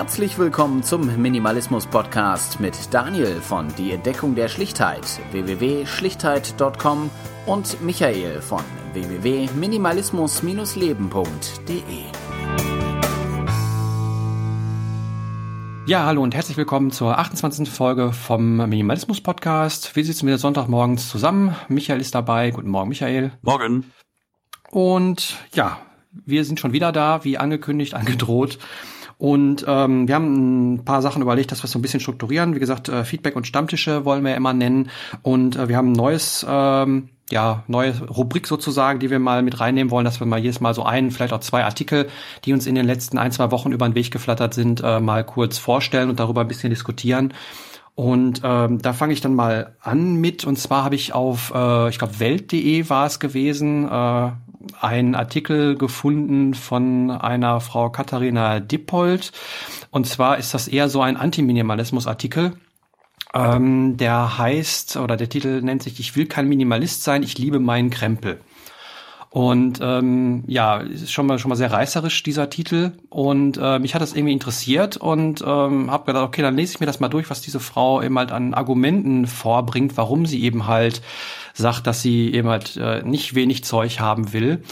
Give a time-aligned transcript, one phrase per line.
[0.00, 7.10] Herzlich willkommen zum Minimalismus Podcast mit Daniel von Die Entdeckung der Schlichtheit www.schlichtheit.com
[7.44, 8.62] und Michael von
[8.94, 11.82] www.minimalismus-leben.de.
[15.84, 17.68] Ja, hallo und herzlich willkommen zur 28.
[17.68, 19.94] Folge vom Minimalismus Podcast.
[19.96, 21.54] Wir sitzen wieder Sonntagmorgens zusammen.
[21.68, 22.52] Michael ist dabei.
[22.52, 23.32] Guten Morgen, Michael.
[23.42, 23.92] Morgen.
[24.70, 25.78] Und ja,
[26.10, 28.58] wir sind schon wieder da, wie angekündigt, angedroht.
[29.20, 32.54] Und ähm, wir haben ein paar Sachen überlegt, dass wir es so ein bisschen strukturieren.
[32.54, 34.88] Wie gesagt, äh, Feedback und Stammtische wollen wir immer nennen.
[35.20, 39.60] Und äh, wir haben ein neues, ähm, ja, neue Rubrik sozusagen, die wir mal mit
[39.60, 42.08] reinnehmen wollen, dass wir mal jedes Mal so einen, vielleicht auch zwei Artikel,
[42.46, 45.22] die uns in den letzten ein, zwei Wochen über den Weg geflattert sind, äh, mal
[45.22, 47.34] kurz vorstellen und darüber ein bisschen diskutieren.
[47.94, 50.46] Und ähm, da fange ich dann mal an mit.
[50.46, 54.30] Und zwar habe ich auf, äh, ich glaube, Welt.de war es gewesen, äh,
[54.80, 59.32] einen Artikel gefunden von einer Frau Katharina Dippold.
[59.90, 62.54] Und zwar ist das eher so ein Antiminimalismus-Artikel.
[63.32, 67.60] Ähm, der heißt, oder der Titel nennt sich, ich will kein Minimalist sein, ich liebe
[67.60, 68.40] meinen Krempel.
[69.30, 73.94] Und ähm, ja, ist schon mal schon mal sehr reißerisch dieser Titel und äh, mich
[73.94, 77.08] hat das irgendwie interessiert und ähm, habe gedacht, okay, dann lese ich mir das mal
[77.08, 81.00] durch, was diese Frau eben halt an Argumenten vorbringt, warum sie eben halt
[81.54, 84.62] sagt, dass sie eben halt äh, nicht wenig Zeug haben will.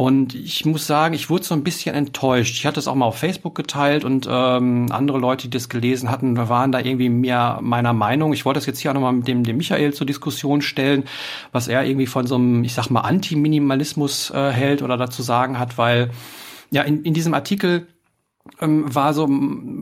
[0.00, 2.54] Und ich muss sagen, ich wurde so ein bisschen enttäuscht.
[2.54, 6.10] Ich hatte es auch mal auf Facebook geteilt und ähm, andere Leute, die das gelesen
[6.10, 8.32] hatten, waren da irgendwie mehr meiner Meinung.
[8.32, 11.04] Ich wollte das jetzt hier auch nochmal mit dem, dem Michael zur Diskussion stellen,
[11.52, 15.58] was er irgendwie von so einem, ich sag mal, Anti-Minimalismus äh, hält oder dazu sagen
[15.58, 16.10] hat, weil
[16.70, 17.86] ja in, in diesem Artikel
[18.58, 19.28] war so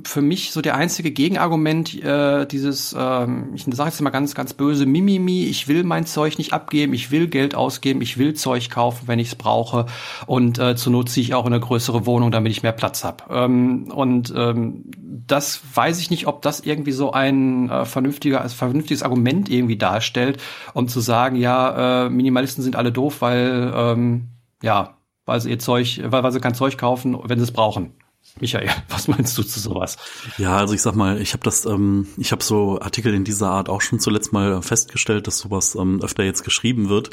[0.05, 4.53] für mich so der einzige Gegenargument äh, dieses, ähm, ich sage jetzt mal ganz, ganz
[4.53, 8.69] böse, Mimimi, ich will mein Zeug nicht abgeben, ich will Geld ausgeben, ich will Zeug
[8.69, 9.86] kaufen, wenn ich es brauche
[10.27, 13.05] und äh, zur Not ziehe ich auch in eine größere Wohnung, damit ich mehr Platz
[13.05, 13.24] habe.
[13.30, 14.85] Ähm, und ähm,
[15.27, 19.79] das weiß ich nicht, ob das irgendwie so ein äh, vernünftiger, also vernünftiges Argument irgendwie
[19.79, 20.42] darstellt,
[20.75, 24.29] um zu sagen, ja, äh, Minimalisten sind alle doof, weil ähm,
[24.63, 24.96] ja,
[25.27, 27.92] weil sie ihr Zeug, weil, weil sie kein Zeug kaufen, wenn sie es brauchen.
[28.40, 29.96] Michael, was meinst du zu sowas?
[30.39, 33.51] Ja, also ich sag mal, ich habe das, ähm, ich habe so Artikel in dieser
[33.51, 37.11] Art auch schon zuletzt mal festgestellt, dass sowas ähm, öfter jetzt geschrieben wird.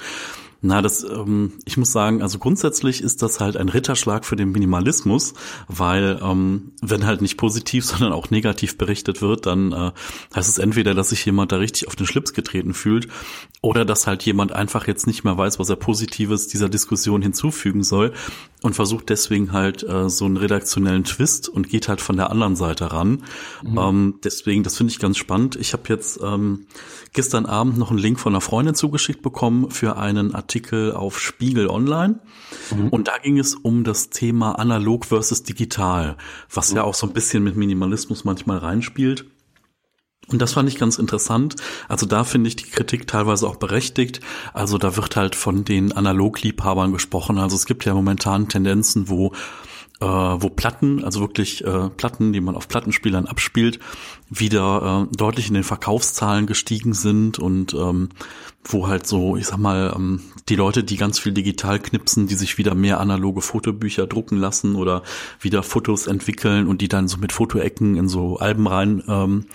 [0.62, 4.52] Na, das, ähm, ich muss sagen, also grundsätzlich ist das halt ein Ritterschlag für den
[4.52, 5.34] Minimalismus,
[5.68, 9.92] weil ähm, wenn halt nicht positiv, sondern auch negativ berichtet wird, dann äh,
[10.36, 13.08] heißt es entweder, dass sich jemand da richtig auf den Schlips getreten fühlt
[13.62, 17.84] oder dass halt jemand einfach jetzt nicht mehr weiß, was er Positives dieser Diskussion hinzufügen
[17.84, 18.14] soll
[18.62, 22.56] und versucht deswegen halt äh, so einen redaktionellen Twist und geht halt von der anderen
[22.56, 23.24] Seite ran.
[23.64, 23.78] Mhm.
[23.78, 25.56] Ähm, deswegen, das finde ich ganz spannend.
[25.56, 26.66] Ich habe jetzt ähm,
[27.14, 31.68] gestern Abend noch einen Link von einer Freundin zugeschickt bekommen für einen Artikel auf Spiegel
[31.68, 32.20] Online.
[32.70, 32.90] Mhm.
[32.90, 36.18] Und da ging es um das Thema analog versus digital,
[36.54, 36.78] was mhm.
[36.78, 39.26] ja auch so ein bisschen mit Minimalismus manchmal reinspielt.
[40.28, 41.56] Und das fand ich ganz interessant.
[41.88, 44.22] Also da finde ich die Kritik teilweise auch berechtigt.
[44.54, 47.38] Also da wird halt von den Analogliebhabern gesprochen.
[47.38, 49.34] Also es gibt ja momentan Tendenzen, wo
[50.02, 53.80] äh, wo Platten, also wirklich äh, Platten, die man auf Plattenspielern abspielt,
[54.30, 58.10] wieder äh, deutlich in den Verkaufszahlen gestiegen sind und ähm,
[58.64, 62.36] wo halt so, ich sag mal, ähm, die Leute, die ganz viel digital knipsen, die
[62.36, 65.04] sich wieder mehr analoge Fotobücher drucken lassen oder
[65.40, 69.46] wieder Fotos entwickeln und die dann so mit Fotoecken in so Alben rein ähm,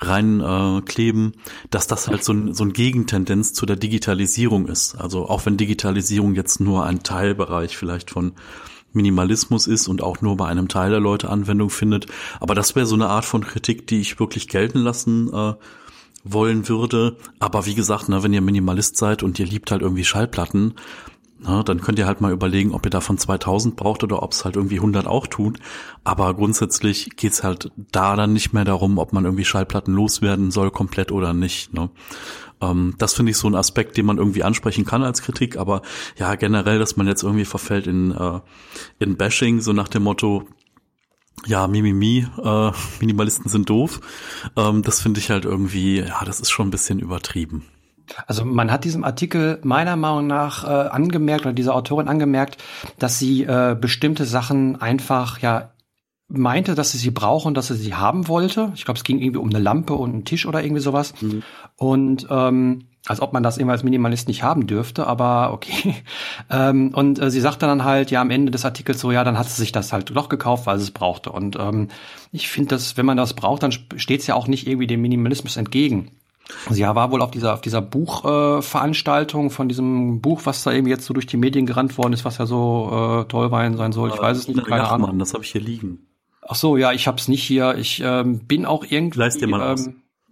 [0.00, 1.32] rein äh, kleben,
[1.70, 4.94] dass das halt so ein, so ein Gegentendenz zu der Digitalisierung ist.
[4.94, 8.32] Also auch wenn Digitalisierung jetzt nur ein Teilbereich vielleicht von
[8.92, 12.06] Minimalismus ist und auch nur bei einem Teil der Leute Anwendung findet.
[12.40, 15.54] Aber das wäre so eine Art von Kritik, die ich wirklich gelten lassen äh,
[16.24, 17.16] wollen würde.
[17.38, 20.74] Aber wie gesagt, ne, wenn ihr Minimalist seid und ihr liebt halt irgendwie Schallplatten,
[21.40, 24.44] na, dann könnt ihr halt mal überlegen, ob ihr davon 2000 braucht oder ob es
[24.44, 25.60] halt irgendwie 100 auch tut.
[26.02, 30.70] Aber grundsätzlich geht's halt da dann nicht mehr darum, ob man irgendwie Schallplatten loswerden soll,
[30.72, 31.72] komplett oder nicht.
[31.72, 31.90] Ne?
[32.60, 35.56] Ähm, das finde ich so ein Aspekt, den man irgendwie ansprechen kann als Kritik.
[35.56, 35.82] Aber
[36.16, 38.40] ja, generell, dass man jetzt irgendwie verfällt in, äh,
[38.98, 40.48] in Bashing, so nach dem Motto,
[41.46, 44.00] ja, Mimimi, äh, Minimalisten sind doof.
[44.56, 47.64] Ähm, das finde ich halt irgendwie, ja, das ist schon ein bisschen übertrieben.
[48.26, 52.58] Also man hat diesem Artikel meiner Meinung nach äh, angemerkt oder dieser Autorin angemerkt,
[52.98, 55.70] dass sie äh, bestimmte Sachen einfach ja
[56.28, 58.72] meinte, dass sie sie brauchen, dass sie sie haben wollte.
[58.74, 61.14] Ich glaube, es ging irgendwie um eine Lampe und einen Tisch oder irgendwie sowas.
[61.22, 61.42] Mhm.
[61.76, 65.94] Und ähm, als ob man das immer als Minimalist nicht haben dürfte, aber okay.
[66.50, 69.38] ähm, und äh, sie sagte dann halt, ja, am Ende des Artikels so, ja, dann
[69.38, 71.32] hat sie sich das halt doch gekauft, weil sie es brauchte.
[71.32, 71.88] Und ähm,
[72.30, 75.00] ich finde, dass, wenn man das braucht, dann steht es ja auch nicht irgendwie dem
[75.00, 76.10] Minimalismus entgegen.
[76.70, 80.86] Sie war wohl auf dieser, auf dieser Buchveranstaltung äh, von diesem Buch, was da eben
[80.86, 84.10] jetzt so durch die Medien gerannt worden ist, was ja so äh, toll sein soll.
[84.10, 85.18] Ich weiß es nicht, keine Ahnung.
[85.18, 86.06] Das habe ich hier liegen.
[86.42, 87.76] Ach so, ja, ich hab's nicht hier.
[87.76, 89.18] Ich ähm, bin auch irgendwie.
[89.18, 89.90] Leist dir mal ähm, aus.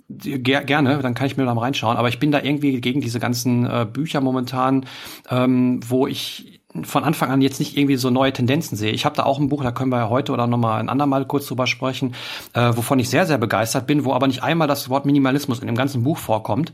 [0.08, 1.96] Ger gerne, dann kann ich mir da mal reinschauen.
[1.96, 4.86] Aber ich bin da irgendwie gegen diese ganzen äh, Bücher momentan,
[5.28, 8.92] ähm, wo ich von Anfang an jetzt nicht irgendwie so neue Tendenzen sehe.
[8.92, 11.24] Ich habe da auch ein Buch, da können wir ja heute oder nochmal ein andermal
[11.24, 12.14] kurz drüber sprechen,
[12.52, 15.66] äh, wovon ich sehr, sehr begeistert bin, wo aber nicht einmal das Wort Minimalismus in
[15.66, 16.72] dem ganzen Buch vorkommt.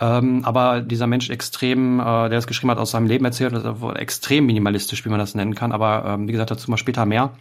[0.00, 3.92] Ähm, aber dieser Mensch extrem, äh, der das geschrieben hat, aus seinem Leben erzählt, also
[3.92, 5.72] extrem minimalistisch, wie man das nennen kann.
[5.72, 7.32] Aber ähm, wie gesagt, dazu mal später mehr.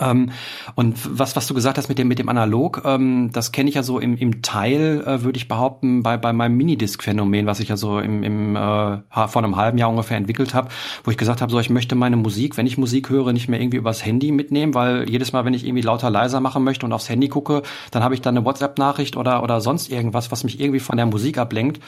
[0.00, 0.30] Ähm,
[0.74, 3.76] und was, was du gesagt hast mit dem, mit dem Analog, ähm, das kenne ich
[3.76, 7.68] ja so im, im Teil, äh, würde ich behaupten, bei, bei meinem Minidisc-Phänomen, was ich
[7.68, 8.98] ja so im, im äh,
[9.28, 10.68] vor einem halben Jahr ungefähr entwickelt habe,
[11.04, 13.60] wo ich gesagt habe, so ich möchte meine Musik, wenn ich Musik höre, nicht mehr
[13.60, 16.92] irgendwie übers Handy mitnehmen, weil jedes Mal, wenn ich irgendwie lauter leiser machen möchte und
[16.92, 17.62] aufs Handy gucke,
[17.92, 21.06] dann habe ich dann eine WhatsApp-Nachricht oder, oder sonst irgendwas, was mich irgendwie von der
[21.06, 21.80] Musik ablenkt.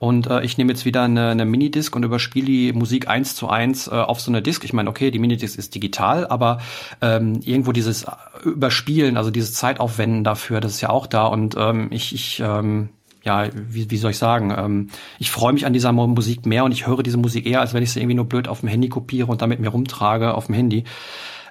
[0.00, 3.48] Und äh, ich nehme jetzt wieder eine, eine Minidisc und überspiele die Musik eins zu
[3.48, 4.64] eins äh, auf so eine Disc.
[4.64, 6.58] Ich meine, okay, die Minidisc ist digital, aber
[7.00, 8.06] ähm, irgendwo dieses
[8.44, 11.26] Überspielen, also dieses Zeitaufwenden dafür, das ist ja auch da.
[11.26, 12.90] Und ähm, ich, ich ähm,
[13.24, 16.72] ja, wie, wie soll ich sagen, ähm, ich freue mich an dieser Musik mehr und
[16.72, 18.88] ich höre diese Musik eher, als wenn ich sie irgendwie nur blöd auf dem Handy
[18.88, 20.84] kopiere und damit mir rumtrage auf dem Handy.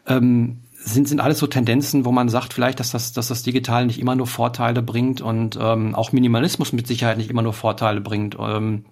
[0.07, 3.85] Ähm, sind, sind alles so Tendenzen, wo man sagt vielleicht, dass das, dass das Digital
[3.85, 8.01] nicht immer nur Vorteile bringt und ähm, auch Minimalismus mit Sicherheit nicht immer nur Vorteile
[8.01, 8.37] bringt.
[8.39, 8.85] Ähm,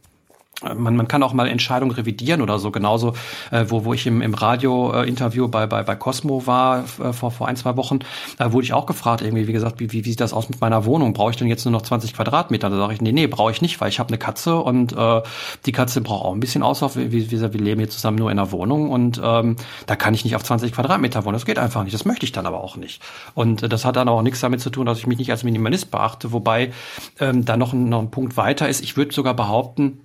[0.62, 2.72] man, man kann auch mal Entscheidungen revidieren oder so.
[2.72, 3.14] Genauso,
[3.52, 7.48] äh, wo, wo ich im, im Radio-Interview bei, bei, bei Cosmo war äh, vor, vor
[7.48, 8.00] ein, zwei Wochen,
[8.40, 10.62] äh, wurde ich auch gefragt, irgendwie, wie gesagt, wie, wie, wie sieht das aus mit
[10.62, 11.14] meiner Wohnung?
[11.14, 12.70] Brauche ich denn jetzt nur noch 20 Quadratmeter?
[12.70, 15.22] Da sage ich, nee, nee, brauche ich nicht, weil ich habe eine Katze und äh,
[15.66, 16.96] die Katze braucht auch ein bisschen Auslauf.
[16.96, 19.56] Wir, wir, wir leben hier zusammen nur in einer Wohnung und ähm,
[19.88, 21.34] da kann ich nicht auf 20 Quadratmeter wohnen.
[21.34, 21.94] Das geht einfach nicht.
[21.94, 23.02] Das möchte ich dann aber auch nicht.
[23.34, 25.44] Und äh, das hat dann auch nichts damit zu tun, dass ich mich nicht als
[25.44, 26.72] Minimalist beachte, wobei
[27.20, 28.82] ähm, da noch, noch ein Punkt weiter ist.
[28.82, 30.02] Ich würde sogar behaupten,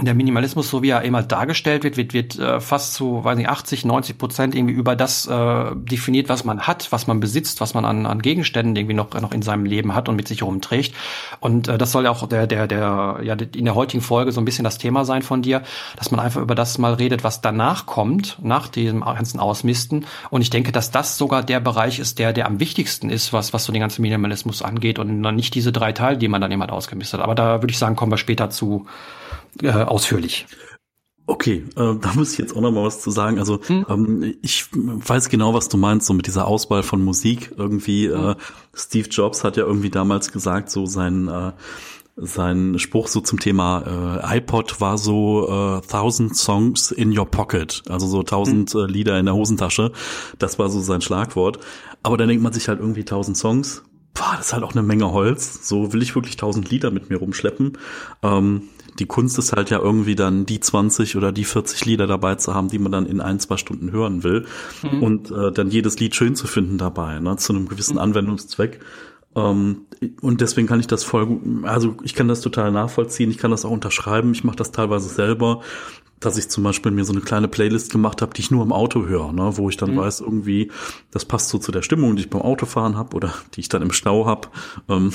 [0.00, 3.48] der Minimalismus, so wie er immer dargestellt wird, wird, wird äh, fast zu, weiß nicht,
[3.48, 7.74] 80, 90 Prozent irgendwie über das äh, definiert, was man hat, was man besitzt, was
[7.74, 10.94] man an, an Gegenständen irgendwie noch, noch in seinem Leben hat und mit sich rumträgt.
[11.40, 14.40] Und äh, das soll ja auch der, der, der, ja, in der heutigen Folge so
[14.40, 15.62] ein bisschen das Thema sein von dir,
[15.96, 20.06] dass man einfach über das mal redet, was danach kommt, nach diesem ganzen Ausmisten.
[20.30, 23.52] Und ich denke, dass das sogar der Bereich ist, der, der am wichtigsten ist, was,
[23.52, 26.72] was so den ganzen Minimalismus angeht und nicht diese drei Teile, die man dann immer
[26.72, 27.24] ausgemistet hat.
[27.24, 28.86] Aber da würde ich sagen, kommen wir später zu
[29.62, 30.46] äh, ausführlich.
[31.26, 33.38] Okay, äh, da muss ich jetzt auch noch mal was zu sagen.
[33.38, 33.84] Also hm?
[33.90, 37.52] ähm, ich weiß genau, was du meinst, so mit dieser Auswahl von Musik.
[37.56, 38.30] Irgendwie hm.
[38.30, 38.34] äh,
[38.74, 41.52] Steve Jobs hat ja irgendwie damals gesagt, so sein äh,
[42.16, 47.82] sein Spruch so zum Thema äh, iPod war so äh, thousand songs in your pocket,
[47.88, 48.80] also so tausend hm.
[48.80, 49.92] äh, Lieder in der Hosentasche.
[50.38, 51.58] Das war so sein Schlagwort.
[52.02, 53.82] Aber dann denkt man sich halt irgendwie tausend Songs.
[54.18, 55.66] Boah, das ist halt auch eine Menge Holz.
[55.66, 57.78] So will ich wirklich tausend Lieder mit mir rumschleppen.
[58.22, 58.62] Ähm,
[58.98, 62.52] die Kunst ist halt ja irgendwie dann die 20 oder die 40 Lieder dabei zu
[62.54, 64.46] haben, die man dann in ein, zwei Stunden hören will.
[64.82, 65.02] Mhm.
[65.02, 68.00] Und äh, dann jedes Lied schön zu finden dabei, ne, zu einem gewissen mhm.
[68.00, 68.80] Anwendungszweck.
[69.36, 69.86] Ähm,
[70.20, 73.50] und deswegen kann ich das voll gut, also ich kann das total nachvollziehen, ich kann
[73.50, 75.60] das auch unterschreiben, ich mache das teilweise selber,
[76.20, 78.72] dass ich zum Beispiel mir so eine kleine Playlist gemacht habe, die ich nur im
[78.72, 79.98] Auto höre, ne, wo ich dann mhm.
[79.98, 80.70] weiß, irgendwie,
[81.10, 83.82] das passt so zu der Stimmung, die ich beim Autofahren habe oder die ich dann
[83.82, 84.48] im Stau habe.
[84.88, 85.12] Ähm,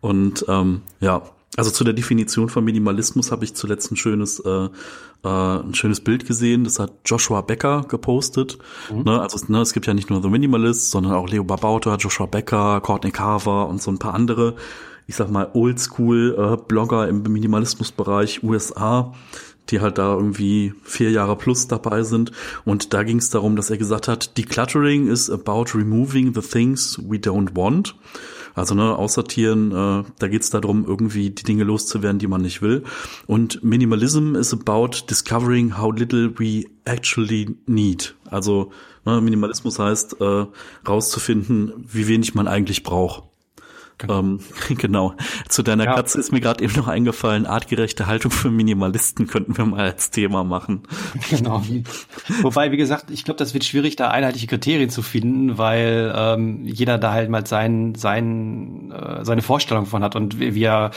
[0.00, 1.22] und ähm, ja,
[1.56, 4.68] also zu der Definition von Minimalismus habe ich zuletzt ein schönes, äh,
[5.24, 6.64] äh, ein schönes Bild gesehen.
[6.64, 8.58] Das hat Joshua Becker gepostet.
[8.92, 9.02] Mhm.
[9.02, 12.26] Ne, also ne, es gibt ja nicht nur The Minimalist, sondern auch Leo Babauta, Joshua
[12.26, 14.54] Becker, Courtney Carver und so ein paar andere,
[15.06, 19.14] ich sag mal, Oldschool äh, Blogger im Minimalismusbereich USA,
[19.70, 22.32] die halt da irgendwie vier Jahre plus dabei sind.
[22.64, 26.98] Und da ging es darum, dass er gesagt hat, Decluttering is about removing the things
[26.98, 27.94] we don't want.
[28.54, 32.60] Also ne, aussortieren, äh, da geht es darum, irgendwie die Dinge loszuwerden, die man nicht
[32.60, 32.82] will.
[33.26, 38.16] Und Minimalism is about discovering how little we actually need.
[38.28, 38.72] Also
[39.04, 40.46] ne, Minimalismus heißt äh,
[40.88, 43.27] rauszufinden, wie wenig man eigentlich braucht.
[43.98, 44.20] Genau.
[44.20, 44.40] Ähm,
[44.78, 45.14] genau.
[45.48, 45.94] Zu deiner ja.
[45.94, 50.10] Katze ist mir gerade eben noch eingefallen, artgerechte Haltung für Minimalisten könnten wir mal als
[50.10, 50.82] Thema machen.
[51.30, 51.62] Genau.
[52.42, 56.64] Wobei, wie gesagt, ich glaube, das wird schwierig, da einheitliche Kriterien zu finden, weil ähm,
[56.64, 60.90] jeder da halt mal sein, sein, äh, seine Vorstellung von hat und wir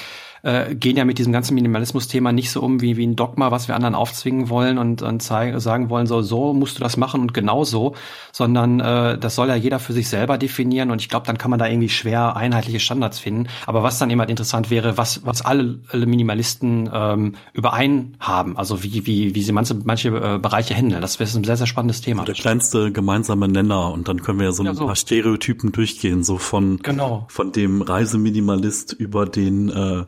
[0.43, 3.67] äh, gehen ja mit diesem ganzen Minimalismus-Thema nicht so um wie, wie ein Dogma, was
[3.67, 7.21] wir anderen aufzwingen wollen und, und zeigen, sagen wollen, so, so musst du das machen
[7.21, 7.95] und genau so,
[8.31, 11.51] sondern äh, das soll ja jeder für sich selber definieren und ich glaube, dann kann
[11.51, 13.47] man da irgendwie schwer einheitliche Standards finden.
[13.65, 18.83] Aber was dann immer interessant wäre, was, was alle, alle Minimalisten ähm, überein haben, also
[18.83, 21.01] wie, wie, wie sie manche, manche äh, Bereiche handeln.
[21.01, 22.25] Das wäre ein sehr, sehr spannendes Thema.
[22.25, 24.85] Der kleinste gemeinsame Nenner und dann können wir ja so ein ja, so.
[24.85, 27.25] paar Stereotypen durchgehen, so von, genau.
[27.29, 30.03] von dem Reiseminimalist über den äh,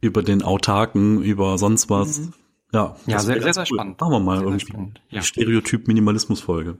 [0.00, 2.18] über den Autarken, über sonst was.
[2.18, 2.32] Mhm.
[2.72, 4.00] Ja, ja sehr, sehr, sehr, spannend.
[4.00, 4.72] Machen wir mal sehr, irgendwie.
[4.72, 5.22] Sehr ja.
[5.22, 6.78] Stereotyp-Minimalismus-Folge.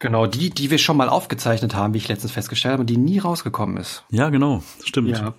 [0.00, 3.18] Genau, die, die wir schon mal aufgezeichnet haben, wie ich letztens festgestellt habe, die nie
[3.18, 4.04] rausgekommen ist.
[4.10, 5.08] Ja, genau, stimmt.
[5.08, 5.34] Ja,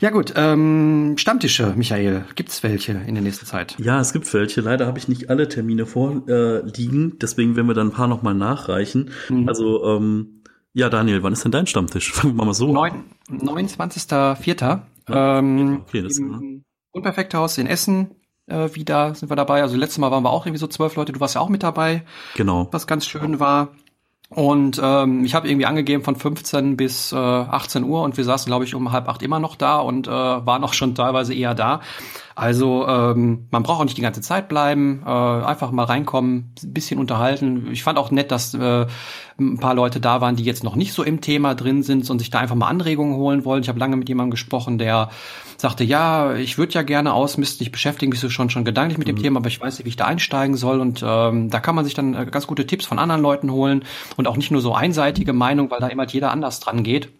[0.00, 3.76] ja gut, ähm, Stammtische, Michael, gibt's welche in der nächsten Zeit?
[3.78, 4.62] Ja, es gibt welche.
[4.62, 9.10] Leider habe ich nicht alle Termine vorliegen, deswegen werden wir dann ein paar nochmal nachreichen.
[9.28, 9.48] Mhm.
[9.48, 10.42] Also, ähm,
[10.72, 12.12] ja, Daniel, wann ist denn dein Stammtisch?
[12.12, 13.04] Fangen wir mal so an.
[13.28, 14.80] 29.04.
[15.08, 18.10] Ähm, okay, das im Unperfekthaus in Essen
[18.46, 19.62] äh, wieder sind wir dabei.
[19.62, 21.12] Also letztes Mal waren wir auch irgendwie so zwölf Leute.
[21.12, 22.04] Du warst ja auch mit dabei.
[22.34, 22.68] Genau.
[22.72, 23.68] Was ganz schön war.
[24.28, 28.48] Und ähm, ich habe irgendwie angegeben von 15 bis äh, 18 Uhr und wir saßen,
[28.48, 31.54] glaube ich, um halb acht immer noch da und äh, waren auch schon teilweise eher
[31.54, 31.80] da.
[32.40, 36.72] Also ähm, man braucht auch nicht die ganze Zeit bleiben, äh, einfach mal reinkommen, ein
[36.72, 37.68] bisschen unterhalten.
[37.70, 38.86] Ich fand auch nett, dass äh,
[39.38, 42.18] ein paar Leute da waren, die jetzt noch nicht so im Thema drin sind und
[42.18, 43.62] sich da einfach mal Anregungen holen wollen.
[43.62, 45.10] Ich habe lange mit jemandem gesprochen, der
[45.58, 49.06] sagte, ja, ich würde ja gerne ausmisten, ich beschäftige mich so schon schon gedanklich mit
[49.06, 49.22] dem mhm.
[49.22, 50.80] Thema, aber ich weiß nicht, wie ich da einsteigen soll.
[50.80, 53.84] Und ähm, da kann man sich dann äh, ganz gute Tipps von anderen Leuten holen
[54.16, 57.10] und auch nicht nur so einseitige Meinung, weil da immer halt jeder anders dran geht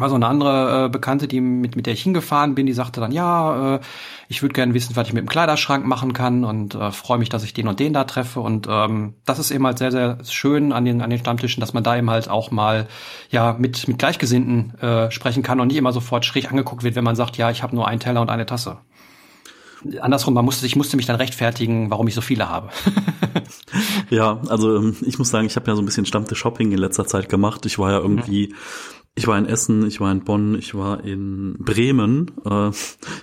[0.00, 3.00] war so eine andere äh, Bekannte, die mit, mit der ich hingefahren bin, die sagte
[3.00, 3.80] dann, ja, äh,
[4.28, 7.28] ich würde gerne wissen, was ich mit dem Kleiderschrank machen kann und äh, freue mich,
[7.28, 8.40] dass ich den und den da treffe.
[8.40, 11.72] Und ähm, das ist eben halt sehr, sehr schön an den, an den Stammtischen, dass
[11.72, 12.86] man da eben halt auch mal
[13.30, 17.04] ja mit, mit Gleichgesinnten äh, sprechen kann und nicht immer sofort schräg angeguckt wird, wenn
[17.04, 18.78] man sagt, ja, ich habe nur einen Teller und eine Tasse.
[20.00, 22.70] Andersrum, man musste, ich musste mich dann rechtfertigen, warum ich so viele habe.
[24.10, 27.06] ja, also ähm, ich muss sagen, ich habe ja so ein bisschen Stammtisch-Shopping in letzter
[27.06, 27.64] Zeit gemacht.
[27.64, 28.54] Ich war ja irgendwie mhm
[29.18, 32.30] ich war in Essen, ich war in Bonn, ich war in Bremen.
[32.44, 32.70] Äh,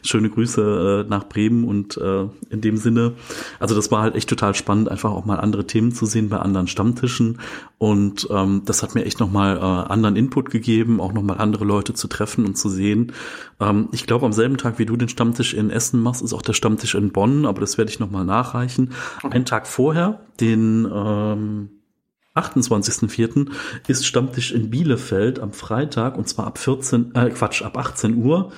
[0.04, 3.14] schöne Grüße äh, nach Bremen und äh, in dem Sinne,
[3.62, 6.38] also das war halt echt total spannend, einfach auch mal andere Themen zu sehen bei
[6.38, 7.40] anderen Stammtischen.
[7.78, 11.94] Und ähm, das hat mir echt nochmal äh, anderen Input gegeben, auch nochmal andere Leute
[11.94, 13.14] zu treffen und zu sehen.
[13.62, 16.42] Ähm, ich glaube, am selben Tag, wie du den Stammtisch in Essen machst, ist auch
[16.42, 18.92] der Stammtisch in Bonn, aber das werde ich nochmal nachreichen.
[19.24, 19.34] Okay.
[19.34, 21.70] Einen Tag vorher, den ähm,
[22.36, 23.50] 28.04.
[23.88, 28.52] ist Stammtisch in Bielefeld am Freitag und zwar ab 14, äh, Quatsch, ab 18 Uhr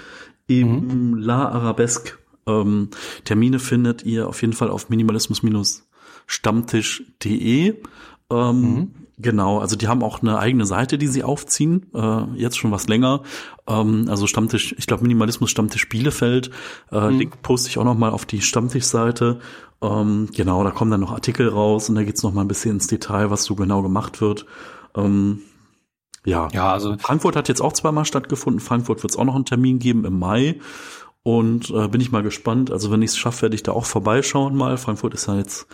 [0.47, 1.17] im mhm.
[1.17, 2.17] La Arabesque.
[2.47, 2.89] Ähm,
[3.23, 7.75] Termine findet ihr auf jeden Fall auf minimalismus-stammtisch.de.
[8.29, 8.91] Ähm, mhm.
[9.19, 12.87] Genau, also die haben auch eine eigene Seite, die sie aufziehen, äh, jetzt schon was
[12.87, 13.23] länger.
[13.67, 16.51] Ähm, also Stammtisch, ich glaube Minimalismus Stammtisch Bielefeld.
[16.91, 17.17] Äh, mhm.
[17.17, 19.39] Link poste ich auch noch mal auf die Stammtischseite.
[19.81, 22.71] Ähm, genau, da kommen dann noch Artikel raus und da geht's noch mal ein bisschen
[22.71, 24.45] ins Detail, was so genau gemacht wird.
[24.95, 25.41] Ähm,
[26.25, 26.49] ja.
[26.51, 28.59] ja, also Frankfurt hat jetzt auch zweimal stattgefunden.
[28.59, 30.59] Frankfurt wird es auch noch einen Termin geben im Mai.
[31.23, 32.71] Und äh, bin ich mal gespannt.
[32.71, 34.77] Also wenn ich es schaffe, werde ich da auch vorbeischauen mal.
[34.77, 35.67] Frankfurt ist ja jetzt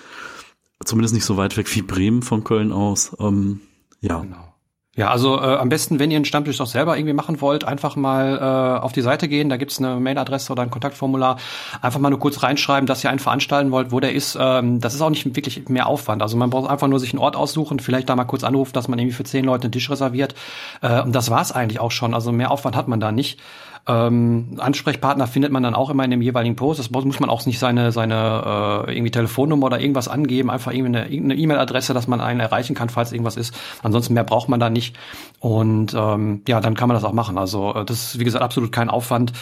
[0.84, 3.16] zumindest nicht so weit weg wie Bremen von Köln aus.
[3.20, 3.62] Ähm,
[4.02, 4.20] ja.
[4.20, 4.53] Genau.
[4.96, 7.96] Ja, also äh, am besten, wenn ihr einen Stammtisch auch selber irgendwie machen wollt, einfach
[7.96, 11.38] mal äh, auf die Seite gehen, da gibt's eine Mailadresse oder ein Kontaktformular,
[11.82, 14.38] einfach mal nur kurz reinschreiben, dass ihr einen veranstalten wollt, wo der ist.
[14.40, 16.22] Ähm, das ist auch nicht wirklich mehr Aufwand.
[16.22, 18.88] Also man braucht einfach nur sich einen Ort aussuchen, vielleicht da mal kurz anrufen, dass
[18.88, 20.36] man irgendwie für zehn Leute einen Tisch reserviert.
[20.84, 22.14] Äh, und das war's eigentlich auch schon.
[22.14, 23.40] Also mehr Aufwand hat man da nicht.
[23.86, 26.80] Ähm, Ansprechpartner findet man dann auch immer in dem jeweiligen Post.
[26.80, 30.98] Das muss man auch nicht seine, seine äh, irgendwie Telefonnummer oder irgendwas angeben, einfach irgendwie
[30.98, 33.54] eine E-Mail-Adresse, dass man einen erreichen kann, falls irgendwas ist.
[33.82, 34.96] Ansonsten mehr braucht man da nicht.
[35.40, 37.38] Und ähm, ja, dann kann man das auch machen.
[37.38, 39.34] Also äh, das ist, wie gesagt, absolut kein Aufwand.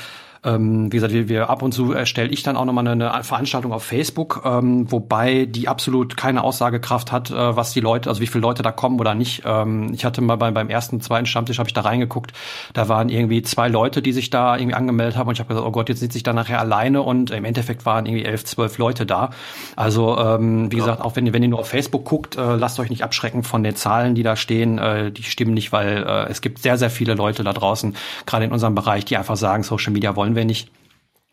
[0.44, 3.24] Ähm, wie gesagt, wir, wir ab und zu erstelle ich dann auch nochmal eine, eine
[3.24, 8.22] Veranstaltung auf Facebook, ähm, wobei die absolut keine Aussagekraft hat, äh, was die Leute, also
[8.22, 9.44] wie viele Leute da kommen oder nicht.
[9.46, 12.34] Ähm, ich hatte mal beim, beim ersten, zweiten Stammtisch habe ich da reingeguckt,
[12.74, 15.68] da waren irgendwie zwei Leute, die sich da irgendwie angemeldet haben und ich habe gesagt,
[15.68, 18.80] oh Gott, jetzt sitze ich da nachher alleine und im Endeffekt waren irgendwie elf, zwölf
[18.80, 19.30] Leute da.
[19.76, 20.84] Also ähm, wie ja.
[20.84, 23.62] gesagt, auch wenn, wenn ihr nur auf Facebook guckt, äh, lasst euch nicht abschrecken von
[23.62, 24.80] den Zahlen, die da stehen.
[24.80, 27.96] Äh, die stimmen nicht, weil äh, es gibt sehr, sehr viele Leute da draußen,
[28.26, 30.56] gerade in unserem Bereich, die einfach sagen, Social Media wollen wollen.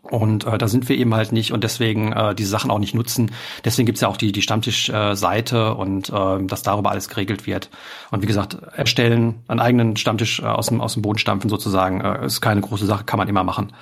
[0.03, 2.95] Und äh, da sind wir eben halt nicht und deswegen äh, diese Sachen auch nicht
[2.95, 3.33] nutzen.
[3.65, 7.69] Deswegen gibt's ja auch die, die Stammtischseite äh, und äh, dass darüber alles geregelt wird.
[8.11, 12.01] Und wie gesagt, erstellen, einen eigenen Stammtisch äh, aus, dem, aus dem Boden stampfen sozusagen,
[12.01, 13.73] äh, ist keine große Sache, kann man immer machen.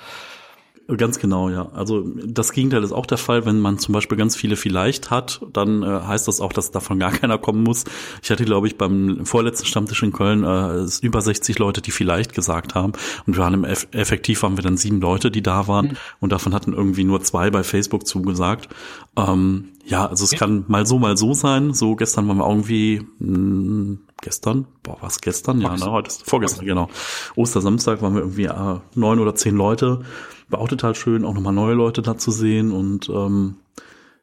[0.95, 1.67] Ganz genau, ja.
[1.73, 5.41] Also das Gegenteil ist auch der Fall, wenn man zum Beispiel ganz viele vielleicht hat,
[5.51, 7.83] dann äh, heißt das auch, dass davon gar keiner kommen muss.
[8.23, 12.33] Ich hatte, glaube ich, beim vorletzten Stammtisch in Köln äh, über 60 Leute, die vielleicht
[12.33, 12.93] gesagt haben.
[13.25, 15.87] Und wir waren im Eff effektiv waren wir dann sieben Leute, die da waren.
[15.87, 15.97] Mhm.
[16.21, 18.69] Und davon hatten irgendwie nur zwei bei Facebook zugesagt.
[19.17, 20.37] Ähm, ja, also es ja.
[20.37, 21.73] kann mal so, mal so sein.
[21.73, 25.59] So gestern waren wir irgendwie mh, hm, gestern, boah, was gestern?
[25.59, 26.89] Ja, ne, heute ist vorgestern, genau.
[27.35, 30.05] Ostersamstag waren wir irgendwie äh, neun oder zehn Leute
[30.49, 33.55] war auch total schön, auch nochmal neue Leute da zu sehen und ähm,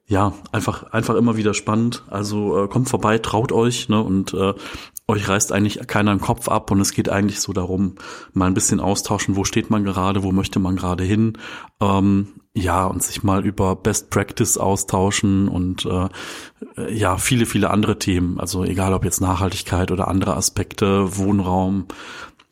[0.06, 2.04] ja, einfach, einfach immer wieder spannend.
[2.10, 4.02] Also äh, kommt vorbei, traut euch, ne?
[4.02, 4.52] Und äh,
[5.06, 7.96] euch reißt eigentlich keiner im Kopf ab und es geht eigentlich so darum,
[8.32, 11.38] mal ein bisschen austauschen, wo steht man gerade, wo möchte man gerade hin.
[11.80, 16.08] Ähm, ja, und sich mal über Best Practice austauschen und äh,
[16.94, 18.38] ja, viele, viele andere Themen.
[18.38, 21.86] Also egal ob jetzt Nachhaltigkeit oder andere Aspekte, Wohnraum.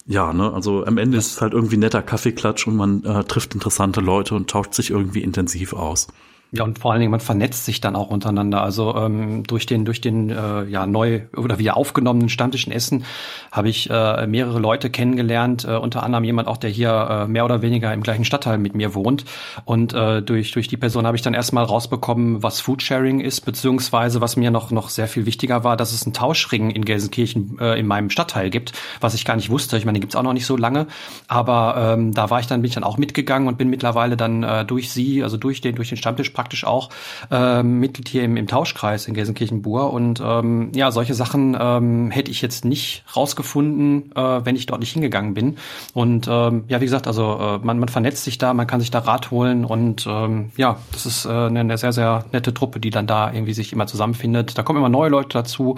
[0.05, 3.55] Ja, ne, also am Ende ist es halt irgendwie netter Kaffeeklatsch und man äh, trifft
[3.55, 6.09] interessante Leute und tauscht sich irgendwie intensiv aus.
[6.55, 8.63] Ja, und vor allen Dingen, man vernetzt sich dann auch untereinander.
[8.63, 13.07] Also ähm, durch den, durch den äh, ja neu oder wieder aufgenommenen Stammtisch in Essen
[13.51, 16.91] habe ich äh, mehrere Leute kennengelernt, äh, unter anderem jemand auch, der hier
[17.25, 19.25] äh, mehr oder weniger im gleichen Stadtteil mit mir wohnt.
[19.65, 24.21] Und äh, durch, durch die Person habe ich dann erstmal rausbekommen, was Foodsharing ist, beziehungsweise
[24.21, 27.81] was mir noch, noch sehr viel wichtiger war, dass es einen Tauschring in Gelsenkirchen äh,
[27.81, 29.79] in meinem Stadtteil gibt, was ich gar nicht wusste.
[29.79, 30.87] Ich meine, den gibt's auch noch nicht so lange.
[31.29, 34.43] Aber ähm, da war ich dann, bin ich dann auch mitgegangen und bin mittlerweile dann
[34.43, 36.91] äh, durch sie, also durch den, durch den Stammtisch praktisch auch
[37.31, 39.93] äh, Mitglied hier im, im Tauschkreis in Gelsenkirchen-Bur.
[39.93, 44.81] Und ähm, ja, solche Sachen ähm, hätte ich jetzt nicht rausgefunden, äh, wenn ich dort
[44.81, 45.57] nicht hingegangen bin.
[45.95, 48.91] Und ähm, ja, wie gesagt, also äh, man, man vernetzt sich da, man kann sich
[48.91, 52.81] da Rat holen und ähm, ja, das ist äh, eine, eine sehr, sehr nette Truppe,
[52.81, 54.59] die dann da irgendwie sich immer zusammenfindet.
[54.59, 55.77] Da kommen immer neue Leute dazu.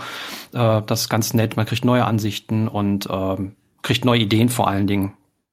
[0.54, 3.52] Äh, das ist ganz nett, man kriegt neue Ansichten und ähm,
[3.82, 5.12] kriegt neue Ideen vor allen Dingen.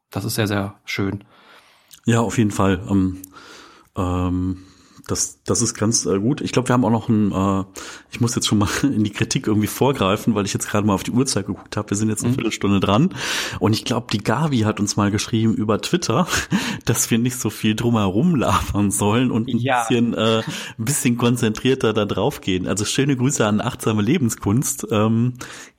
[0.10, 1.26] Das ist sehr, sehr schön.
[2.06, 2.82] Ja, auf jeden Fall.
[2.90, 3.22] Ähm,
[3.98, 4.64] ähm,
[5.08, 6.42] das, das ist ganz äh, gut.
[6.42, 7.64] Ich glaube, wir haben auch noch ein, äh,
[8.12, 10.94] ich muss jetzt schon mal in die Kritik irgendwie vorgreifen, weil ich jetzt gerade mal
[10.94, 11.90] auf die Uhrzeit geguckt habe.
[11.90, 12.36] Wir sind jetzt eine mhm.
[12.36, 13.14] Viertelstunde dran.
[13.60, 16.28] Und ich glaube, die Gavi hat uns mal geschrieben über Twitter,
[16.86, 19.82] dass wir nicht so viel drumherum labern sollen und ein ja.
[19.82, 22.68] bisschen, äh, ein bisschen konzentrierter da drauf gehen.
[22.68, 24.88] Also schöne Grüße an achtsame Lebenskunst.
[24.92, 25.34] Ähm,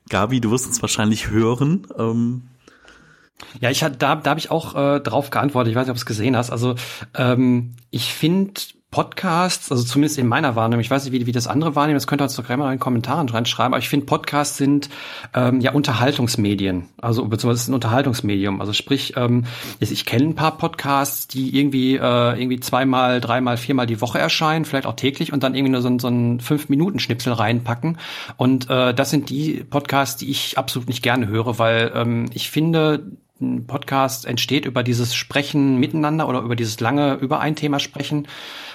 [0.09, 1.87] Gabi, du wirst uns wahrscheinlich hören.
[1.99, 2.43] Ähm,
[3.61, 5.71] ja, ich hatte, da, da habe ich auch äh, drauf geantwortet.
[5.71, 6.50] Ich weiß nicht, ob du es gesehen hast.
[6.50, 6.75] Also
[7.14, 8.55] ähm, ich finde
[8.93, 12.07] Podcasts, also zumindest in meiner Wahrnehmung, ich weiß nicht, wie, wie das andere wahrnehmen, das
[12.07, 14.91] könnt ihr uns doch gerne mal in den Kommentaren reinschreiben, aber ich finde, Podcasts sind
[15.33, 18.61] ähm, ja Unterhaltungsmedien, also beziehungsweise ein Unterhaltungsmedium.
[18.61, 19.47] Also sprich, ähm,
[19.81, 24.67] ich kenne ein paar Podcasts, die irgendwie äh, irgendwie zweimal, dreimal, viermal die Woche erscheinen,
[24.67, 27.97] vielleicht auch täglich und dann irgendwie nur so, so einen Fünf-Minuten-Schnipsel reinpacken.
[28.37, 32.50] Und äh, das sind die Podcasts, die ich absolut nicht gerne höre, weil ähm, ich
[32.50, 33.07] finde,
[33.43, 38.26] ein Podcast entsteht über dieses Sprechen miteinander oder über dieses lange über ein Thema sprechen.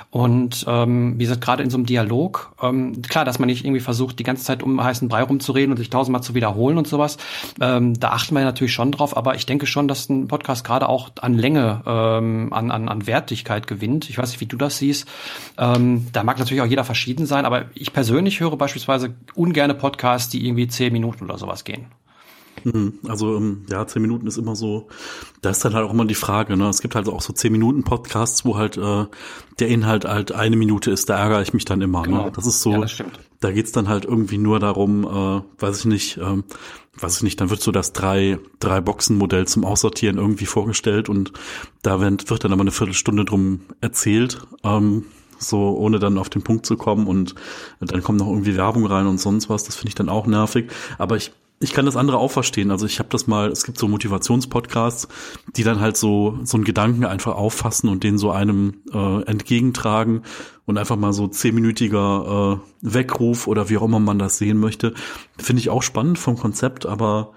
[0.10, 3.82] Und ähm, wie gesagt, gerade in so einem Dialog, ähm, klar, dass man nicht irgendwie
[3.82, 7.18] versucht, die ganze Zeit um heißen Brei rumzureden und sich tausendmal zu wiederholen und sowas,
[7.60, 10.88] ähm, da achten wir natürlich schon drauf, aber ich denke schon, dass ein Podcast gerade
[10.88, 14.10] auch an Länge, ähm, an, an, an Wertigkeit gewinnt.
[14.10, 15.08] Ich weiß nicht, wie du das siehst.
[15.58, 20.30] Ähm, da mag natürlich auch jeder verschieden sein, aber ich persönlich höre beispielsweise ungerne Podcasts,
[20.30, 21.88] die irgendwie zehn Minuten oder sowas gehen.
[23.08, 24.88] Also ähm, ja, zehn Minuten ist immer so,
[25.42, 26.68] da ist dann halt auch immer die Frage, ne?
[26.70, 29.06] Es gibt halt auch so zehn Minuten Podcasts, wo halt äh,
[29.60, 32.02] der Inhalt halt eine Minute ist, da ärgere ich mich dann immer.
[32.02, 32.08] Ne?
[32.08, 32.26] Genau.
[32.26, 32.32] Ne?
[32.36, 33.04] Das ist so, ja, das
[33.40, 36.44] da geht's dann halt irgendwie nur darum, äh, weiß ich nicht, ähm,
[37.00, 41.34] weiß ich nicht, dann wird so das drei, drei Boxen-Modell zum Aussortieren irgendwie vorgestellt und
[41.84, 44.40] da wird, wird dann aber eine Viertelstunde drum erzählt.
[44.64, 45.06] Ähm,
[45.40, 47.36] so ohne dann auf den Punkt zu kommen und
[47.80, 50.72] dann kommt noch irgendwie Werbung rein und sonst was, das finde ich dann auch nervig.
[50.98, 52.70] Aber ich ich kann das andere auch verstehen.
[52.70, 55.08] Also ich habe das mal, es gibt so Motivationspodcasts,
[55.56, 60.22] die dann halt so so einen Gedanken einfach auffassen und den so einem äh, entgegentragen
[60.66, 64.94] und einfach mal so zehnminütiger äh, Weckruf oder wie auch immer man das sehen möchte,
[65.38, 67.34] finde ich auch spannend vom Konzept, aber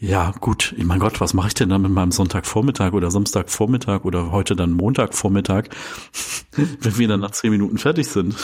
[0.00, 4.04] ja, gut, ich mein Gott, was mache ich denn dann mit meinem Sonntagvormittag oder Samstagvormittag
[4.04, 5.70] oder heute dann Montagvormittag,
[6.52, 8.36] wenn wir dann nach zehn Minuten fertig sind?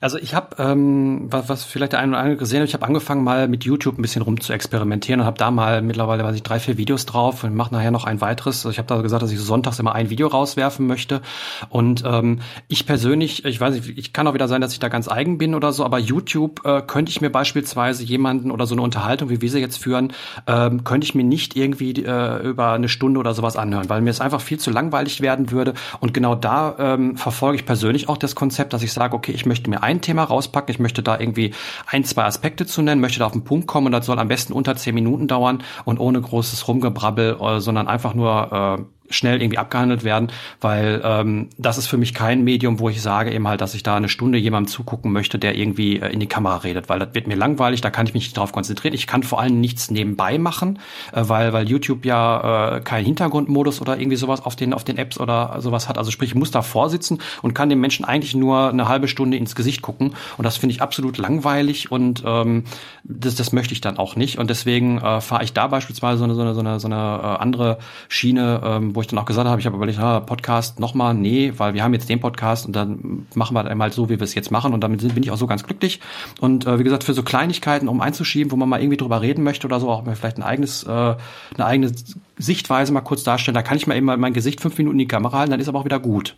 [0.00, 2.86] Also ich habe, ähm, was, was vielleicht der eine oder andere gesehen hat, ich habe
[2.86, 6.36] angefangen mal mit YouTube ein bisschen rum zu experimentieren und habe da mal mittlerweile, weiß
[6.36, 8.58] ich, drei, vier Videos drauf und mache nachher noch ein weiteres.
[8.58, 11.22] Also ich habe da gesagt, dass ich sonntags immer ein Video rauswerfen möchte.
[11.68, 14.88] Und ähm, ich persönlich, ich weiß nicht, ich kann auch wieder sein, dass ich da
[14.88, 18.74] ganz eigen bin oder so, aber YouTube äh, könnte ich mir beispielsweise jemanden oder so
[18.74, 20.12] eine Unterhaltung, wie wir sie jetzt führen,
[20.46, 24.10] ähm, könnte ich mir nicht irgendwie äh, über eine Stunde oder sowas anhören, weil mir
[24.10, 25.74] es einfach viel zu langweilig werden würde.
[26.00, 29.46] Und genau da ähm, verfolge ich persönlich auch das Konzept, dass ich sage, okay, ich
[29.46, 31.54] möchte mir ein Thema rauspacken, ich möchte da irgendwie
[31.86, 33.86] ein, zwei Aspekte zu nennen, möchte da auf den Punkt kommen.
[33.86, 37.88] Und das soll am besten unter zehn Minuten dauern und ohne großes Rumgebrabbel, äh, sondern
[37.88, 40.28] einfach nur äh, schnell irgendwie abgehandelt werden,
[40.60, 43.82] weil ähm, das ist für mich kein Medium, wo ich sage eben halt, dass ich
[43.82, 47.14] da eine Stunde jemandem zugucken möchte, der irgendwie äh, in die Kamera redet, weil das
[47.14, 48.94] wird mir langweilig, da kann ich mich nicht drauf konzentrieren.
[48.94, 50.78] Ich kann vor allem nichts nebenbei machen,
[51.12, 54.98] äh, weil weil YouTube ja äh, keinen Hintergrundmodus oder irgendwie sowas auf den auf den
[54.98, 55.98] Apps oder sowas hat.
[55.98, 59.36] Also sprich, ich muss da vorsitzen und kann dem Menschen eigentlich nur eine halbe Stunde
[59.36, 62.64] ins Gesicht gucken und das finde ich absolut langweilig und ähm,
[63.04, 66.24] das das möchte ich dann auch nicht und deswegen äh, fahre ich da beispielsweise so
[66.24, 69.24] eine so eine so eine, so eine äh, andere Schiene, ähm, wo ich dann auch
[69.24, 72.66] gesagt habe, ich habe überlegt, ah, Podcast nochmal, nee, weil wir haben jetzt den Podcast
[72.66, 75.30] und dann machen wir einmal so, wie wir es jetzt machen und damit bin ich
[75.30, 76.00] auch so ganz glücklich.
[76.40, 79.44] Und äh, wie gesagt, für so Kleinigkeiten, um einzuschieben, wo man mal irgendwie drüber reden
[79.44, 81.16] möchte oder so, auch mal vielleicht ein eigenes, äh, eine
[81.58, 81.92] eigene
[82.38, 85.08] Sichtweise mal kurz darstellen, da kann ich mal eben mein Gesicht fünf Minuten in die
[85.08, 86.36] Kamera halten, dann ist aber auch wieder gut.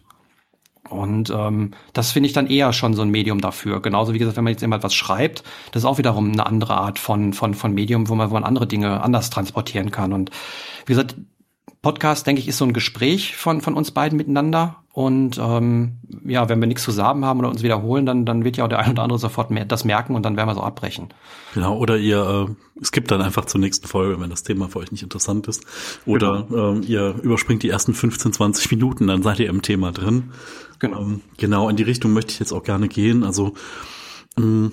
[0.88, 3.82] Und ähm, das finde ich dann eher schon so ein Medium dafür.
[3.82, 5.42] Genauso wie gesagt, wenn man jetzt immer etwas schreibt,
[5.72, 8.44] das ist auch wiederum eine andere Art von, von, von Medium, wo man, wo man
[8.44, 10.12] andere Dinge anders transportieren kann.
[10.12, 10.30] Und
[10.86, 11.16] wie gesagt,
[11.82, 14.76] Podcast, denke ich, ist so ein Gespräch von, von uns beiden miteinander.
[14.92, 18.56] Und ähm, ja, wenn wir nichts zu sagen haben oder uns wiederholen, dann, dann wird
[18.56, 20.60] ja auch der ein oder andere sofort mehr, das merken und dann werden wir so
[20.60, 21.10] abbrechen.
[21.54, 22.48] Genau, oder ihr
[22.80, 25.64] äh, skippt dann einfach zur nächsten Folge, wenn das Thema für euch nicht interessant ist.
[26.04, 26.72] Oder genau.
[26.72, 30.32] ähm, ihr überspringt die ersten 15, 20 Minuten, dann seid ihr im Thema drin.
[30.80, 31.00] Genau.
[31.00, 33.22] Ähm, genau, in die Richtung möchte ich jetzt auch gerne gehen.
[33.22, 33.54] Also,
[34.36, 34.72] ähm,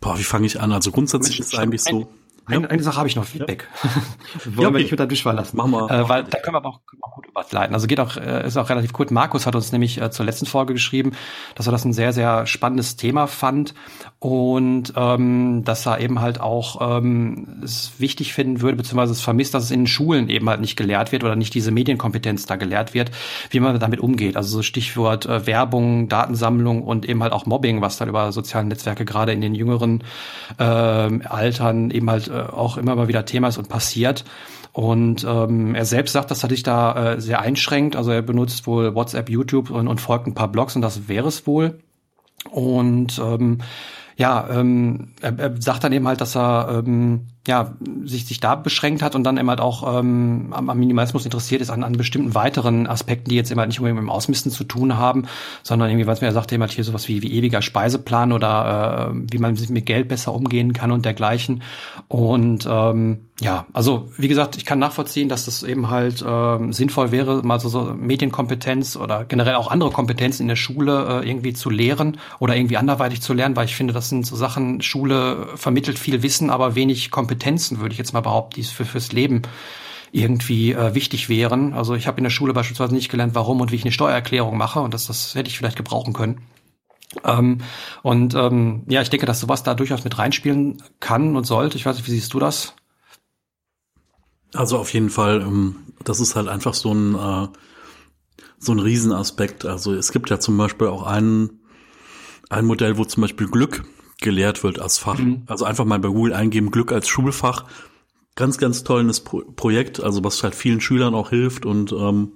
[0.00, 0.70] boah, wie fange ich an?
[0.70, 2.08] Also grundsätzlich ist es eigentlich so.
[2.46, 3.68] Eine, eine Sache habe ich noch, Feedback.
[3.84, 3.90] Ja.
[4.44, 4.74] Wollen ja, okay.
[4.74, 5.56] wir nicht unter Tisch verlassen.
[5.56, 5.90] Machen wir.
[5.90, 7.74] Äh, weil da können wir aber auch, können wir auch gut überleiten.
[7.74, 9.10] Also geht auch, äh, ist auch relativ kurz.
[9.10, 11.12] Markus hat uns nämlich äh, zur letzten Folge geschrieben,
[11.54, 13.74] dass er das ein sehr, sehr spannendes Thema fand
[14.18, 19.54] und ähm, dass er eben halt auch ähm, es wichtig finden würde, beziehungsweise es vermisst,
[19.54, 22.56] dass es in den Schulen eben halt nicht gelehrt wird oder nicht diese Medienkompetenz da
[22.56, 23.12] gelehrt wird,
[23.50, 24.36] wie man damit umgeht.
[24.36, 28.66] Also so Stichwort äh, Werbung, Datensammlung und eben halt auch Mobbing, was dann über soziale
[28.66, 30.02] Netzwerke gerade in den jüngeren
[30.58, 34.24] äh, Altern eben halt auch immer mal wieder Thema ist und passiert.
[34.72, 37.94] Und ähm, er selbst sagt, dass er dich da äh, sehr einschränkt.
[37.94, 41.28] Also er benutzt wohl WhatsApp, YouTube und, und folgt ein paar Blogs und das wäre
[41.28, 41.78] es wohl.
[42.50, 43.58] Und ähm,
[44.16, 47.74] ja, ähm, er, er sagt dann eben halt, dass er ähm, ja,
[48.04, 51.70] sich, sich da beschränkt hat und dann eben halt auch ähm, am, Minimalismus interessiert ist
[51.70, 54.62] an, an bestimmten weiteren Aspekten, die jetzt eben halt nicht unbedingt mit dem Ausmisten zu
[54.62, 55.26] tun haben,
[55.64, 59.10] sondern irgendwie, was mir er sagt, eben halt hier sowas wie, wie ewiger Speiseplan oder
[59.12, 61.62] äh, wie man mit Geld besser umgehen kann und dergleichen.
[62.06, 67.10] Und ähm, ja, also wie gesagt, ich kann nachvollziehen, dass das eben halt ähm, sinnvoll
[67.10, 71.54] wäre, mal so, so Medienkompetenz oder generell auch andere Kompetenzen in der Schule äh, irgendwie
[71.54, 75.48] zu lehren oder irgendwie anderweitig zu lernen, weil ich finde, das sind so Sachen, Schule
[75.56, 79.12] vermittelt viel Wissen, aber wenig Kompetenz Kompetenzen, würde ich jetzt mal behaupten, die für, fürs
[79.12, 79.42] Leben
[80.12, 81.72] irgendwie äh, wichtig wären.
[81.72, 84.58] Also ich habe in der Schule beispielsweise nicht gelernt, warum und wie ich eine Steuererklärung
[84.58, 86.42] mache und das, das hätte ich vielleicht gebrauchen können.
[87.24, 87.58] Ähm,
[88.02, 91.78] und ähm, ja, ich denke, dass sowas da durchaus mit reinspielen kann und sollte.
[91.78, 92.74] Ich weiß nicht, wie siehst du das?
[94.52, 97.48] Also auf jeden Fall, ähm, das ist halt einfach so ein äh,
[98.58, 99.64] so ein Riesenaspekt.
[99.64, 101.60] Also es gibt ja zum Beispiel auch ein
[102.50, 103.84] ein Modell, wo zum Beispiel Glück
[104.22, 105.18] gelehrt wird als Fach.
[105.18, 105.42] Mhm.
[105.46, 107.64] Also einfach mal bei Google eingeben, Glück als Schulfach.
[108.34, 112.32] Ganz, ganz tolles Pro Projekt, also was halt vielen Schülern auch hilft und ähm,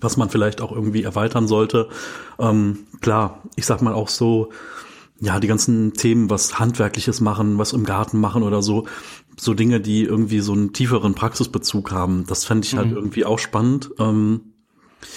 [0.00, 1.88] was man vielleicht auch irgendwie erweitern sollte.
[2.38, 4.50] Ähm, klar, ich sag mal auch so,
[5.20, 8.86] ja, die ganzen Themen, was Handwerkliches machen, was im Garten machen oder so,
[9.38, 12.96] so Dinge, die irgendwie so einen tieferen Praxisbezug haben, das fände ich halt mhm.
[12.96, 13.90] irgendwie auch spannend.
[13.98, 14.52] Ähm,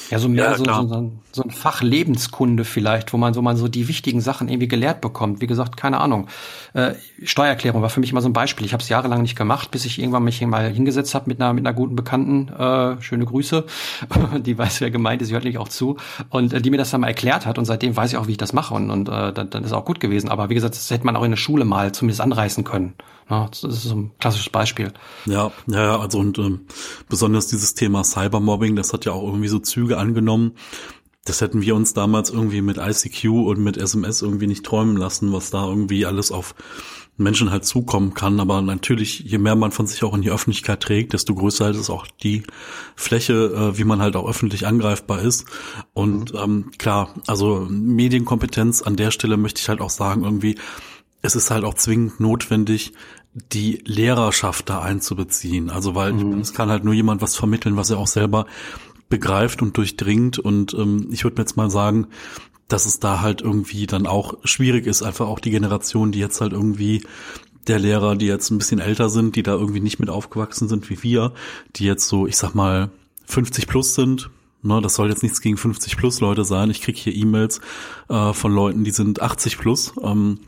[0.09, 3.55] ja, so mehr ja, so, so, so, ein Fach Lebenskunde vielleicht, wo man so mal
[3.55, 5.41] so die wichtigen Sachen irgendwie gelehrt bekommt.
[5.41, 6.27] Wie gesagt, keine Ahnung.
[6.73, 8.65] Äh, Steuererklärung war für mich immer so ein Beispiel.
[8.65, 11.53] Ich habe es jahrelang nicht gemacht, bis ich irgendwann mich mal hingesetzt habe mit einer
[11.53, 12.49] mit einer guten Bekannten.
[12.49, 13.65] Äh, schöne Grüße.
[14.39, 15.97] die weiß, wer gemeint ist, sie hört nicht auch zu.
[16.29, 17.59] Und äh, die mir das dann mal erklärt hat.
[17.59, 18.73] Und seitdem weiß ich auch, wie ich das mache.
[18.73, 20.29] Und, und äh, dann, dann ist auch gut gewesen.
[20.29, 22.95] Aber wie gesagt, das hätte man auch in der Schule mal zumindest anreißen können.
[23.29, 24.91] Das ist so ein klassisches Beispiel.
[25.25, 26.61] Ja, ja, also und ähm,
[27.07, 30.53] besonders dieses Thema Cybermobbing, das hat ja auch irgendwie so Züge angenommen.
[31.25, 35.31] Das hätten wir uns damals irgendwie mit ICQ und mit SMS irgendwie nicht träumen lassen,
[35.31, 36.55] was da irgendwie alles auf
[37.17, 38.39] Menschen halt zukommen kann.
[38.39, 41.75] Aber natürlich, je mehr man von sich auch in die Öffentlichkeit trägt, desto größer halt
[41.75, 42.43] ist auch die
[42.95, 45.45] Fläche, äh, wie man halt auch öffentlich angreifbar ist.
[45.93, 46.39] Und mhm.
[46.39, 50.55] ähm, klar, also Medienkompetenz an der Stelle möchte ich halt auch sagen, irgendwie,
[51.21, 52.93] es ist halt auch zwingend notwendig,
[53.33, 55.69] die Lehrerschaft da einzubeziehen.
[55.69, 56.39] Also weil mhm.
[56.39, 58.45] es kann halt nur jemand was vermitteln, was er auch selber
[59.07, 60.39] begreift und durchdringt.
[60.39, 62.07] Und ähm, ich würde mir jetzt mal sagen,
[62.67, 66.41] dass es da halt irgendwie dann auch schwierig ist, einfach auch die Generation, die jetzt
[66.41, 67.03] halt irgendwie
[67.67, 70.89] der Lehrer, die jetzt ein bisschen älter sind, die da irgendwie nicht mit aufgewachsen sind
[70.89, 71.33] wie wir,
[71.75, 72.89] die jetzt so, ich sag mal,
[73.25, 74.29] 50 plus sind,
[74.61, 76.69] Ne, das soll jetzt nichts gegen 50 plus Leute sein.
[76.69, 77.61] Ich krieg hier E-Mails
[78.09, 79.93] äh, von Leuten, die sind 80 plus.
[80.03, 80.39] Ähm,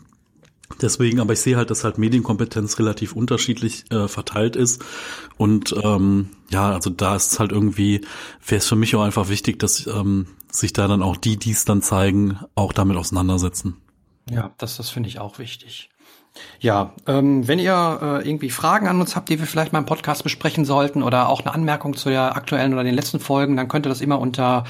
[0.81, 4.83] Deswegen, aber ich sehe halt, dass halt Medienkompetenz relativ unterschiedlich äh, verteilt ist.
[5.37, 8.01] Und ähm, ja, also da ist es halt irgendwie,
[8.45, 11.51] wäre es für mich auch einfach wichtig, dass ähm, sich da dann auch die, die
[11.51, 13.77] es dann zeigen, auch damit auseinandersetzen.
[14.29, 15.89] Ja, das, das finde ich auch wichtig.
[16.59, 19.85] Ja, ähm, wenn ihr äh, irgendwie Fragen an uns habt, die wir vielleicht mal im
[19.85, 23.67] Podcast besprechen sollten oder auch eine Anmerkung zu der aktuellen oder den letzten Folgen, dann
[23.67, 24.63] könnt ihr das immer unter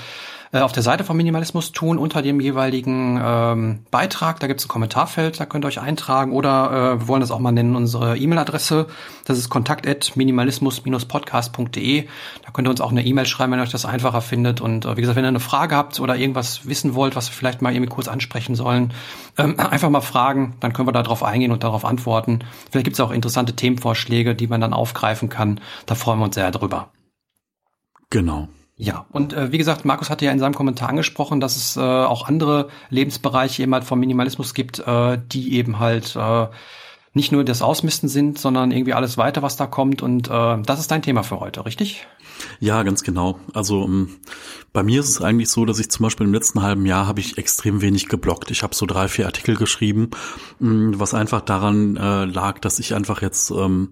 [0.54, 4.42] auf der Seite von Minimalismus tun, unter dem jeweiligen ähm, Beitrag.
[4.42, 6.34] Da gibt es ein Kommentarfeld, da könnt ihr euch eintragen.
[6.34, 8.88] Oder äh, wir wollen das auch mal nennen, unsere E-Mail-Adresse.
[9.24, 12.08] Das ist kontakt.minimalismus-podcast.de.
[12.46, 14.60] Da könnt ihr uns auch eine E-Mail schreiben, wenn euch das einfacher findet.
[14.60, 17.34] Und äh, wie gesagt, wenn ihr eine Frage habt oder irgendwas wissen wollt, was wir
[17.34, 18.94] vielleicht mal irgendwie kurz ansprechen sollen,
[19.38, 22.40] ähm, einfach mal fragen, dann können wir darauf eingehen und darauf antworten.
[22.70, 25.62] Vielleicht gibt es auch interessante Themenvorschläge, die man dann aufgreifen kann.
[25.86, 26.90] Da freuen wir uns sehr drüber.
[28.10, 28.50] Genau.
[28.84, 31.82] Ja, und äh, wie gesagt, Markus hatte ja in seinem Kommentar angesprochen, dass es äh,
[31.82, 36.48] auch andere Lebensbereiche eben halt vom Minimalismus gibt, äh, die eben halt äh,
[37.14, 40.02] nicht nur das Ausmisten sind, sondern irgendwie alles weiter, was da kommt.
[40.02, 42.08] Und äh, das ist dein Thema für heute, richtig?
[42.60, 43.40] Ja, ganz genau.
[43.54, 44.18] Also ähm,
[44.72, 47.20] bei mir ist es eigentlich so, dass ich zum Beispiel im letzten halben Jahr habe
[47.20, 48.50] ich extrem wenig geblockt.
[48.50, 50.12] Ich habe so drei, vier Artikel geschrieben,
[50.60, 53.90] mm, was einfach daran äh, lag, dass ich einfach jetzt ähm,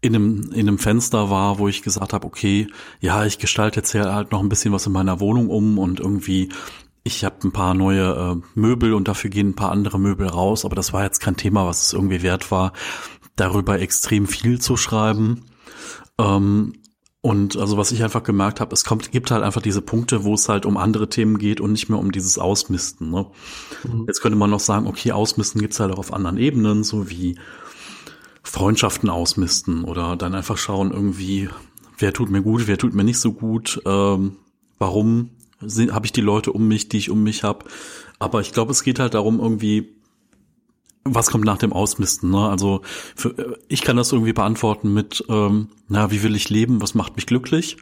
[0.00, 2.66] in einem, in einem Fenster war, wo ich gesagt habe, okay,
[3.00, 6.48] ja, ich gestalte jetzt halt noch ein bisschen was in meiner Wohnung um und irgendwie
[7.06, 10.64] ich habe ein paar neue äh, Möbel und dafür gehen ein paar andere Möbel raus,
[10.64, 12.72] aber das war jetzt kein Thema, was es irgendwie wert war,
[13.36, 15.44] darüber extrem viel zu schreiben.
[16.18, 16.74] Ähm,
[17.20, 20.34] und also was ich einfach gemerkt habe, es kommt, gibt halt einfach diese Punkte, wo
[20.34, 23.10] es halt um andere Themen geht und nicht mehr um dieses Ausmisten.
[23.10, 23.26] Ne?
[23.84, 24.04] Mhm.
[24.08, 27.38] Jetzt könnte man noch sagen, okay, Ausmisten gibt's halt auch auf anderen Ebenen, so wie
[28.42, 31.48] Freundschaften ausmisten oder dann einfach schauen irgendwie,
[31.98, 34.36] wer tut mir gut, wer tut mir nicht so gut, ähm,
[34.78, 35.30] warum
[35.92, 37.66] habe ich die Leute um mich, die ich um mich habe.
[38.18, 39.96] Aber ich glaube, es geht halt darum, irgendwie,
[41.04, 42.30] was kommt nach dem Ausmisten.
[42.30, 42.48] Ne?
[42.48, 42.82] Also
[43.14, 47.16] für, ich kann das irgendwie beantworten mit, ähm, na, wie will ich leben, was macht
[47.16, 47.76] mich glücklich?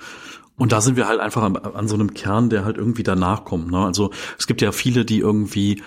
[0.57, 3.45] Und da sind wir halt einfach an, an so einem Kern, der halt irgendwie danach
[3.45, 3.71] kommt.
[3.71, 3.79] Ne?
[3.79, 5.83] Also es gibt ja viele, die irgendwie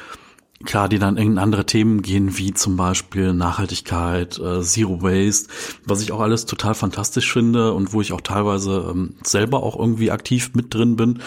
[0.65, 5.49] klar, die dann in andere Themen gehen, wie zum Beispiel Nachhaltigkeit, äh, Zero Waste,
[5.85, 9.77] was ich auch alles total fantastisch finde und wo ich auch teilweise ähm, selber auch
[9.77, 11.21] irgendwie aktiv mit drin bin,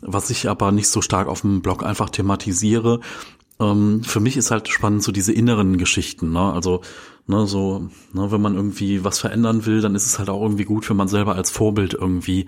[0.00, 3.00] was ich aber nicht so stark auf dem Blog einfach thematisiere.
[3.58, 6.52] Ähm, für mich ist halt spannend so diese inneren Geschichten, ne?
[6.52, 6.80] also
[7.26, 10.64] ne, so, ne, wenn man irgendwie was verändern will, dann ist es halt auch irgendwie
[10.64, 12.46] gut, wenn man selber als Vorbild irgendwie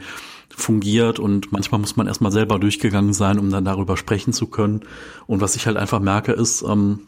[0.54, 4.80] fungiert und manchmal muss man erstmal selber durchgegangen sein, um dann darüber sprechen zu können.
[5.26, 7.06] Und was ich halt einfach merke, ist, ähm,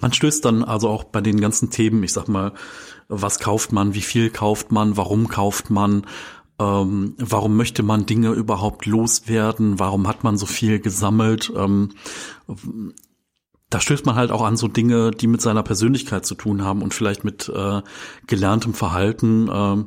[0.00, 2.52] man stößt dann also auch bei den ganzen Themen, ich sag mal,
[3.08, 6.06] was kauft man, wie viel kauft man, warum kauft man,
[6.58, 11.52] ähm, warum möchte man Dinge überhaupt loswerden, warum hat man so viel gesammelt.
[11.54, 11.90] Ähm,
[13.68, 16.82] da stößt man halt auch an so Dinge, die mit seiner Persönlichkeit zu tun haben
[16.82, 17.82] und vielleicht mit äh,
[18.26, 19.84] gelerntem Verhalten äh,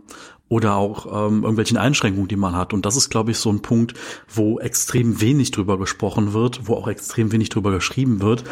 [0.50, 2.74] oder auch ähm, irgendwelchen Einschränkungen, die man hat.
[2.74, 3.94] Und das ist, glaube ich, so ein Punkt,
[4.28, 8.44] wo extrem wenig drüber gesprochen wird, wo auch extrem wenig drüber geschrieben wird,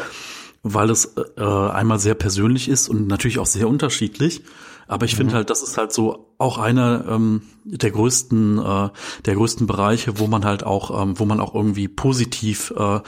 [0.62, 4.42] weil es äh, einmal sehr persönlich ist und natürlich auch sehr unterschiedlich.
[4.86, 5.18] Aber ich mhm.
[5.18, 8.88] finde halt, das ist halt so auch einer ähm, der größten, äh,
[9.24, 13.00] der größten Bereiche, wo man halt auch, ähm, wo man auch irgendwie positiv äh,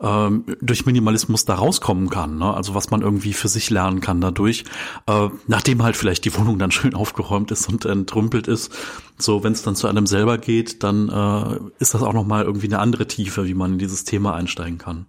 [0.00, 2.38] ähm, durch Minimalismus da rauskommen kann.
[2.38, 2.52] Ne?
[2.52, 4.64] Also was man irgendwie für sich lernen kann dadurch,
[5.06, 8.72] äh, nachdem halt vielleicht die Wohnung dann schön aufgeräumt ist und entrümpelt ist.
[9.18, 12.44] So, wenn es dann zu einem selber geht, dann äh, ist das auch noch mal
[12.44, 15.06] irgendwie eine andere Tiefe, wie man in dieses Thema einsteigen kann.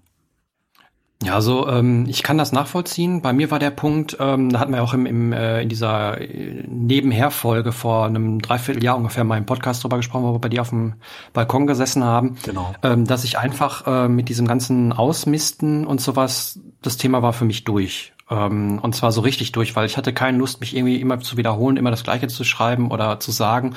[1.24, 3.22] Ja, also ähm, ich kann das nachvollziehen.
[3.24, 6.22] Bei mir war der Punkt, ähm, da hatten wir auch im, im, äh, in dieser
[6.22, 10.62] äh, Nebenherfolge vor einem Dreivierteljahr ungefähr mal im Podcast drüber gesprochen, wo wir bei dir
[10.62, 10.94] auf dem
[11.34, 12.76] Balkon gesessen haben, genau.
[12.84, 17.46] ähm, dass ich einfach äh, mit diesem ganzen Ausmisten und sowas, das Thema war für
[17.46, 18.14] mich durch.
[18.30, 21.38] Ähm, und zwar so richtig durch, weil ich hatte keine Lust, mich irgendwie immer zu
[21.38, 23.76] wiederholen, immer das Gleiche zu schreiben oder zu sagen.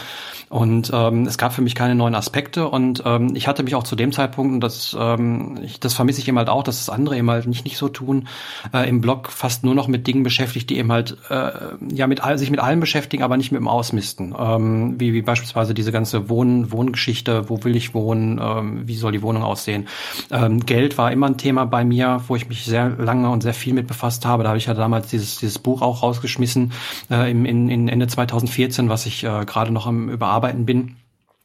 [0.49, 2.69] Und ähm, es gab für mich keine neuen Aspekte.
[2.69, 6.21] Und ähm, ich hatte mich auch zu dem Zeitpunkt, und das, ähm, ich, das vermisse
[6.21, 8.29] ich eben halt auch, dass das andere eben halt nicht, nicht so tun,
[8.73, 11.51] äh, im Blog fast nur noch mit Dingen beschäftigt, die eben halt äh,
[11.93, 14.35] ja mit all, sich mit allem beschäftigen, aber nicht mit dem Ausmisten.
[14.37, 19.13] Ähm, wie, wie beispielsweise diese ganze Wohn, Wohngeschichte, wo will ich wohnen, ähm, wie soll
[19.13, 19.87] die Wohnung aussehen.
[20.33, 23.55] Ähm, Geld war immer ein Thema bei mir, wo ich mich sehr lange und sehr
[23.55, 24.45] viel mit befasst habe habe.
[24.45, 26.73] Da habe ich ja damals dieses, dieses Buch auch rausgeschmissen
[27.11, 30.97] äh, im, in, in Ende 2014, was ich äh, gerade noch am Überarbeiten bin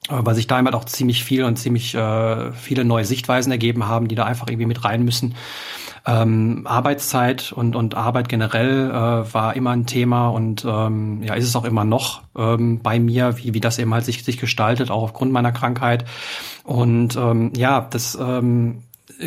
[0.09, 3.87] äh, weil sich da halt auch ziemlich viel und ziemlich äh, viele neue Sichtweisen ergeben
[3.87, 5.35] haben, die da einfach irgendwie mit rein müssen.
[6.07, 11.45] Ähm, Arbeitszeit und, und Arbeit generell äh, war immer ein Thema und ähm, ja, ist
[11.45, 14.91] es auch immer noch ähm, bei mir, wie, wie das eben halt sich, sich gestaltet,
[14.91, 16.05] auch aufgrund meiner Krankheit.
[16.63, 18.83] Und ähm, ja, das ähm,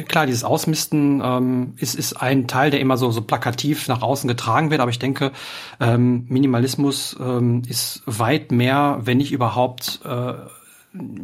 [0.06, 4.28] klar, dieses Ausmisten ähm, ist, ist ein Teil, der immer so, so plakativ nach außen
[4.28, 5.32] getragen wird, aber ich denke,
[5.80, 10.34] ähm, Minimalismus ähm, ist weit mehr, wenn nicht überhaupt, äh,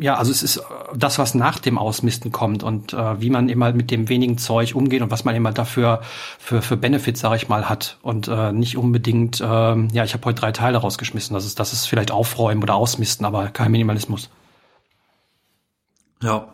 [0.01, 0.63] ja, also es ist
[0.95, 4.75] das, was nach dem Ausmisten kommt und äh, wie man immer mit dem wenigen Zeug
[4.75, 6.01] umgeht und was man immer dafür
[6.39, 10.25] für, für Benefits, sage ich mal, hat und äh, nicht unbedingt, äh, ja, ich habe
[10.27, 14.31] heute drei Teile rausgeschmissen, das ist, das ist vielleicht Aufräumen oder Ausmisten, aber kein Minimalismus.
[16.23, 16.54] Ja,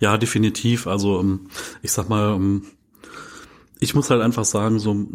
[0.00, 0.86] Ja, definitiv.
[0.86, 1.48] Also ähm,
[1.82, 2.62] ich sag mal, ähm,
[3.80, 5.06] ich muss halt einfach sagen, so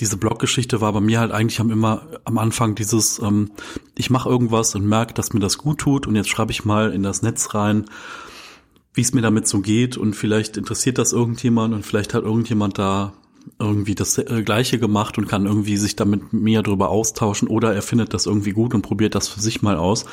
[0.00, 3.52] diese Bloggeschichte war bei mir halt eigentlich am immer am Anfang dieses, ähm,
[3.96, 6.92] ich mache irgendwas und merke, dass mir das gut tut und jetzt schreibe ich mal
[6.92, 7.84] in das Netz rein,
[8.92, 12.78] wie es mir damit so geht und vielleicht interessiert das irgendjemand und vielleicht hat irgendjemand
[12.78, 13.12] da
[13.58, 17.82] irgendwie das äh, Gleiche gemacht und kann irgendwie sich damit mir drüber austauschen oder er
[17.82, 20.06] findet das irgendwie gut und probiert das für sich mal aus.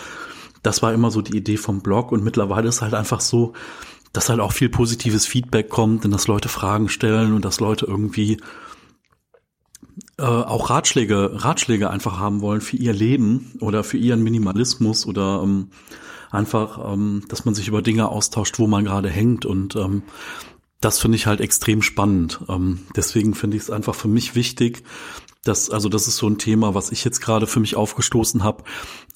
[0.63, 3.53] Das war immer so die Idee vom Blog und mittlerweile ist halt einfach so,
[4.13, 7.85] dass halt auch viel positives Feedback kommt und dass Leute Fragen stellen und dass Leute
[7.85, 8.37] irgendwie
[10.17, 15.41] äh, auch Ratschläge, Ratschläge einfach haben wollen für ihr Leben oder für ihren Minimalismus oder
[15.43, 15.69] ähm,
[16.29, 20.03] einfach, ähm, dass man sich über Dinge austauscht, wo man gerade hängt und ähm,
[20.79, 22.41] das finde ich halt extrem spannend.
[22.49, 24.83] Ähm, deswegen finde ich es einfach für mich wichtig,
[25.43, 28.63] dass, also das ist so ein Thema, was ich jetzt gerade für mich aufgestoßen habe,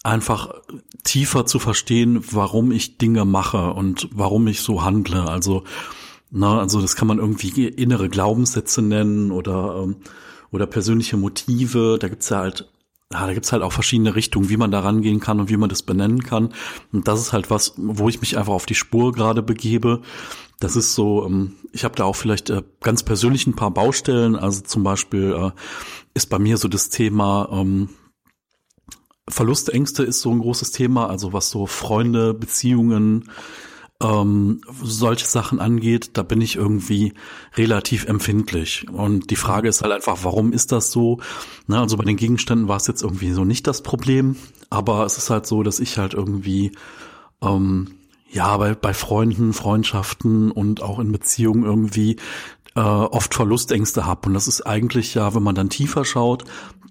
[0.04, 0.54] einfach
[1.04, 5.28] tiefer zu verstehen, warum ich Dinge mache und warum ich so handle.
[5.30, 5.64] Also,
[6.32, 9.98] na, also das kann man irgendwie innere Glaubenssätze nennen oder ähm,
[10.52, 11.98] oder persönliche Motive.
[12.00, 12.70] Da gibt's ja halt
[13.14, 15.70] ja, da gibt's halt auch verschiedene Richtungen, wie man da rangehen kann und wie man
[15.70, 16.54] das benennen kann.
[16.92, 20.02] Und das ist halt was, wo ich mich einfach auf die Spur gerade begebe.
[20.60, 24.36] Das ist so, ähm, ich habe da auch vielleicht äh, ganz persönlich ein paar Baustellen.
[24.36, 25.52] Also zum Beispiel äh,
[26.14, 27.90] ist bei mir so das Thema ähm,
[29.28, 33.32] Verlustängste ist so ein großes Thema, also was so Freunde, Beziehungen,
[34.02, 37.14] ähm, solche Sachen angeht, da bin ich irgendwie
[37.56, 38.86] relativ empfindlich.
[38.92, 41.20] Und die Frage ist halt einfach, warum ist das so?
[41.66, 44.36] Na, also bei den Gegenständen war es jetzt irgendwie so nicht das Problem,
[44.70, 46.74] aber es ist halt so, dass ich halt irgendwie
[47.42, 47.96] ähm,
[48.36, 52.18] ja bei, bei Freunden, Freundschaften und auch in Beziehungen irgendwie
[52.76, 54.28] äh, oft Verlustängste habe.
[54.28, 56.44] Und das ist eigentlich ja, wenn man dann tiefer schaut,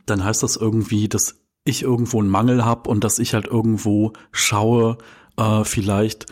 [0.07, 4.12] dann heißt das irgendwie, dass ich irgendwo einen Mangel habe und dass ich halt irgendwo
[4.33, 4.98] schaue,
[5.37, 6.26] äh, vielleicht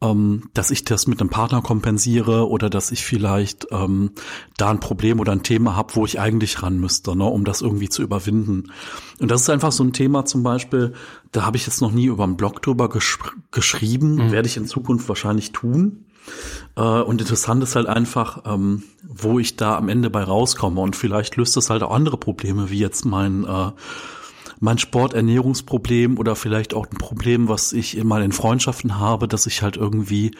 [0.00, 4.12] ähm, dass ich das mit einem Partner kompensiere oder dass ich vielleicht ähm,
[4.56, 7.62] da ein Problem oder ein Thema habe, wo ich eigentlich ran müsste, ne, um das
[7.62, 8.72] irgendwie zu überwinden.
[9.18, 10.92] Und das ist einfach so ein Thema zum Beispiel,
[11.32, 13.18] da habe ich jetzt noch nie über einen Blog drüber gesch
[13.50, 14.32] geschrieben, mhm.
[14.32, 16.04] werde ich in Zukunft wahrscheinlich tun.
[16.76, 20.80] Äh, und interessant ist halt einfach, ähm, wo ich da am Ende bei rauskomme.
[20.80, 23.70] Und vielleicht löst das halt auch andere Probleme, wie jetzt mein äh,
[24.60, 29.62] mein Sporternährungsproblem oder vielleicht auch ein Problem, was ich immer in Freundschaften habe, dass ich
[29.62, 30.32] halt irgendwie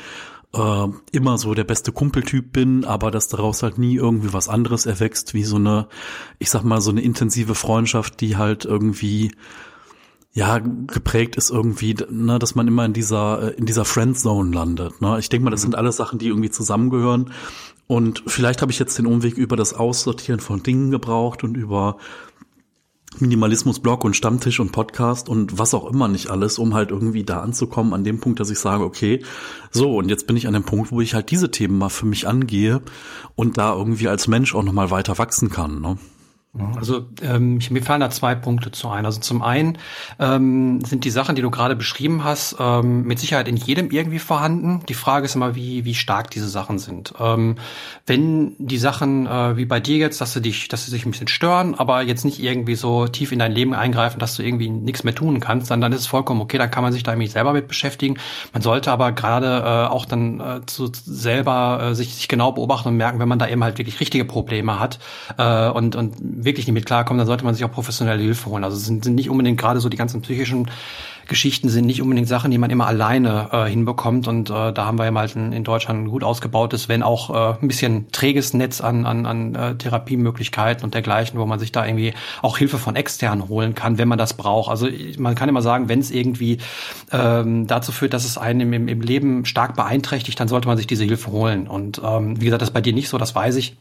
[0.54, 4.87] äh, immer so der beste Kumpeltyp bin, aber dass daraus halt nie irgendwie was anderes
[4.87, 5.88] erwächst, wie so eine,
[6.38, 9.33] ich sag mal, so eine intensive Freundschaft, die halt irgendwie
[10.33, 15.00] ja geprägt ist irgendwie, ne, dass man immer in dieser äh, in dieser Friendzone landet.
[15.00, 15.18] Ne?
[15.18, 17.33] Ich denke mal, das sind alles Sachen, die irgendwie zusammengehören.
[17.87, 21.96] Und vielleicht habe ich jetzt den Umweg über das Aussortieren von Dingen gebraucht und über
[23.20, 27.40] Minimalismus-Blog und Stammtisch und Podcast und was auch immer nicht alles, um halt irgendwie da
[27.40, 29.22] anzukommen an dem Punkt, dass ich sage, okay,
[29.70, 32.07] so und jetzt bin ich an dem Punkt, wo ich halt diese Themen mal für
[32.07, 32.83] mich angehe
[33.37, 35.81] und da irgendwie als Mensch auch nochmal weiter wachsen kann.
[35.81, 35.98] Ne?
[36.54, 39.04] Also ähm, mir fallen da zwei Punkte zu ein.
[39.04, 39.78] Also zum einen
[40.18, 44.18] ähm, sind die Sachen, die du gerade beschrieben hast, ähm, mit Sicherheit in jedem irgendwie
[44.18, 44.80] vorhanden.
[44.88, 47.12] Die Frage ist immer, wie wie stark diese Sachen sind.
[47.20, 47.56] Ähm,
[48.06, 51.11] wenn die Sachen äh, wie bei dir jetzt, dass sie dich, dass sie sich ein
[51.11, 54.70] bisschen stören, aber jetzt nicht irgendwie so tief in dein Leben eingreifen, dass du irgendwie
[54.70, 56.56] nichts mehr tun kannst, dann dann ist es vollkommen okay.
[56.56, 58.16] Dann kann man sich da irgendwie selber mit beschäftigen.
[58.54, 62.88] Man sollte aber gerade äh, auch dann äh, zu, selber äh, sich, sich genau beobachten
[62.88, 64.98] und merken, wenn man da eben halt wirklich richtige Probleme hat
[65.37, 68.64] äh, und und wirklich nicht mit klarkommen, dann sollte man sich auch professionelle Hilfe holen.
[68.64, 70.68] Also es sind, sind nicht unbedingt gerade so die ganzen psychischen
[71.29, 74.27] Geschichten sind nicht unbedingt Sachen, die man immer alleine äh, hinbekommt.
[74.27, 77.31] Und äh, da haben wir ja mal in, in Deutschland ein gut ausgebautes, wenn auch
[77.31, 81.70] äh, ein bisschen träges Netz an, an, an äh, Therapiemöglichkeiten und dergleichen, wo man sich
[81.70, 84.70] da irgendwie auch Hilfe von extern holen kann, wenn man das braucht.
[84.70, 86.59] Also man kann immer sagen, wenn es irgendwie
[87.12, 90.87] ähm, dazu führt, dass es einen im, im Leben stark beeinträchtigt, dann sollte man sich
[90.87, 91.68] diese Hilfe holen.
[91.68, 93.77] Und ähm, wie gesagt, das ist bei dir nicht so, das weiß ich.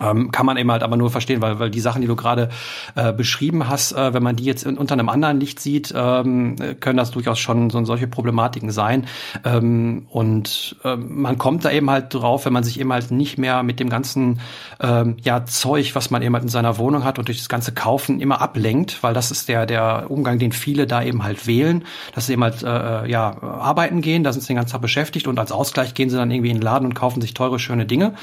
[0.00, 2.48] Ähm, kann man eben halt aber nur verstehen, weil, weil die Sachen, die du gerade
[2.94, 6.56] äh, beschrieben hast, äh, wenn man die jetzt in, unter einem anderen Licht sieht, ähm,
[6.80, 9.06] können das durchaus schon so solche Problematiken sein.
[9.44, 13.38] Ähm, und äh, man kommt da eben halt drauf, wenn man sich eben halt nicht
[13.38, 14.40] mehr mit dem ganzen
[14.80, 17.72] ähm, ja, Zeug, was man eben halt in seiner Wohnung hat und durch das ganze
[17.72, 21.84] Kaufen immer ablenkt, weil das ist der, der Umgang, den viele da eben halt wählen,
[22.14, 25.26] dass sie eben halt äh, ja, arbeiten gehen, da sind sie den ganzen Tag beschäftigt
[25.26, 27.86] und als Ausgleich gehen sie dann irgendwie in den Laden und kaufen sich teure, schöne
[27.86, 28.14] Dinge,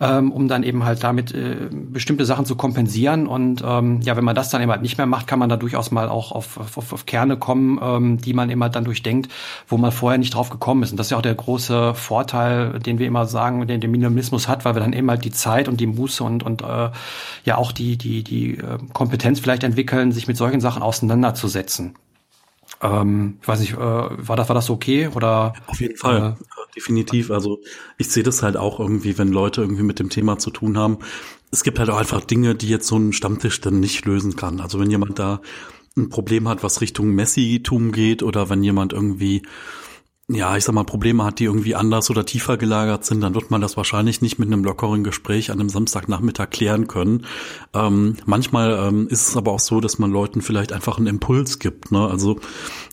[0.00, 3.26] ähm, um dann eben halt damit äh, bestimmte Sachen zu kompensieren.
[3.26, 5.56] Und ähm, ja, wenn man das dann eben halt nicht mehr macht, kann man da
[5.56, 9.30] durchaus mal auch auf, auf, auf Kerne kommen, ähm, die man immer dann durchdenkt,
[9.68, 10.90] wo man vorher nicht drauf gekommen ist.
[10.90, 14.48] Und das ist ja auch der große Vorteil, den wir immer sagen, den der Minimalismus
[14.48, 16.90] hat, weil wir dann eben halt die Zeit und die Muße und, und äh,
[17.44, 21.94] ja auch die, die, die äh, Kompetenz vielleicht entwickeln, sich mit solchen Sachen auseinanderzusetzen.
[22.82, 25.54] Ähm, ich weiß nicht, äh, war das war das okay oder?
[25.66, 26.36] Auf jeden Fall.
[26.38, 27.30] Äh, definitiv.
[27.30, 27.60] Also
[27.98, 30.98] ich sehe das halt auch irgendwie, wenn Leute irgendwie mit dem Thema zu tun haben.
[31.50, 34.60] Es gibt halt auch einfach Dinge, die jetzt so ein Stammtisch dann nicht lösen kann.
[34.60, 35.40] Also wenn jemand da
[35.96, 39.42] ein Problem hat, was Richtung Messi-Tum geht oder wenn jemand irgendwie
[40.28, 43.52] ja, ich sag mal, Probleme hat, die irgendwie anders oder tiefer gelagert sind, dann wird
[43.52, 47.26] man das wahrscheinlich nicht mit einem lockeren Gespräch an einem Samstagnachmittag klären können.
[47.72, 51.60] Ähm, manchmal ähm, ist es aber auch so, dass man Leuten vielleicht einfach einen Impuls
[51.60, 51.92] gibt.
[51.92, 52.04] Ne?
[52.04, 52.40] Also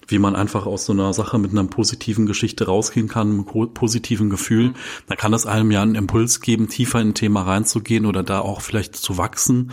[0.08, 4.30] wie man einfach aus so einer Sache mit einer positiven Geschichte rausgehen kann, einem positiven
[4.30, 4.76] Gefühl, mhm.
[5.08, 8.42] dann kann das einem ja einen Impuls geben, tiefer in ein Thema reinzugehen oder da
[8.42, 9.72] auch vielleicht zu wachsen.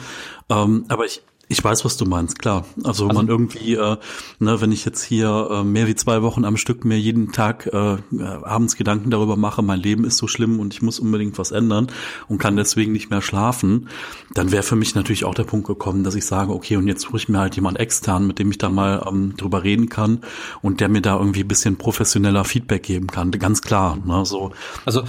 [0.49, 1.21] Ähm, aber ich,
[1.51, 2.65] ich weiß, was du meinst, klar.
[2.85, 3.97] Also, also man irgendwie, äh,
[4.39, 7.67] ne, wenn ich jetzt hier äh, mehr wie zwei Wochen am Stück mir jeden Tag
[7.67, 11.51] äh, abends Gedanken darüber mache, mein Leben ist so schlimm und ich muss unbedingt was
[11.51, 11.89] ändern
[12.29, 13.89] und kann deswegen nicht mehr schlafen,
[14.33, 17.03] dann wäre für mich natürlich auch der Punkt gekommen, dass ich sage, okay, und jetzt
[17.03, 20.21] suche ich mir halt jemand extern, mit dem ich da mal ähm, drüber reden kann
[20.63, 23.33] und der mir da irgendwie ein bisschen professioneller Feedback geben kann.
[23.33, 23.99] Ganz klar.
[24.05, 24.53] Ne, so.
[24.85, 25.03] Also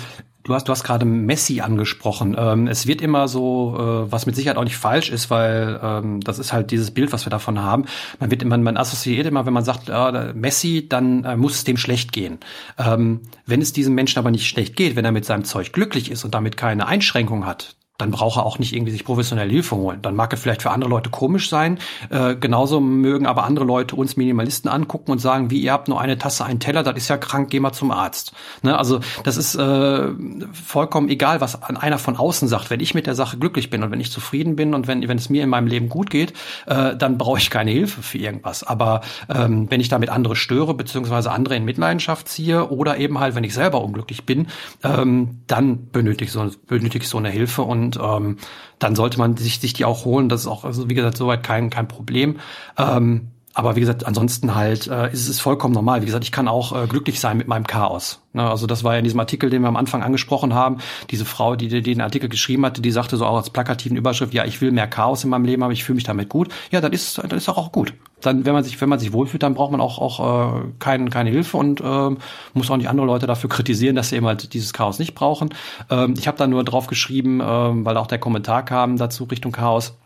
[0.44, 2.36] Du hast, du hast gerade Messi angesprochen.
[2.38, 6.20] Ähm, es wird immer so, äh, was mit Sicherheit auch nicht falsch ist, weil ähm,
[6.22, 7.86] das ist halt dieses Bild, was wir davon haben.
[8.20, 11.64] Man wird immer, man assoziiert immer, wenn man sagt äh, Messi, dann äh, muss es
[11.64, 12.39] dem schlecht gehen.
[12.80, 16.10] Ähm, wenn es diesem Menschen aber nicht schlecht geht, wenn er mit seinem Zeug glücklich
[16.10, 19.76] ist und damit keine Einschränkung hat, dann braucht er auch nicht irgendwie sich professionelle Hilfe
[19.76, 20.02] holen.
[20.02, 21.78] Dann mag er vielleicht für andere Leute komisch sein.
[22.10, 26.02] Äh, genauso mögen aber andere Leute uns Minimalisten angucken und sagen, wie ihr habt nur
[26.02, 28.34] eine Tasse, einen Teller, das ist ja krank, geh mal zum Arzt.
[28.64, 28.76] Ne?
[28.76, 30.08] Also das ist äh,
[30.52, 32.72] vollkommen egal, was einer von außen sagt.
[32.72, 35.18] Wenn ich mit der Sache glücklich bin und wenn ich zufrieden bin und wenn, wenn
[35.18, 36.34] es mir in meinem Leben gut geht,
[36.66, 38.64] äh, dann brauche ich keine Hilfe für irgendwas.
[38.64, 43.36] Aber ähm, wenn ich damit andere störe, beziehungsweise andere in Mitleidenschaft ziehe oder eben halt,
[43.36, 44.47] wenn ich selber unglücklich bin,
[44.84, 48.38] ähm, dann benötige ich so, benötige ich so eine Hilfe und und ähm,
[48.80, 50.30] dann sollte man sich, sich die auch holen.
[50.30, 52.39] Das ist auch, also wie gesagt, soweit kein, kein Problem.
[52.78, 56.02] Ähm, aber wie gesagt, ansonsten halt äh, ist es vollkommen normal.
[56.02, 58.22] Wie gesagt, ich kann auch äh, glücklich sein mit meinem Chaos.
[58.34, 58.49] Ne?
[58.49, 60.78] Also das war ja in diesem Artikel, den wir am Anfang angesprochen haben.
[61.10, 64.34] Diese Frau, die, die den Artikel geschrieben hatte, die sagte so auch als plakativen Überschrift,
[64.34, 66.47] ja, ich will mehr Chaos in meinem Leben, aber ich fühle mich damit gut.
[66.72, 67.93] Ja, dann ist dann ist auch, gut.
[68.22, 71.10] Dann, wenn man sich, wenn man sich wohlfühlt, dann braucht man auch auch äh, kein,
[71.10, 72.10] keine Hilfe und äh,
[72.54, 75.49] muss auch nicht andere Leute dafür kritisieren, dass sie eben halt dieses Chaos nicht brauchen.
[75.89, 79.52] Ähm, ich habe da nur drauf geschrieben, äh, weil auch der Kommentar kam dazu Richtung
[79.52, 79.97] Chaos.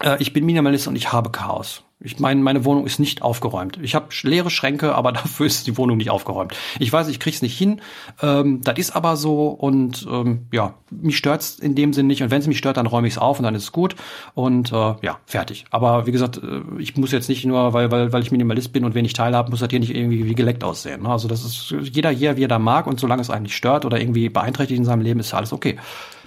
[0.00, 1.82] Äh, ich bin Minimalist und ich habe Chaos.
[2.04, 3.78] Ich meine, meine Wohnung ist nicht aufgeräumt.
[3.82, 6.54] Ich habe leere Schränke, aber dafür ist die Wohnung nicht aufgeräumt.
[6.78, 7.80] Ich weiß, ich krieg's nicht hin.
[8.22, 12.22] Ähm, das ist aber so und ähm, ja, mich stört's in dem Sinn nicht.
[12.22, 13.96] Und wenn es mich stört, dann räume ich's auf und dann ist es gut
[14.34, 15.64] und äh, ja, fertig.
[15.70, 18.84] Aber wie gesagt, äh, ich muss jetzt nicht nur, weil weil weil ich Minimalist bin
[18.84, 21.02] und wenig Teilhabe, muss das hier nicht irgendwie wie geleckt aussehen.
[21.02, 21.08] Ne?
[21.08, 23.86] Also das ist jeder hier, wie er da mag und solange es einen nicht stört
[23.86, 25.78] oder irgendwie beeinträchtigt in seinem Leben, ist alles okay.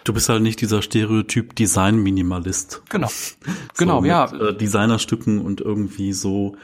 [0.08, 2.82] Du bist halt nicht dieser Stereotyp Design-Minimalist.
[2.90, 3.10] Genau.
[3.78, 4.26] Genau, so ja.
[4.34, 6.56] Äh, Designerstücken und irgendwie so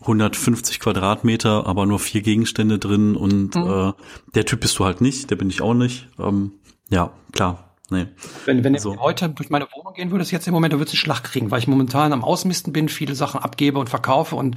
[0.00, 3.70] 150 Quadratmeter, aber nur vier Gegenstände drin und mhm.
[3.70, 3.92] äh,
[4.34, 6.08] der Typ bist du halt nicht, der bin ich auch nicht.
[6.18, 6.54] Ähm,
[6.90, 7.71] ja, klar.
[7.90, 8.06] Nee.
[8.46, 8.98] Wenn, wenn so.
[9.00, 11.58] heute durch meine Wohnung gehen würdest, jetzt im Moment, du würdest einen Schlag kriegen, weil
[11.58, 14.56] ich momentan am Ausmisten bin, viele Sachen abgebe und verkaufe und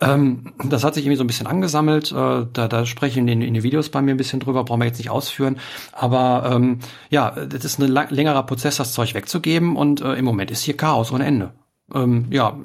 [0.00, 2.12] ähm, das hat sich irgendwie so ein bisschen angesammelt.
[2.12, 4.62] Äh, da, da spreche ich in den, in den Videos bei mir ein bisschen drüber,
[4.62, 5.58] brauchen wir jetzt nicht ausführen.
[5.92, 6.78] Aber ähm,
[7.10, 10.76] ja, das ist ein längerer Prozess, das Zeug wegzugeben und äh, im Moment ist hier
[10.76, 11.54] Chaos ohne Ende.
[11.94, 12.58] Ähm, ja,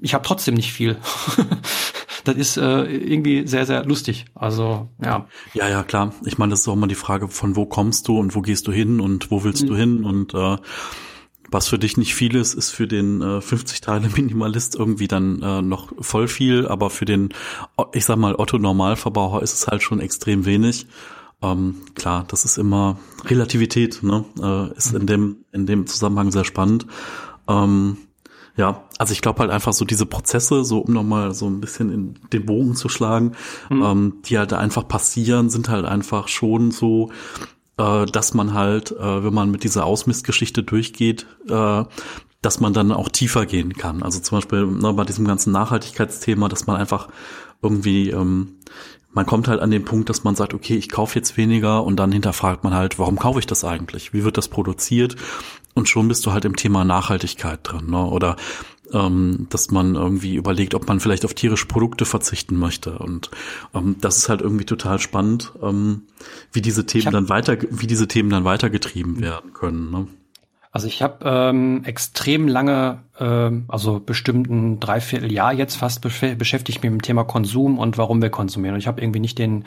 [0.00, 0.96] ich habe trotzdem nicht viel.
[2.24, 4.26] das ist äh, irgendwie sehr, sehr lustig.
[4.34, 5.26] Also, ja.
[5.54, 6.14] Ja, ja, klar.
[6.24, 8.66] Ich meine, das ist auch immer die Frage, von wo kommst du und wo gehst
[8.66, 9.66] du hin und wo willst mhm.
[9.66, 10.56] du hin und äh,
[11.50, 15.42] was für dich nicht viel ist, ist für den äh, 50 Teile Minimalist irgendwie dann
[15.42, 17.30] äh, noch voll viel, aber für den,
[17.92, 20.86] ich sag mal, Otto Normalverbraucher ist es halt schon extrem wenig.
[21.40, 24.24] Ähm, klar, das ist immer Relativität, ne?
[24.40, 26.86] Äh, ist in dem in dem Zusammenhang sehr spannend.
[27.48, 27.96] Ähm,
[28.56, 31.90] ja, also ich glaube halt einfach so diese Prozesse, so um nochmal so ein bisschen
[31.90, 33.32] in den Bogen zu schlagen,
[33.70, 33.82] mhm.
[33.82, 37.10] ähm, die halt einfach passieren, sind halt einfach schon so,
[37.78, 41.84] äh, dass man halt, äh, wenn man mit dieser Ausmistgeschichte durchgeht, äh,
[42.42, 44.02] dass man dann auch tiefer gehen kann.
[44.02, 47.08] Also zum Beispiel ne, bei diesem ganzen Nachhaltigkeitsthema, dass man einfach
[47.62, 48.58] irgendwie, ähm,
[49.12, 51.96] man kommt halt an den Punkt, dass man sagt, okay, ich kaufe jetzt weniger und
[51.96, 54.12] dann hinterfragt man halt, warum kaufe ich das eigentlich?
[54.12, 55.16] Wie wird das produziert?
[55.74, 58.04] Und schon bist du halt im Thema Nachhaltigkeit drin, ne?
[58.04, 58.36] Oder
[58.92, 62.98] ähm, dass man irgendwie überlegt, ob man vielleicht auf tierische Produkte verzichten möchte.
[62.98, 63.30] Und
[63.74, 66.02] ähm, das ist halt irgendwie total spannend, ähm,
[66.52, 69.90] wie diese Themen dann weiter, wie diese Themen dann weitergetrieben werden können.
[69.90, 70.08] Ne?
[70.70, 77.02] Also ich habe ähm, extrem lange also bestimmten Dreivierteljahr jetzt fast beschäftigt mich mit dem
[77.02, 78.74] Thema Konsum und warum wir konsumieren.
[78.74, 79.64] Und ich habe irgendwie nicht den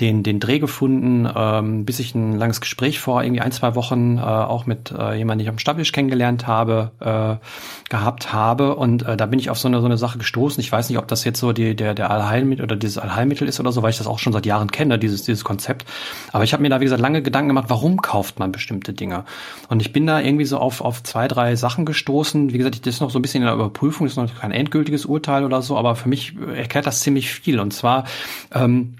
[0.00, 4.18] den, den Dreh gefunden, ähm, bis ich ein langes Gespräch vor irgendwie ein, zwei Wochen
[4.18, 7.44] äh, auch mit äh, jemandem, den ich am Stammtisch kennengelernt habe, äh,
[7.90, 8.76] gehabt habe.
[8.76, 10.60] Und äh, da bin ich auf so eine, so eine Sache gestoßen.
[10.60, 13.58] Ich weiß nicht, ob das jetzt so die, der, der Allheilmittel oder dieses Allheilmittel ist
[13.58, 15.84] oder so, weil ich das auch schon seit Jahren kenne, dieses, dieses Konzept.
[16.32, 19.24] Aber ich habe mir da, wie gesagt, lange Gedanken gemacht, warum kauft man bestimmte Dinge?
[19.68, 22.52] Und ich bin da irgendwie so auf, auf zwei, drei Sachen gestoßen.
[22.52, 24.52] Wie gesagt, das ist noch so ein bisschen in der Überprüfung, das ist noch kein
[24.52, 27.60] endgültiges Urteil oder so, aber für mich erklärt das ziemlich viel.
[27.60, 28.04] Und zwar,
[28.52, 28.96] ähm,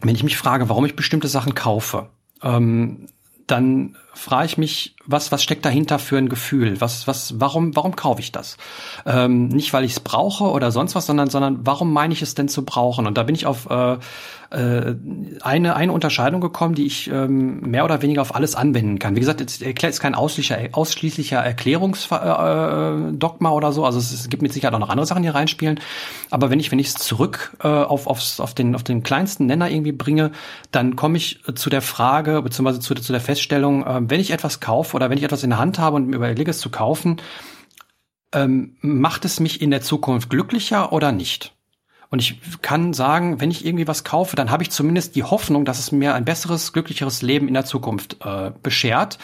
[0.00, 2.08] wenn ich mich frage, warum ich bestimmte Sachen kaufe,
[2.42, 3.06] ähm,
[3.46, 6.80] dann frage ich mich, was, was steckt dahinter für ein Gefühl?
[6.80, 8.56] Was, was, warum, warum kaufe ich das?
[9.06, 12.34] Ähm, nicht, weil ich es brauche oder sonst was, sondern, sondern warum meine ich es
[12.34, 13.06] denn zu brauchen?
[13.06, 13.98] Und da bin ich auf äh,
[14.50, 14.94] äh,
[15.42, 19.14] eine, eine Unterscheidung gekommen, die ich ähm, mehr oder weniger auf alles anwenden kann.
[19.14, 23.84] Wie gesagt, es ist kein ausschließlicher, ausschließlicher Erklärungsdogma äh, oder so.
[23.84, 25.78] Also es, es, gibt mit Sicherheit auch noch andere Sachen, die reinspielen.
[26.30, 29.46] Aber wenn ich, wenn ich es zurück äh, auf, aufs, auf, den, auf den kleinsten
[29.46, 30.32] Nenner irgendwie bringe,
[30.72, 34.58] dann komme ich zu der Frage, beziehungsweise zu, zu der Feststellung, äh, wenn ich etwas
[34.58, 37.18] kaufe oder wenn ich etwas in der Hand habe und mir überlege, es zu kaufen,
[38.32, 41.54] ähm, macht es mich in der Zukunft glücklicher oder nicht?
[42.10, 45.64] Und ich kann sagen, wenn ich irgendwie was kaufe, dann habe ich zumindest die Hoffnung,
[45.64, 49.18] dass es mir ein besseres, glücklicheres Leben in der Zukunft äh, beschert.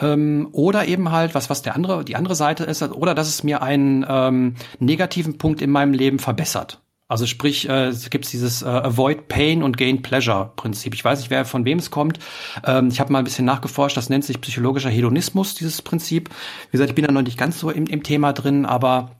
[0.00, 3.44] Ähm, oder eben halt, was, was der andere, die andere Seite ist, oder dass es
[3.44, 6.80] mir einen ähm, negativen Punkt in meinem Leben verbessert.
[7.06, 10.94] Also sprich, äh, es gibt dieses äh, Avoid Pain und Gain Pleasure Prinzip.
[10.94, 12.18] Ich weiß nicht, wer von wem es kommt.
[12.64, 16.30] Ähm, ich habe mal ein bisschen nachgeforscht, das nennt sich psychologischer Hedonismus, dieses Prinzip.
[16.30, 19.12] Wie gesagt, ich bin da noch nicht ganz so im, im Thema drin, aber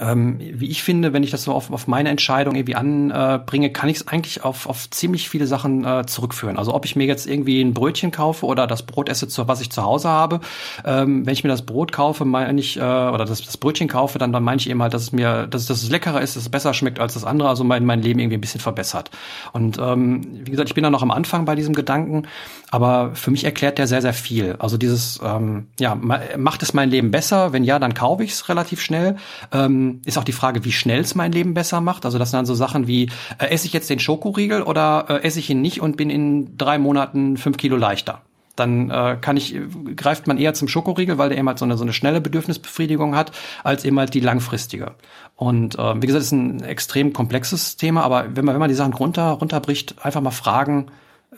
[0.00, 3.90] ähm, wie ich finde, wenn ich das so auf, auf meine Entscheidung irgendwie anbringe, kann
[3.90, 6.56] ich es eigentlich auf, auf ziemlich viele Sachen äh, zurückführen.
[6.56, 9.60] Also ob ich mir jetzt irgendwie ein Brötchen kaufe oder das Brot esse, zu, was
[9.60, 10.40] ich zu Hause habe.
[10.86, 14.18] Ähm, wenn ich mir das Brot kaufe, meine ich, äh, oder das, das Brötchen kaufe,
[14.18, 16.44] dann, dann meine ich eben halt, dass es mir, dass, dass es leckerer ist, dass
[16.44, 19.10] es besser schmeckt als das andere, also mein, mein Leben irgendwie ein bisschen verbessert.
[19.52, 22.22] Und ähm, wie gesagt, ich bin da noch am Anfang bei diesem Gedanken,
[22.70, 24.56] aber für mich erklärt der sehr, sehr viel.
[24.58, 27.52] Also dieses, ähm, ja, macht es mein Leben besser?
[27.52, 29.16] Wenn ja, dann kaufe ich es relativ schnell.
[29.52, 32.04] Ähm, ähm, ist auch die Frage, wie schnell es mein Leben besser macht.
[32.04, 35.22] Also das sind dann so Sachen wie, äh, esse ich jetzt den Schokoriegel oder äh,
[35.22, 38.22] esse ich ihn nicht und bin in drei Monaten fünf Kilo leichter?
[38.56, 39.56] Dann äh, kann ich,
[39.96, 43.16] greift man eher zum Schokoriegel, weil der eben halt so eine, so eine schnelle Bedürfnisbefriedigung
[43.16, 43.32] hat,
[43.64, 44.92] als eben halt die langfristige.
[45.36, 48.74] Und äh, wie gesagt, ist ein extrem komplexes Thema, aber wenn man, wenn man die
[48.74, 50.88] Sachen runter, runterbricht, einfach mal fragen,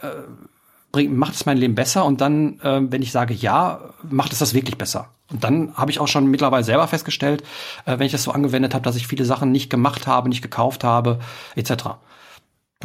[0.00, 0.08] äh,
[0.90, 2.04] bringt, macht es mein Leben besser?
[2.04, 5.13] Und dann, äh, wenn ich sage ja, macht es das wirklich besser?
[5.30, 7.42] Und dann habe ich auch schon mittlerweile selber festgestellt,
[7.86, 10.42] äh, wenn ich das so angewendet habe, dass ich viele Sachen nicht gemacht habe, nicht
[10.42, 11.18] gekauft habe,
[11.56, 11.96] etc.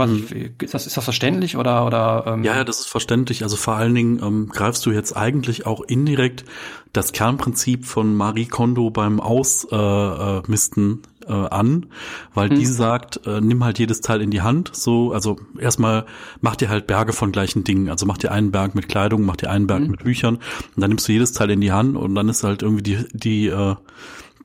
[0.08, 0.56] Mhm.
[0.62, 2.24] Ist das, ist das verständlich oder oder?
[2.28, 3.44] Ähm ja, ja, das ist verständlich.
[3.44, 6.46] Also vor allen Dingen ähm, greifst du jetzt eigentlich auch indirekt
[6.94, 11.88] das Kernprinzip von Marie Kondo beim Ausmisten äh, äh, an,
[12.34, 12.58] weil hm.
[12.58, 14.72] die sagt, äh, nimm halt jedes Teil in die Hand.
[14.74, 16.06] So, also erstmal
[16.42, 17.90] mach dir halt Berge von gleichen Dingen.
[17.90, 19.92] Also mach dir einen Berg mit Kleidung, mach dir einen Berg hm.
[19.92, 22.62] mit Büchern und dann nimmst du jedes Teil in die Hand und dann ist halt
[22.62, 23.76] irgendwie die die äh,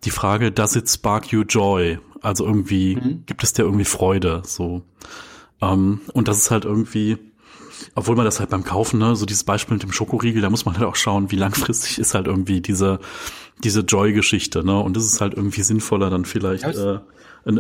[0.05, 1.99] die Frage, does it spark you joy?
[2.21, 3.23] Also irgendwie hm.
[3.27, 4.43] gibt es dir irgendwie Freude?
[4.45, 4.83] So
[5.61, 7.19] ähm, und das ist halt irgendwie
[7.95, 10.65] obwohl man das halt beim Kaufen, ne, so dieses Beispiel mit dem Schokoriegel, da muss
[10.65, 13.01] man halt auch schauen, wie langfristig ist halt irgendwie diese,
[13.63, 14.79] diese Joy-Geschichte, ne?
[14.79, 16.65] Und das ist halt irgendwie sinnvoller dann vielleicht.
[16.65, 17.01] Ja, äh,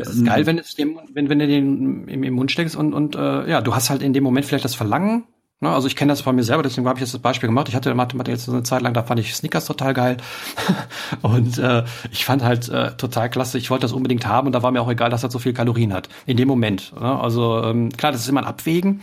[0.00, 2.94] es ist geil, wenn, es dem, wenn, wenn du den im, im Mund steckst und,
[2.94, 5.24] und äh, ja, du hast halt in dem Moment vielleicht das Verlangen,
[5.64, 7.70] Ne, also ich kenne das von mir selber, deswegen habe ich jetzt das Beispiel gemacht.
[7.70, 10.16] Ich hatte Mathematik jetzt so eine Zeit lang, da fand ich Snickers total geil.
[11.22, 14.62] und äh, ich fand halt äh, total klasse, ich wollte das unbedingt haben und da
[14.62, 16.10] war mir auch egal, dass das so viel Kalorien hat.
[16.26, 16.92] In dem Moment.
[17.00, 17.18] Ne?
[17.18, 19.00] Also ähm, klar, das ist immer ein Abwägen.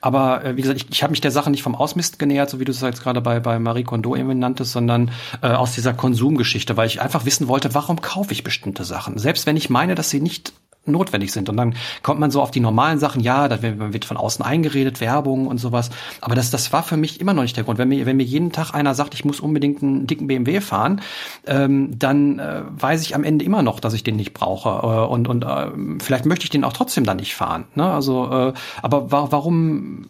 [0.00, 2.60] Aber äh, wie gesagt, ich, ich habe mich der Sache nicht vom Ausmisten genähert, so
[2.60, 5.10] wie du es jetzt gerade bei, bei Marie Kondo eben nanntest, sondern
[5.42, 9.18] äh, aus dieser Konsumgeschichte, weil ich einfach wissen wollte, warum kaufe ich bestimmte Sachen?
[9.18, 10.52] Selbst wenn ich meine, dass sie nicht
[10.84, 11.48] notwendig sind.
[11.48, 15.00] Und dann kommt man so auf die normalen Sachen, ja, da wird von außen eingeredet,
[15.00, 15.90] Werbung und sowas.
[16.20, 17.78] Aber das, das war für mich immer noch nicht der Grund.
[17.78, 21.00] Wenn mir, wenn mir jeden Tag einer sagt, ich muss unbedingt einen dicken BMW fahren,
[21.46, 24.68] ähm, dann äh, weiß ich am Ende immer noch, dass ich den nicht brauche.
[24.68, 25.68] Äh, und und äh,
[26.00, 27.64] vielleicht möchte ich den auch trotzdem dann nicht fahren.
[27.74, 27.84] Ne?
[27.84, 28.52] Also, äh,
[28.82, 30.06] aber wa warum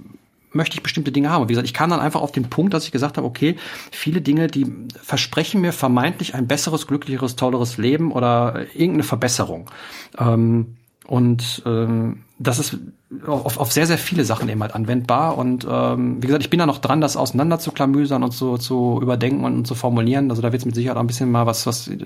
[0.52, 1.42] möchte ich bestimmte Dinge haben.
[1.42, 3.56] Und wie gesagt, ich kam dann einfach auf den Punkt, dass ich gesagt habe, okay,
[3.90, 4.66] viele Dinge, die
[5.02, 9.70] versprechen mir vermeintlich ein besseres, glücklicheres, tolleres Leben oder irgendeine Verbesserung.
[10.18, 10.76] Ähm,
[11.06, 12.78] und ähm, das ist
[13.26, 15.36] auf, auf sehr, sehr viele Sachen eben halt anwendbar.
[15.36, 18.56] Und ähm, wie gesagt, ich bin da noch dran, das auseinander zu klamüsern und so
[18.56, 20.30] zu überdenken und, und zu formulieren.
[20.30, 21.98] Also da wird es mit Sicherheit auch ein bisschen mal was, was äh,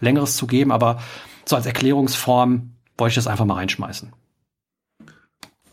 [0.00, 0.98] Längeres zu geben, aber
[1.44, 4.12] so als Erklärungsform wollte ich das einfach mal reinschmeißen.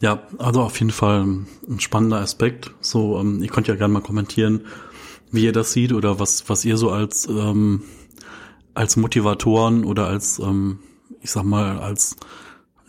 [0.06, 2.70] Ja, also auf jeden Fall ein spannender Aspekt.
[2.80, 4.62] So, ähm, ihr könnt ja gerne mal kommentieren,
[5.32, 7.82] wie ihr das seht oder was, was ihr so als ähm,
[8.76, 10.78] als Motivatoren oder als, ähm,
[11.22, 12.18] ich sag mal, als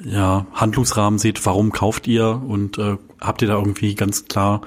[0.04, 4.60] ja, Handlungsrahmen seht, warum kauft ihr und äh, habt ihr da irgendwie ganz klar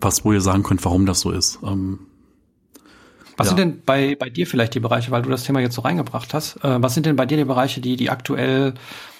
[0.00, 1.60] was, wo ihr sagen könnt, warum das so ist.
[1.62, 2.00] Ähm,
[3.36, 3.50] was ja.
[3.50, 6.34] sind denn bei, bei dir vielleicht die Bereiche, weil du das Thema jetzt so reingebracht
[6.34, 8.74] hast, äh, was sind denn bei dir die Bereiche, die, die aktuell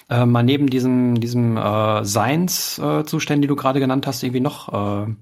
[0.09, 5.05] äh, mal neben diesem, diesem äh, Seinszuständen, äh, die du gerade genannt hast, irgendwie noch
[5.05, 5.13] äh,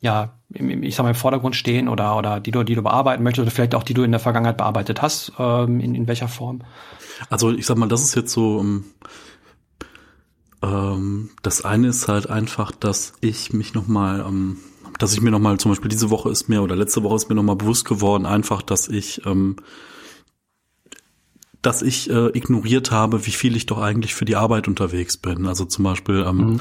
[0.00, 3.22] ja, im, ich sag mal, im Vordergrund stehen oder, oder die du, die du bearbeiten
[3.22, 6.28] möchtest oder vielleicht auch die du in der Vergangenheit bearbeitet hast, ähm, in, in welcher
[6.28, 6.62] Form?
[7.28, 8.84] Also ich sag mal, das ist jetzt so, ähm,
[10.62, 14.56] ähm das eine ist halt einfach, dass ich mich nochmal, ähm,
[14.98, 17.34] dass ich mir nochmal, zum Beispiel diese Woche ist mir oder letzte Woche ist mir
[17.34, 19.56] nochmal bewusst geworden, einfach, dass ich ähm,
[21.62, 25.46] dass ich äh, ignoriert habe, wie viel ich doch eigentlich für die Arbeit unterwegs bin.
[25.46, 26.60] Also zum Beispiel ähm, mhm.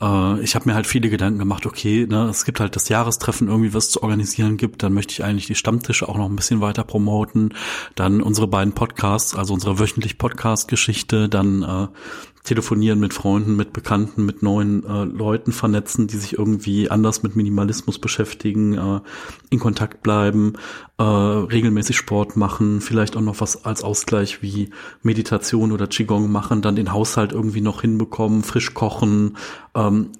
[0.00, 3.48] äh, ich habe mir halt viele Gedanken gemacht, okay, ne, es gibt halt das Jahrestreffen
[3.48, 6.60] irgendwie, was zu organisieren gibt, dann möchte ich eigentlich die Stammtische auch noch ein bisschen
[6.60, 7.54] weiter promoten,
[7.94, 11.88] dann unsere beiden Podcasts, also unsere wöchentlich Podcast-Geschichte, dann äh,
[12.42, 17.36] telefonieren mit Freunden, mit Bekannten, mit neuen äh, Leuten vernetzen, die sich irgendwie anders mit
[17.36, 19.00] Minimalismus beschäftigen, äh,
[19.50, 20.54] in Kontakt bleiben,
[20.98, 24.70] äh, regelmäßig Sport machen, vielleicht auch noch was als Ausgleich wie
[25.02, 29.36] Meditation oder Qigong machen, dann den Haushalt irgendwie noch hinbekommen, frisch kochen,
[29.74, 30.10] ähm,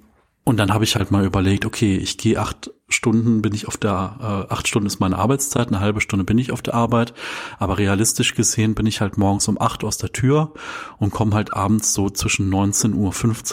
[0.45, 3.77] und dann habe ich halt mal überlegt, okay, ich gehe acht Stunden, bin ich auf
[3.77, 7.13] der, äh, acht Stunden ist meine Arbeitszeit, eine halbe Stunde bin ich auf der Arbeit,
[7.59, 10.53] aber realistisch gesehen bin ich halt morgens um acht aus der Tür
[10.97, 12.93] und komme halt abends so zwischen 19.15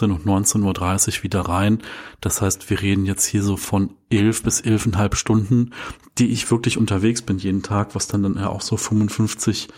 [0.09, 1.79] Uhr und 19.30 Uhr wieder rein.
[2.21, 5.71] Das heißt, wir reden jetzt hier so von elf bis elfeinhalb Stunden,
[6.17, 9.69] die ich wirklich unterwegs bin jeden Tag, was dann dann ja auch so 55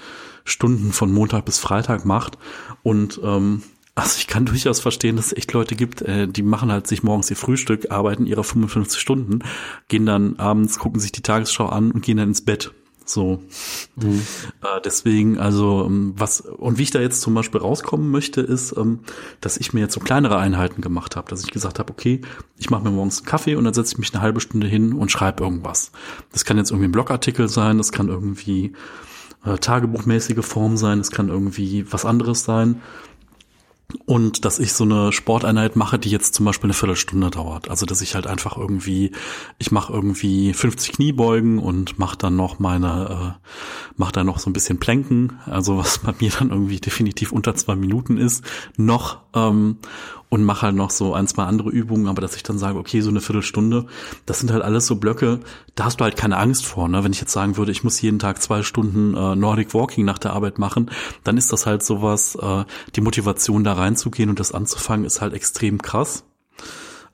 [0.46, 2.38] Stunden von Montag bis Freitag macht.
[2.82, 3.64] Und ähm,
[3.96, 7.04] also ich kann durchaus verstehen, dass es echt Leute gibt, äh, die machen halt sich
[7.04, 9.40] morgens ihr Frühstück, arbeiten ihre 55 Stunden,
[9.88, 12.74] gehen dann abends, gucken sich die Tagesschau an und gehen dann ins Bett.
[13.06, 13.44] So.
[13.96, 14.22] Mhm.
[14.62, 18.76] Äh, deswegen, also, ähm, was, und wie ich da jetzt zum Beispiel rauskommen möchte, ist,
[18.78, 19.00] ähm,
[19.42, 22.22] dass ich mir jetzt so kleinere Einheiten gemacht habe, dass ich gesagt habe, okay,
[22.58, 24.94] ich mache mir morgens einen Kaffee und dann setze ich mich eine halbe Stunde hin
[24.94, 25.92] und schreibe irgendwas.
[26.32, 28.74] Das kann jetzt irgendwie ein Blogartikel sein, das kann irgendwie
[29.46, 32.82] äh, tagebuchmäßige Form sein, das kann irgendwie was anderes sein
[34.06, 37.70] und dass ich so eine Sporteinheit mache, die jetzt zum Beispiel eine Viertelstunde dauert.
[37.70, 39.12] Also dass ich halt einfach irgendwie,
[39.60, 43.50] ich mache irgendwie 50 Kniebeugen und mache dann noch meine, äh,
[43.96, 47.56] mache dann noch so ein bisschen Plänken, also was bei mir dann irgendwie definitiv unter
[47.56, 48.44] zwei Minuten ist,
[48.78, 49.78] noch ähm,
[50.34, 53.02] und mache halt noch so ein, zwei andere Übungen, aber dass ich dann sage, okay,
[53.02, 53.86] so eine Viertelstunde,
[54.26, 55.42] das sind halt alles so Blöcke,
[55.76, 56.88] da hast du halt keine Angst vor.
[56.90, 57.04] Ne?
[57.04, 60.18] Wenn ich jetzt sagen würde, ich muss jeden Tag zwei Stunden äh, Nordic Walking nach
[60.18, 60.90] der Arbeit machen,
[61.24, 62.64] dann ist das halt sowas, äh,
[62.96, 66.24] die Motivation da reinzugehen und das anzufangen, ist halt extrem krass.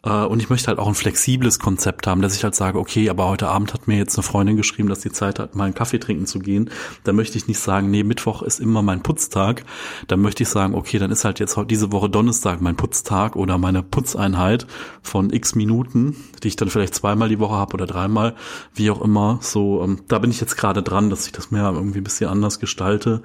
[0.03, 3.09] Äh, und ich möchte halt auch ein flexibles Konzept haben, dass ich halt sage, okay,
[3.09, 5.73] aber heute Abend hat mir jetzt eine Freundin geschrieben, dass die Zeit hat, mal einen
[5.73, 6.69] Kaffee trinken zu gehen.
[7.03, 9.65] Da möchte ich nicht sagen, nee, Mittwoch ist immer mein Putztag.
[10.07, 13.57] Dann möchte ich sagen, okay, dann ist halt jetzt diese Woche Donnerstag mein Putztag oder
[13.57, 14.67] meine Putzeinheit
[15.01, 18.35] von x Minuten, die ich dann vielleicht zweimal die Woche habe oder dreimal,
[18.73, 19.39] wie auch immer.
[19.41, 22.29] So, ähm, da bin ich jetzt gerade dran, dass ich das mehr irgendwie ein bisschen
[22.29, 23.21] anders gestalte.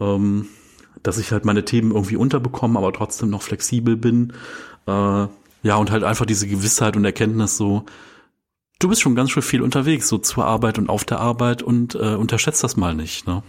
[0.00, 0.46] Ähm,
[1.02, 4.34] dass ich halt meine Themen irgendwie unterbekomme, aber trotzdem noch flexibel bin.
[4.86, 5.26] Äh,
[5.62, 7.84] ja, und halt einfach diese Gewissheit und Erkenntnis so,
[8.78, 11.94] du bist schon ganz schön viel unterwegs, so zur Arbeit und auf der Arbeit und
[11.94, 13.42] äh, unterschätzt das mal nicht, ne?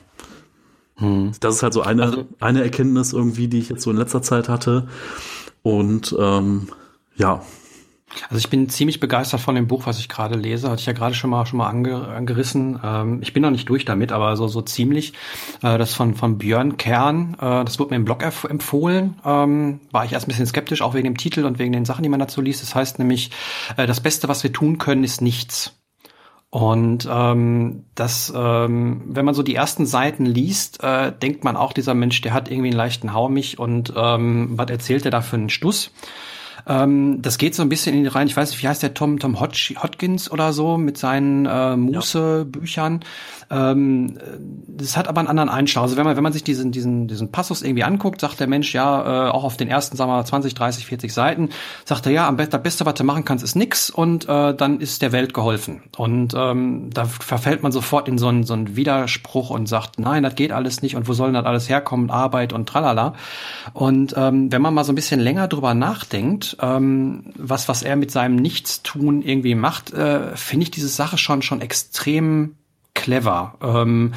[0.98, 1.32] Hm.
[1.40, 4.22] Das ist halt so eine, also, eine Erkenntnis irgendwie, die ich jetzt so in letzter
[4.22, 4.88] Zeit hatte.
[5.64, 6.68] Und ähm,
[7.16, 7.42] ja,
[8.30, 10.70] also ich bin ziemlich begeistert von dem Buch, was ich gerade lese.
[10.70, 12.80] Hatte ich ja gerade schon mal schon mal ange, angerissen.
[12.84, 15.14] Ähm, ich bin noch nicht durch damit, aber so so ziemlich.
[15.62, 17.36] Äh, das von von Björn Kern.
[17.40, 19.20] Äh, das wurde mir im Blog empfohlen.
[19.26, 22.04] Ähm, war ich erst ein bisschen skeptisch, auch wegen dem Titel und wegen den Sachen,
[22.04, 22.62] die man dazu liest.
[22.62, 23.32] Das heißt nämlich,
[23.78, 25.74] äh, das Beste, was wir tun können, ist nichts.
[26.54, 31.74] Und ähm, das, ähm, wenn man so die ersten Seiten liest, äh, denkt man auch,
[31.74, 35.36] dieser Mensch, der hat irgendwie einen leichten Haumich und ähm, was erzählt er da für
[35.36, 35.90] einen Stuss?
[36.68, 38.28] Ähm, das geht so ein bisschen in die rein.
[38.28, 41.76] Ich weiß nicht, wie heißt der Tom Tom Hodg, Hodgins oder so mit seinen äh,
[41.76, 43.02] Muße-Büchern.
[43.50, 44.18] Ähm,
[44.68, 45.84] das hat aber einen anderen Einschlag.
[45.84, 48.74] Also wenn man, wenn man sich diesen, diesen, diesen Passus irgendwie anguckt, sagt der Mensch
[48.74, 51.50] ja, äh, auch auf den ersten, sagen wir mal, 20, 30, 40 Seiten,
[51.86, 54.56] sagt er ja, am besten, das Beste, was du machen kannst, ist nix und äh,
[54.56, 55.84] dann ist der Welt geholfen.
[55.98, 60.24] Und ähm, da verfällt man sofort in so einen, so einen Widerspruch und sagt, nein,
[60.24, 63.14] das geht alles nicht und wo soll denn das alles herkommen, Arbeit und tralala.
[63.74, 67.96] Und ähm, wenn man mal so ein bisschen länger drüber nachdenkt, ähm, was, was er
[67.96, 72.56] mit seinem Nichtstun irgendwie macht, äh, finde ich diese Sache schon, schon extrem
[72.94, 73.56] clever.
[73.62, 74.14] Ähm,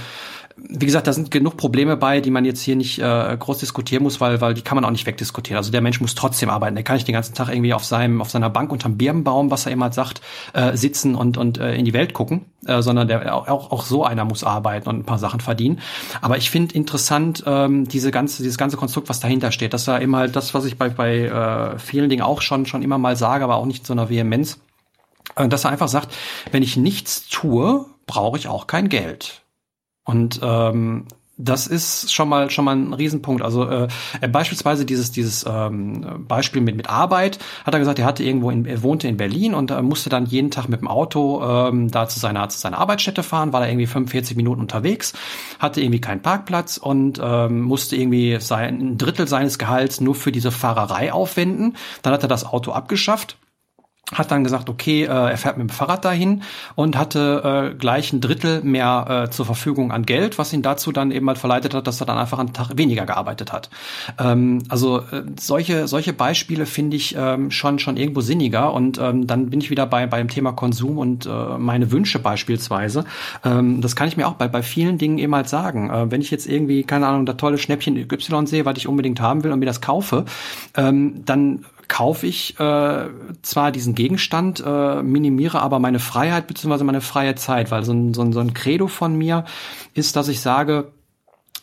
[0.56, 4.02] wie gesagt, da sind genug Probleme bei, die man jetzt hier nicht äh, groß diskutieren
[4.02, 5.58] muss, weil, weil die kann man auch nicht wegdiskutieren.
[5.58, 6.74] Also der Mensch muss trotzdem arbeiten.
[6.74, 9.66] Der kann nicht den ganzen Tag irgendwie auf seinem, auf seiner Bank unterm Birnbaum, was
[9.66, 10.22] er immer sagt,
[10.54, 14.04] äh, sitzen und, und äh, in die Welt gucken, äh, sondern der auch, auch so
[14.04, 15.80] einer muss arbeiten und ein paar Sachen verdienen.
[16.22, 19.74] Aber ich finde interessant ähm, diese ganze, dieses ganze Konstrukt, was dahinter steht.
[19.74, 22.96] Das war immer das, was ich bei, bei äh, vielen Dingen auch schon, schon immer
[22.96, 24.58] mal sage, aber auch nicht in so einer Vehemenz.
[25.36, 26.14] Äh, dass er einfach sagt,
[26.50, 29.42] wenn ich nichts tue, brauche ich auch kein Geld.
[30.06, 31.04] Und ähm,
[31.38, 33.42] das ist schon mal schon mal ein Riesenpunkt.
[33.42, 33.88] Also äh,
[34.30, 38.64] beispielsweise dieses dieses ähm, Beispiel mit mit Arbeit hat er gesagt, er hatte irgendwo in,
[38.64, 42.08] er wohnte in Berlin und äh, musste dann jeden Tag mit dem Auto ähm, da
[42.08, 45.12] zu seiner zu seiner Arbeitsstätte fahren, war er irgendwie 45 Minuten unterwegs,
[45.58, 50.32] hatte irgendwie keinen Parkplatz und ähm, musste irgendwie sein ein Drittel seines Gehalts nur für
[50.32, 51.76] diese Fahrerei aufwenden.
[52.00, 53.36] Dann hat er das Auto abgeschafft
[54.12, 56.42] hat dann gesagt, okay, äh, er fährt mit dem Fahrrad dahin
[56.76, 60.92] und hatte äh, gleich ein Drittel mehr äh, zur Verfügung an Geld, was ihn dazu
[60.92, 63.68] dann eben halt verleitet hat, dass er dann einfach einen Tag weniger gearbeitet hat.
[64.18, 69.26] Ähm, also äh, solche solche Beispiele finde ich ähm, schon schon irgendwo sinniger und ähm,
[69.26, 73.04] dann bin ich wieder bei beim Thema Konsum und äh, meine Wünsche beispielsweise.
[73.44, 75.90] Ähm, das kann ich mir auch bei bei vielen Dingen eben halt sagen.
[75.90, 79.20] Äh, wenn ich jetzt irgendwie keine Ahnung, da tolle Schnäppchen Y sehe, was ich unbedingt
[79.20, 80.26] haben will und mir das kaufe,
[80.76, 83.08] ähm, dann kaufe ich äh,
[83.42, 86.84] zwar diesen Gegenstand, äh, minimiere aber meine Freiheit bzw.
[86.84, 89.44] meine freie Zeit, weil so ein, so, ein, so ein Credo von mir
[89.94, 90.92] ist, dass ich sage,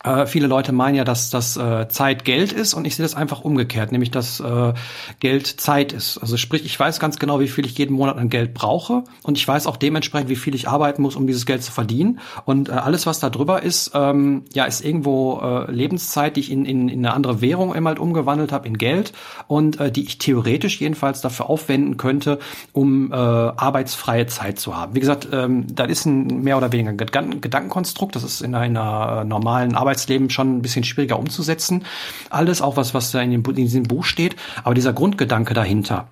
[0.03, 3.15] äh, viele Leute meinen ja, dass das äh, Zeit Geld ist und ich sehe das
[3.15, 4.73] einfach umgekehrt, nämlich dass äh,
[5.19, 6.17] Geld Zeit ist.
[6.17, 9.37] Also sprich, ich weiß ganz genau, wie viel ich jeden Monat an Geld brauche und
[9.37, 12.19] ich weiß auch dementsprechend, wie viel ich arbeiten muss, um dieses Geld zu verdienen.
[12.45, 16.51] Und äh, alles, was da drüber ist, ähm, ja, ist irgendwo äh, Lebenszeit, die ich
[16.51, 19.13] in, in, in eine andere Währung immer halt umgewandelt habe in Geld
[19.47, 22.39] und äh, die ich theoretisch jedenfalls dafür aufwenden könnte,
[22.73, 24.95] um äh, arbeitsfreie Zeit zu haben.
[24.95, 28.15] Wie gesagt, ähm, das ist ein mehr oder weniger Gedankenkonstrukt.
[28.15, 31.85] Das ist in einer äh, normalen Arbeit Arbeitsleben schon ein bisschen schwieriger umzusetzen.
[32.29, 34.35] Alles, auch was, was da in, dem, in diesem Buch steht.
[34.63, 36.07] Aber dieser Grundgedanke dahinter,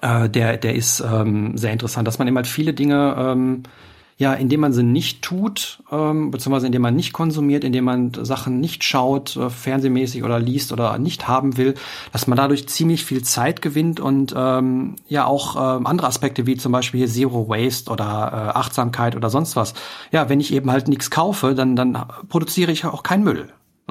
[0.00, 3.64] äh, der, der ist ähm, sehr interessant, dass man eben halt viele Dinge, ähm,
[4.20, 8.60] ja, indem man sie nicht tut, ähm, beziehungsweise indem man nicht konsumiert, indem man Sachen
[8.60, 11.74] nicht schaut, äh, fernsehmäßig oder liest oder nicht haben will,
[12.12, 16.58] dass man dadurch ziemlich viel Zeit gewinnt und ähm, ja auch äh, andere Aspekte wie
[16.58, 19.72] zum Beispiel Zero Waste oder äh, Achtsamkeit oder sonst was.
[20.12, 23.48] Ja, wenn ich eben halt nichts kaufe, dann, dann produziere ich auch keinen Müll.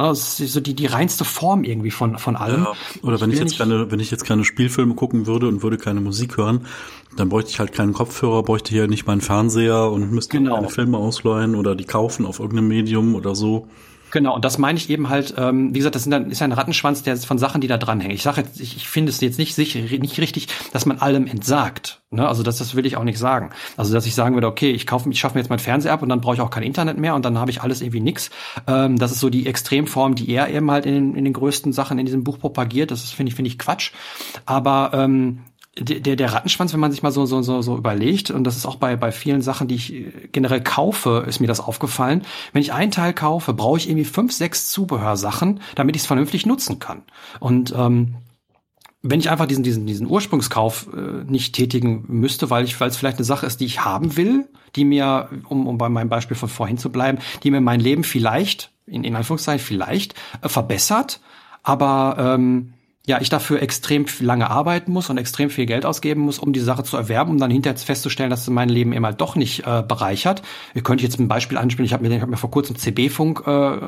[0.07, 2.63] Das ist so die, die reinste Form irgendwie von, von allem.
[2.63, 5.61] Ja, oder wenn ich, ich jetzt keine, wenn ich jetzt keine Spielfilme gucken würde und
[5.61, 6.65] würde keine Musik hören,
[7.17, 10.55] dann bräuchte ich halt keinen Kopfhörer, bräuchte hier nicht meinen Fernseher und müsste genau.
[10.55, 13.67] keine Filme ausleihen oder die kaufen auf irgendeinem Medium oder so.
[14.11, 17.03] Genau, und das meine ich eben halt, ähm, wie gesagt, das dann, ist ein Rattenschwanz
[17.03, 18.15] der von Sachen, die da dranhängen.
[18.15, 21.27] Ich sage jetzt, ich, ich finde es jetzt nicht sicher, nicht richtig, dass man allem
[21.27, 22.01] entsagt.
[22.11, 22.27] Ne?
[22.27, 23.51] Also das, das will ich auch nicht sagen.
[23.77, 26.01] Also dass ich sagen würde, okay, ich kaufe, ich schaffe mir jetzt mein Fernseher ab
[26.01, 28.29] und dann brauche ich auch kein Internet mehr und dann habe ich alles irgendwie nix.
[28.67, 31.73] Ähm, das ist so die Extremform, die er eben halt in den, in den größten
[31.73, 32.91] Sachen in diesem Buch propagiert.
[32.91, 33.91] Das finde ich, finde ich Quatsch.
[34.45, 35.39] Aber ähm,
[35.79, 38.65] der, der Rattenschwanz, wenn man sich mal so, so, so, so überlegt, und das ist
[38.65, 42.23] auch bei, bei vielen Sachen, die ich äh, generell kaufe, ist mir das aufgefallen.
[42.53, 46.45] Wenn ich einen Teil kaufe, brauche ich irgendwie fünf, sechs Zubehörsachen, damit ich es vernünftig
[46.45, 47.03] nutzen kann.
[47.39, 48.15] Und ähm,
[49.01, 52.97] wenn ich einfach diesen, diesen, diesen Ursprungskauf äh, nicht tätigen müsste, weil ich, weil es
[52.97, 56.35] vielleicht eine Sache ist, die ich haben will, die mir, um, um bei meinem Beispiel
[56.35, 61.21] von vorhin zu bleiben, die mir mein Leben vielleicht, in, in Anführungszeichen vielleicht, äh, verbessert,
[61.63, 62.73] aber ähm,
[63.09, 66.59] ja, ich dafür extrem lange arbeiten muss und extrem viel Geld ausgeben muss, um die
[66.59, 70.43] Sache zu erwerben, um dann hinterher festzustellen, dass mein Leben immer doch nicht äh, bereichert.
[70.75, 71.87] Ihr könnt jetzt ein Beispiel anspielen.
[71.87, 73.79] Ich habe mir, ich hab mir vor kurzem CB-Funk äh,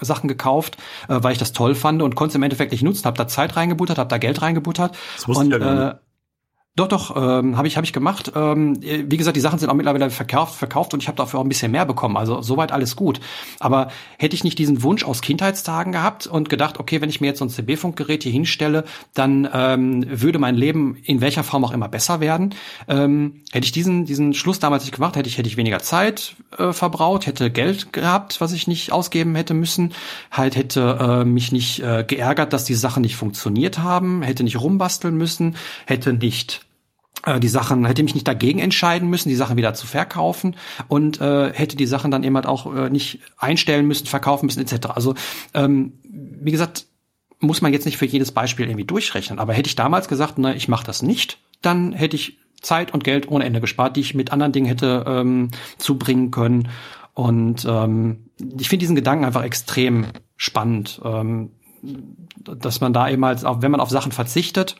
[0.00, 0.76] Sachen gekauft,
[1.08, 3.04] äh, weil ich das toll fand und konnte es im Endeffekt nicht nutzen.
[3.04, 4.96] Habe da Zeit reingebuttert, habe da Geld reingebuttert.
[5.16, 5.94] Das und, ich ja äh,
[6.78, 8.30] doch, doch, ähm, habe ich, hab ich gemacht.
[8.36, 11.44] Ähm, wie gesagt, die Sachen sind auch mittlerweile verkauft, verkauft und ich habe dafür auch
[11.44, 12.16] ein bisschen mehr bekommen.
[12.16, 13.18] Also soweit alles gut.
[13.58, 17.26] Aber hätte ich nicht diesen Wunsch aus Kindheitstagen gehabt und gedacht, okay, wenn ich mir
[17.26, 21.72] jetzt so ein CB-Funkgerät hier hinstelle, dann ähm, würde mein Leben in welcher Form auch
[21.72, 22.54] immer besser werden.
[22.86, 26.36] Ähm, hätte ich diesen, diesen Schluss damals nicht gemacht, hätte ich, hätte ich weniger Zeit
[26.58, 29.94] äh, verbraucht, hätte Geld gehabt, was ich nicht ausgeben hätte müssen,
[30.30, 34.60] halt hätte äh, mich nicht äh, geärgert, dass die Sachen nicht funktioniert haben, hätte nicht
[34.60, 35.56] rumbasteln müssen,
[35.86, 36.67] hätte nicht
[37.40, 40.56] die Sachen, hätte mich nicht dagegen entscheiden müssen, die Sachen wieder zu verkaufen
[40.86, 44.60] und äh, hätte die Sachen dann eben halt auch äh, nicht einstellen müssen, verkaufen müssen,
[44.60, 44.88] etc.
[44.94, 45.14] Also
[45.54, 46.86] ähm, wie gesagt,
[47.40, 49.38] muss man jetzt nicht für jedes Beispiel irgendwie durchrechnen.
[49.38, 53.04] Aber hätte ich damals gesagt, ne, ich mache das nicht, dann hätte ich Zeit und
[53.04, 56.68] Geld ohne Ende gespart, die ich mit anderen Dingen hätte ähm, zubringen können.
[57.14, 60.06] Und ähm, ich finde diesen Gedanken einfach extrem
[60.36, 61.50] spannend, ähm,
[62.42, 64.76] dass man da eben halt, auch wenn man auf Sachen verzichtet,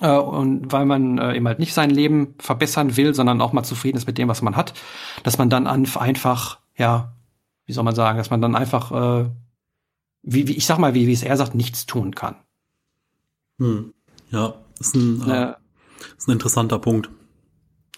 [0.00, 3.64] äh, und weil man äh, eben halt nicht sein Leben verbessern will, sondern auch mal
[3.64, 4.74] zufrieden ist mit dem, was man hat,
[5.22, 7.16] dass man dann einfach ja
[7.66, 9.28] wie soll man sagen, dass man dann einfach, äh,
[10.22, 12.36] wie, wie ich sag mal, wie, wie es er sagt, nichts tun kann.
[13.58, 13.92] Hm.
[14.30, 15.54] Ja, ist ein, äh,
[16.16, 17.10] ist ein interessanter Punkt.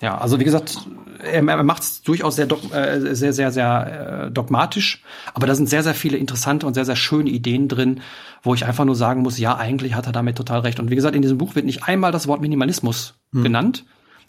[0.00, 0.78] Ja, also wie gesagt,
[1.22, 5.02] er, er macht es durchaus sehr, äh, sehr, sehr, sehr äh, dogmatisch,
[5.34, 8.00] aber da sind sehr, sehr viele interessante und sehr, sehr schöne Ideen drin,
[8.42, 10.78] wo ich einfach nur sagen muss, ja, eigentlich hat er damit total recht.
[10.78, 13.42] Und wie gesagt, in diesem Buch wird nicht einmal das Wort Minimalismus hm.
[13.42, 13.84] genannt,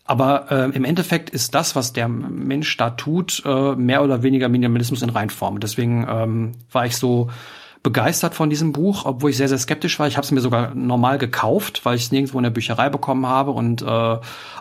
[0.05, 4.49] aber äh, im Endeffekt ist das, was der Mensch da tut, äh, mehr oder weniger
[4.49, 5.59] Minimalismus in Reinform.
[5.59, 7.29] Deswegen ähm, war ich so
[7.81, 10.07] begeistert von diesem Buch, obwohl ich sehr, sehr skeptisch war.
[10.07, 13.25] Ich habe es mir sogar normal gekauft, weil ich es nirgendwo in der Bücherei bekommen
[13.25, 13.85] habe und äh,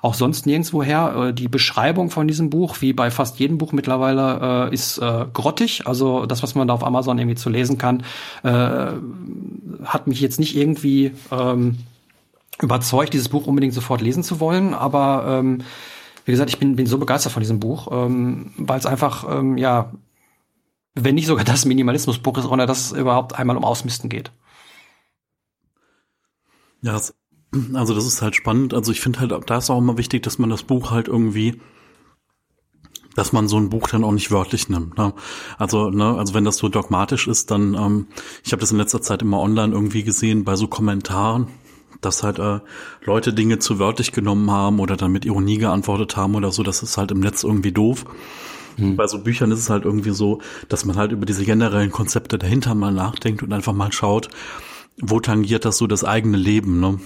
[0.03, 1.29] auch sonst nirgendwo her.
[1.29, 5.27] Äh, die Beschreibung von diesem Buch, wie bei fast jedem Buch mittlerweile, äh, ist äh,
[5.33, 5.87] grottig.
[5.87, 8.05] Also das, was man da auf Amazon irgendwie zu lesen kann,
[8.45, 8.93] äh,
[9.85, 11.79] hat mich jetzt nicht irgendwie ähm,
[12.63, 14.75] überzeugt, dieses Buch unbedingt sofort lesen zu wollen.
[14.75, 15.63] Aber ähm,
[16.25, 19.59] wie gesagt, ich bin, bin so begeistert von diesem Buch, ähm, weil es einfach ähm,
[19.59, 19.91] ja
[21.05, 24.33] wenn nicht sogar das Minimalismusbuch ist, ohne dass es überhaupt einmal um Ausmisten geht.
[26.81, 27.01] Ja,
[27.75, 28.75] also das ist halt spannend.
[28.75, 31.61] Also ich finde halt, da ist auch immer wichtig, dass man das Buch halt irgendwie,
[33.17, 34.97] dass man so ein Buch dann auch nicht wörtlich nimmt.
[34.97, 35.13] Ne?
[35.57, 38.07] Also, ne, also wenn das so dogmatisch ist, dann, ähm,
[38.45, 41.49] ich habe das in letzter Zeit immer online irgendwie gesehen bei so Kommentaren,
[42.01, 42.61] dass halt äh,
[43.05, 46.63] Leute Dinge zu wörtlich genommen haben oder dann mit Ironie geantwortet haben oder so.
[46.63, 48.05] Das ist halt im Netz irgendwie doof.
[48.79, 48.97] Mhm.
[48.97, 52.39] Bei so Büchern ist es halt irgendwie so, dass man halt über diese generellen Konzepte
[52.39, 54.29] dahinter mal nachdenkt und einfach mal schaut,
[55.01, 56.99] wo tangiert das so das eigene Leben, ne?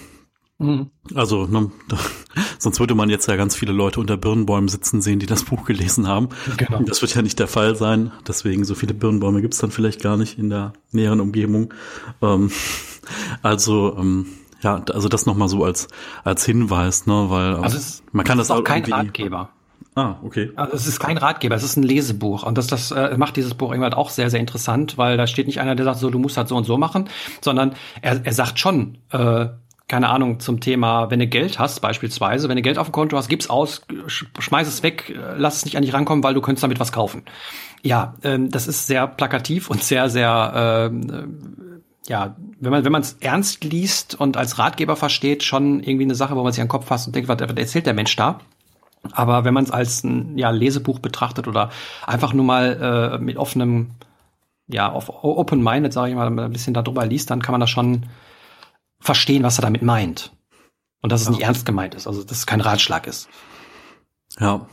[0.58, 0.90] Mhm.
[1.14, 1.98] Also, ne, da,
[2.58, 5.64] sonst würde man jetzt ja ganz viele Leute unter Birnbäumen sitzen sehen, die das Buch
[5.64, 6.28] gelesen haben.
[6.56, 6.82] Genau.
[6.84, 8.12] Das wird ja nicht der Fall sein.
[8.26, 11.74] Deswegen, so viele Birnbäume gibt's dann vielleicht gar nicht in der näheren Umgebung.
[12.20, 12.50] Ähm,
[13.42, 14.26] also, ähm,
[14.62, 15.88] ja, also das nochmal so als,
[16.22, 17.78] als Hinweis, ne, weil also
[18.12, 19.50] man kann das auch kein Ratgeber.
[19.94, 20.50] Ah, okay.
[20.56, 22.44] Also es ist kein Ratgeber, es ist ein Lesebuch.
[22.44, 25.46] Und das, das äh, macht dieses Buch irgendwann auch sehr, sehr interessant, weil da steht
[25.46, 27.08] nicht einer, der sagt, so, du musst halt so und so machen,
[27.42, 29.48] sondern er, er sagt schon, äh,
[29.88, 33.14] keine Ahnung, zum Thema, wenn du Geld hast, beispielsweise, wenn du Geld auf dem Konto
[33.18, 36.62] hast, gib's aus, schmeiß es weg, lass es nicht an dich rankommen, weil du könntest
[36.62, 37.24] damit was kaufen.
[37.82, 43.02] Ja, ähm, das ist sehr plakativ und sehr, sehr, äh, ja, wenn man wenn man
[43.02, 46.68] es ernst liest und als Ratgeber versteht, schon irgendwie eine Sache, wo man sich an
[46.68, 48.40] den Kopf fasst und denkt, was, was erzählt der Mensch da?
[49.10, 51.70] Aber wenn man es als ein ja, Lesebuch betrachtet oder
[52.06, 53.92] einfach nur mal äh, mit offenem,
[54.68, 58.06] ja, auf open-minded, sage ich mal, ein bisschen darüber liest, dann kann man das schon
[59.00, 60.32] verstehen, was er damit meint.
[61.00, 61.32] Und dass es ja.
[61.32, 63.28] nicht ernst gemeint ist, also dass es kein Ratschlag ist.
[64.38, 64.66] Ja.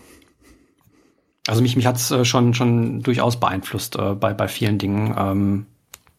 [1.47, 5.15] Also mich, mich hat es äh, schon, schon durchaus beeinflusst äh, bei, bei vielen Dingen.
[5.17, 5.65] Ähm,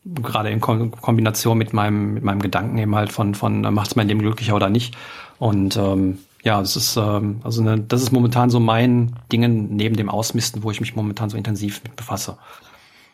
[0.05, 3.89] gerade in Ko Kombination mit meinem, mit meinem Gedanken eben halt von, von äh, macht
[3.89, 4.97] es mein Leben glücklicher oder nicht.
[5.39, 9.97] Und ähm, ja, das ist ähm, also ne, das ist momentan so mein Dingen neben
[9.97, 12.39] dem Ausmisten, wo ich mich momentan so intensiv mit befasse.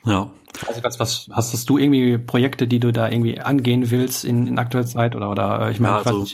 [0.05, 0.31] Ja.
[0.67, 4.59] Also was, was hast du irgendwie Projekte, die du da irgendwie angehen willst in, in
[4.59, 6.27] aktueller Zeit oder oder äh, ich meine, ja, also,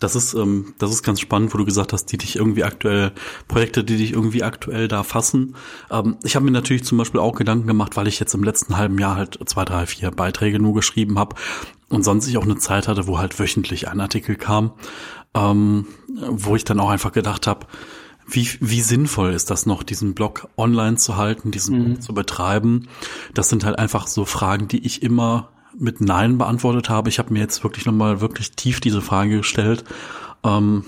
[0.00, 3.12] das ist ähm, das ist ganz spannend, wo du gesagt hast, die dich irgendwie aktuell
[3.48, 5.56] Projekte, die dich irgendwie aktuell da fassen.
[5.90, 8.76] Ähm, ich habe mir natürlich zum Beispiel auch Gedanken gemacht, weil ich jetzt im letzten
[8.76, 11.36] halben Jahr halt zwei, drei, vier Beiträge nur geschrieben habe
[11.88, 14.72] und sonst ich auch eine Zeit hatte, wo halt wöchentlich ein Artikel kam
[15.34, 15.86] ähm,
[16.30, 17.66] wo ich dann auch einfach gedacht habe,
[18.30, 21.84] wie, wie sinnvoll ist das noch, diesen Blog online zu halten, diesen mhm.
[21.84, 22.88] Blog zu betreiben?
[23.32, 25.48] Das sind halt einfach so Fragen, die ich immer
[25.78, 27.08] mit Nein beantwortet habe.
[27.08, 29.84] Ich habe mir jetzt wirklich nochmal wirklich tief diese Frage gestellt,
[30.44, 30.84] ähm,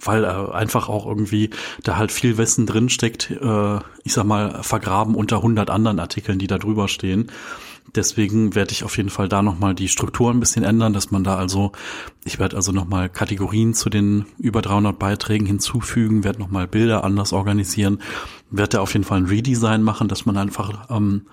[0.00, 1.50] weil äh, einfach auch irgendwie
[1.82, 6.46] da halt viel Wissen drinsteckt, äh, ich sag mal, vergraben unter hundert anderen Artikeln, die
[6.46, 7.30] da drüber stehen.
[7.94, 11.24] Deswegen werde ich auf jeden Fall da nochmal die Struktur ein bisschen ändern, dass man
[11.24, 11.72] da also,
[12.24, 17.32] ich werde also nochmal Kategorien zu den über 300 Beiträgen hinzufügen, werde nochmal Bilder anders
[17.32, 18.00] organisieren,
[18.50, 21.26] werde da auf jeden Fall ein Redesign machen, dass man einfach, ähm,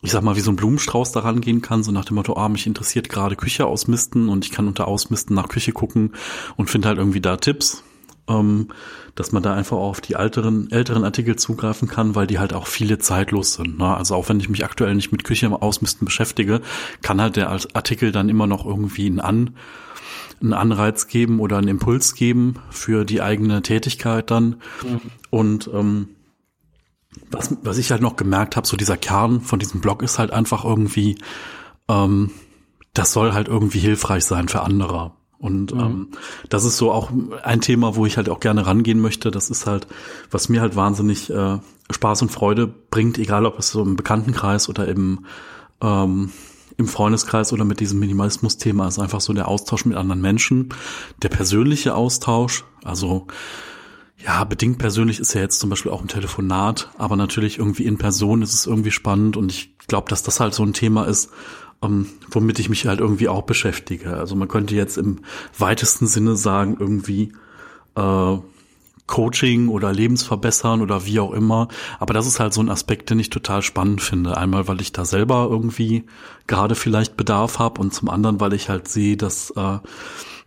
[0.00, 2.48] ich sag mal, wie so ein Blumenstrauß daran gehen kann, so nach dem Motto, ah,
[2.48, 6.12] mich interessiert gerade Küche ausmisten und ich kann unter Ausmisten nach Küche gucken
[6.56, 7.84] und finde halt irgendwie da Tipps.
[8.28, 8.68] Ähm,
[9.14, 12.54] dass man da einfach auch auf die älteren, älteren Artikel zugreifen kann, weil die halt
[12.54, 13.78] auch viele zeitlos sind.
[13.78, 13.96] Ne?
[13.96, 16.60] Also auch wenn ich mich aktuell nicht mit Küche ausmisten beschäftige,
[17.02, 19.56] kann halt der Artikel dann immer noch irgendwie einen, An,
[20.40, 24.60] einen Anreiz geben oder einen Impuls geben für die eigene Tätigkeit dann.
[24.82, 25.00] Mhm.
[25.30, 26.08] Und ähm,
[27.30, 30.30] was, was ich halt noch gemerkt habe, so dieser Kern von diesem Blog ist halt
[30.30, 31.18] einfach irgendwie,
[31.88, 32.30] ähm,
[32.94, 35.12] das soll halt irgendwie hilfreich sein für andere.
[35.42, 35.80] Und mhm.
[35.80, 36.08] ähm,
[36.48, 37.10] das ist so auch
[37.42, 39.32] ein Thema, wo ich halt auch gerne rangehen möchte.
[39.32, 39.88] Das ist halt,
[40.30, 41.58] was mir halt wahnsinnig äh,
[41.90, 45.26] Spaß und Freude bringt, egal ob es so im Bekanntenkreis oder im,
[45.82, 46.30] ähm,
[46.78, 50.68] im Freundeskreis oder mit diesem Minimalismus-Thema, ist einfach so der Austausch mit anderen Menschen,
[51.22, 52.64] der persönliche Austausch.
[52.84, 53.26] Also
[54.24, 57.98] Ja, bedingt persönlich ist ja jetzt zum Beispiel auch ein Telefonat, aber natürlich irgendwie in
[57.98, 61.30] Person ist es irgendwie spannend und ich glaube, dass das halt so ein Thema ist,
[61.82, 64.16] ähm, womit ich mich halt irgendwie auch beschäftige.
[64.16, 65.20] Also man könnte jetzt im
[65.58, 67.32] weitesten Sinne sagen, irgendwie
[67.96, 68.38] äh,
[69.06, 71.68] Coaching oder Lebensverbessern oder wie auch immer.
[71.98, 74.36] Aber das ist halt so ein Aspekt, den ich total spannend finde.
[74.36, 76.04] Einmal, weil ich da selber irgendwie
[76.46, 79.78] gerade vielleicht Bedarf habe und zum anderen, weil ich halt sehe, dass, äh,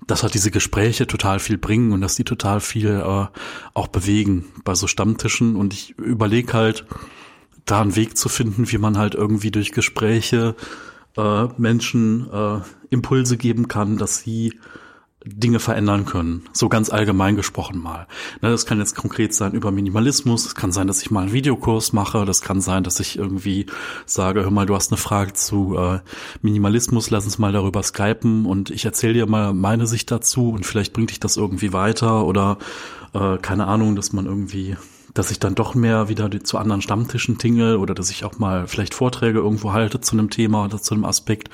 [0.07, 3.27] dass halt diese Gespräche total viel bringen und dass die total viel äh,
[3.73, 5.55] auch bewegen bei so Stammtischen.
[5.57, 6.85] Und ich überlege halt,
[7.65, 10.55] da einen Weg zu finden, wie man halt irgendwie durch Gespräche
[11.17, 12.59] äh, Menschen äh,
[12.89, 14.53] Impulse geben kann, dass sie
[15.27, 16.43] Dinge verändern können.
[16.53, 18.07] So ganz allgemein gesprochen mal.
[18.41, 20.45] Ne, das kann jetzt konkret sein über Minimalismus.
[20.45, 22.25] Es kann sein, dass ich mal einen Videokurs mache.
[22.25, 23.65] Das kann sein, dass ich irgendwie
[24.05, 25.99] sage, hör mal, du hast eine Frage zu äh,
[26.43, 27.09] Minimalismus.
[27.09, 30.93] Lass uns mal darüber skypen und ich erzähle dir mal meine Sicht dazu und vielleicht
[30.93, 32.59] bringt dich das irgendwie weiter oder
[33.13, 34.77] äh, keine Ahnung, dass man irgendwie
[35.15, 38.67] dass ich dann doch mehr wieder zu anderen Stammtischen tingle oder dass ich auch mal
[38.67, 41.49] vielleicht Vorträge irgendwo halte zu einem Thema oder zu einem Aspekt.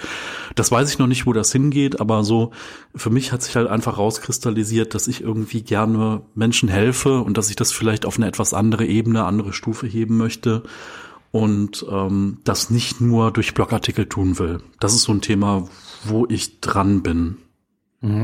[0.56, 2.52] Das weiß ich noch nicht, wo das hingeht, aber so
[2.96, 7.50] für mich hat sich halt einfach rauskristallisiert, dass ich irgendwie gerne Menschen helfe und dass
[7.50, 10.64] ich das vielleicht auf eine etwas andere Ebene, andere Stufe heben möchte
[11.30, 14.62] und ähm, das nicht nur durch Blogartikel tun will.
[14.80, 15.70] Das ist so ein Thema,
[16.04, 17.38] wo ich dran bin.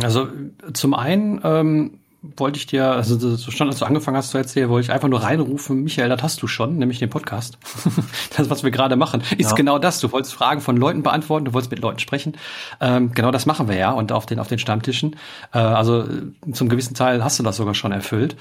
[0.01, 0.27] Also
[0.73, 1.99] zum einen ähm,
[2.35, 5.07] wollte ich dir, also so stand, als du angefangen hast zu erzählen, wollte ich einfach
[5.07, 7.57] nur reinrufen, Michael, das hast du schon, nämlich den Podcast.
[8.37, 9.55] das, was wir gerade machen, ist ja.
[9.55, 9.99] genau das.
[9.99, 12.35] Du wolltest Fragen von Leuten beantworten, du wolltest mit Leuten sprechen.
[12.81, 15.15] Ähm, genau das machen wir ja und auf den, auf den Stammtischen.
[15.53, 16.05] Äh, also
[16.51, 18.35] zum gewissen Teil hast du das sogar schon erfüllt.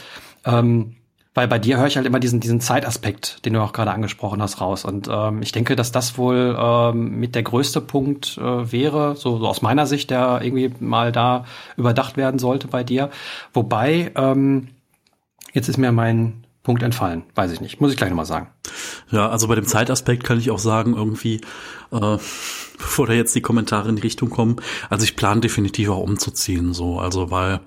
[0.45, 0.97] Ähm,
[1.37, 4.41] weil bei dir höre ich halt immer diesen, diesen Zeitaspekt, den du auch gerade angesprochen
[4.41, 4.87] hast, raus.
[4.87, 9.39] Und ähm, ich denke, dass das wohl ähm, mit der größte Punkt äh, wäre, so,
[9.39, 11.45] so aus meiner Sicht, der irgendwie mal da
[11.77, 13.11] überdacht werden sollte bei dir.
[13.53, 14.69] Wobei, ähm,
[15.53, 17.25] jetzt ist mir mein Punkt entfallen.
[17.35, 17.83] Weiß ich nicht.
[17.83, 18.49] Muss ich gleich nochmal sagen.
[19.11, 21.43] Ja, also bei dem Zeitaspekt kann ich auch sagen, irgendwie,
[21.93, 22.01] äh,
[22.79, 24.57] bevor da jetzt die Kommentare in die Richtung kommen,
[24.89, 27.61] also ich plane definitiv auch umzuziehen, so, also weil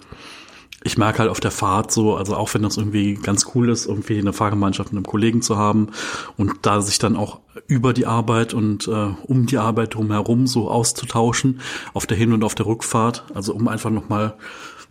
[0.84, 3.86] ich merke halt auf der Fahrt so, also auch wenn das irgendwie ganz cool ist,
[3.86, 5.90] irgendwie eine Fahrgemeinschaft mit einem Kollegen zu haben
[6.38, 10.70] und da sich dann auch über die Arbeit und äh, um die Arbeit drumherum so
[10.70, 11.60] auszutauschen,
[11.94, 14.36] auf der Hin- und auf der Rückfahrt, also um einfach nochmal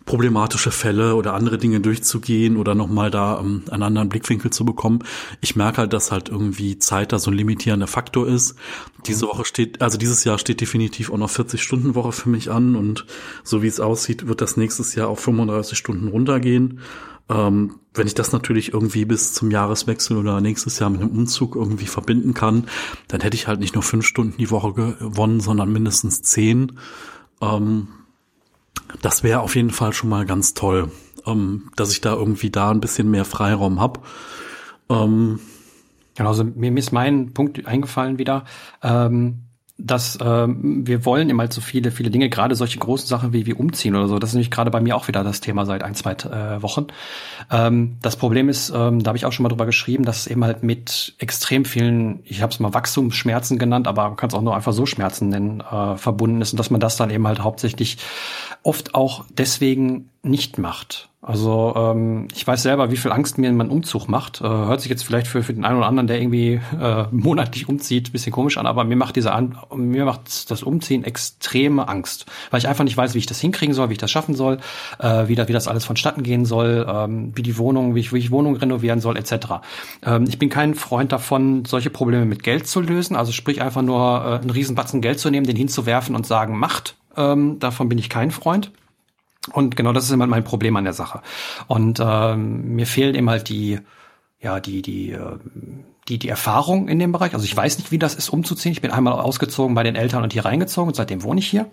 [0.05, 4.99] problematische Fälle oder andere Dinge durchzugehen oder nochmal da um, einen anderen Blickwinkel zu bekommen.
[5.41, 8.55] Ich merke halt, dass halt irgendwie Zeit da so ein limitierender Faktor ist.
[9.05, 12.49] Diese Woche steht, also dieses Jahr steht definitiv auch noch 40 Stunden Woche für mich
[12.51, 13.05] an und
[13.43, 16.79] so wie es aussieht, wird das nächstes Jahr auf 35 Stunden runtergehen.
[17.29, 21.55] Ähm, wenn ich das natürlich irgendwie bis zum Jahreswechsel oder nächstes Jahr mit einem Umzug
[21.55, 22.65] irgendwie verbinden kann,
[23.07, 26.79] dann hätte ich halt nicht nur fünf Stunden die Woche gewonnen, sondern mindestens zehn.
[27.41, 27.87] Ähm,
[29.01, 30.91] das wäre auf jeden Fall schon mal ganz toll,
[31.25, 34.01] ähm, dass ich da irgendwie da ein bisschen mehr Freiraum habe.
[34.89, 35.39] Ähm,
[36.15, 38.45] genau, also mir, ist mein Punkt eingefallen wieder.
[38.81, 39.48] Ähm,
[39.79, 43.45] dass ähm, wir wollen immer halt so viele, viele Dinge, gerade solche großen Sachen wie,
[43.45, 44.19] wie umziehen oder so.
[44.19, 46.87] Das ist nämlich gerade bei mir auch wieder das Thema seit ein, zwei äh, Wochen.
[47.49, 50.27] Ähm, das Problem ist, ähm, da habe ich auch schon mal drüber geschrieben, dass es
[50.27, 54.35] eben halt mit extrem vielen, ich habe es mal Wachstumsschmerzen genannt, aber man kann es
[54.35, 57.25] auch nur einfach so Schmerzen nennen, äh, verbunden ist und dass man das dann eben
[57.27, 57.97] halt hauptsächlich
[58.63, 61.08] oft auch deswegen nicht macht.
[61.29, 64.41] Also ähm, ich weiß selber, wie viel Angst mir mein Umzug macht.
[64.41, 67.69] Äh, hört sich jetzt vielleicht für, für den einen oder anderen, der irgendwie äh, monatlich
[67.69, 72.25] umzieht, bisschen komisch an, aber mir macht diese an mir macht das Umziehen extreme Angst,
[72.49, 74.57] weil ich einfach nicht weiß, wie ich das hinkriegen soll, wie ich das schaffen soll,
[74.97, 78.11] äh, wie, da, wie das alles vonstatten gehen soll, ähm, wie die Wohnung, wie ich,
[78.11, 79.61] wie ich Wohnung renovieren soll, etc.
[80.03, 83.15] Ähm, ich bin kein Freund davon, solche Probleme mit Geld zu lösen.
[83.15, 86.95] Also sprich einfach nur äh, einen Riesenbatzen Geld zu nehmen, den hinzuwerfen und sagen, macht.
[87.15, 88.71] Ähm, davon bin ich kein Freund.
[89.53, 91.21] Und genau das ist immer mein Problem an der Sache.
[91.67, 93.79] Und ähm, mir fehlt eben halt die,
[94.39, 95.37] ja, die, die, äh,
[96.09, 97.33] die, die Erfahrung in dem Bereich.
[97.33, 98.71] Also ich weiß nicht, wie das ist, umzuziehen.
[98.71, 101.69] Ich bin einmal ausgezogen bei den Eltern und hier reingezogen und seitdem wohne ich hier.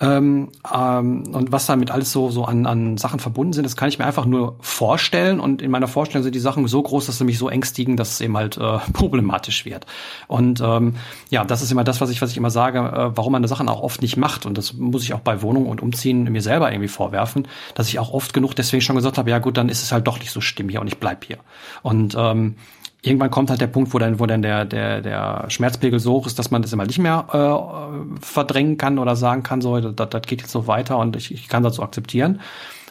[0.00, 3.88] Ähm, ähm, und was damit alles so, so an, an Sachen verbunden sind, das kann
[3.88, 5.40] ich mir einfach nur vorstellen.
[5.40, 8.12] Und in meiner Vorstellung sind die Sachen so groß, dass sie mich so ängstigen, dass
[8.12, 9.86] es eben halt äh, problematisch wird.
[10.28, 10.94] Und ähm,
[11.30, 13.68] ja, das ist immer das, was ich, was ich immer sage, äh, warum man Sachen
[13.68, 14.46] auch oft nicht macht.
[14.46, 17.98] Und das muss ich auch bei Wohnungen und Umziehen mir selber irgendwie vorwerfen, dass ich
[17.98, 20.30] auch oft genug deswegen schon gesagt habe, ja gut, dann ist es halt doch nicht
[20.30, 21.38] so stimmig und ich bleib hier.
[21.82, 22.54] Und ähm,
[23.02, 26.26] irgendwann kommt halt der Punkt, wo dann, wo dann der, der, der Schmerzpegel so hoch
[26.26, 30.08] ist, dass man das immer nicht mehr äh, verdrängen kann oder sagen kann, so, das,
[30.08, 32.40] das geht jetzt so weiter und ich, ich kann das so akzeptieren.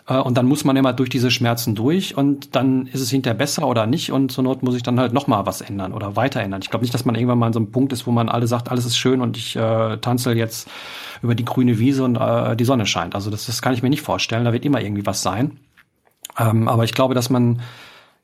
[0.07, 3.37] Äh, und dann muss man immer durch diese Schmerzen durch und dann ist es hinterher
[3.37, 6.15] besser oder nicht und zur Not muss ich dann halt noch mal was ändern oder
[6.15, 6.61] weiter ändern.
[6.61, 8.47] Ich glaube nicht, dass man irgendwann mal an so einem Punkt ist, wo man alle
[8.47, 10.69] sagt, alles ist schön und ich äh, tanze jetzt
[11.21, 13.15] über die grüne Wiese und äh, die Sonne scheint.
[13.15, 14.45] Also das, das kann ich mir nicht vorstellen.
[14.45, 15.59] Da wird immer irgendwie was sein.
[16.39, 17.61] Ähm, aber ich glaube, dass man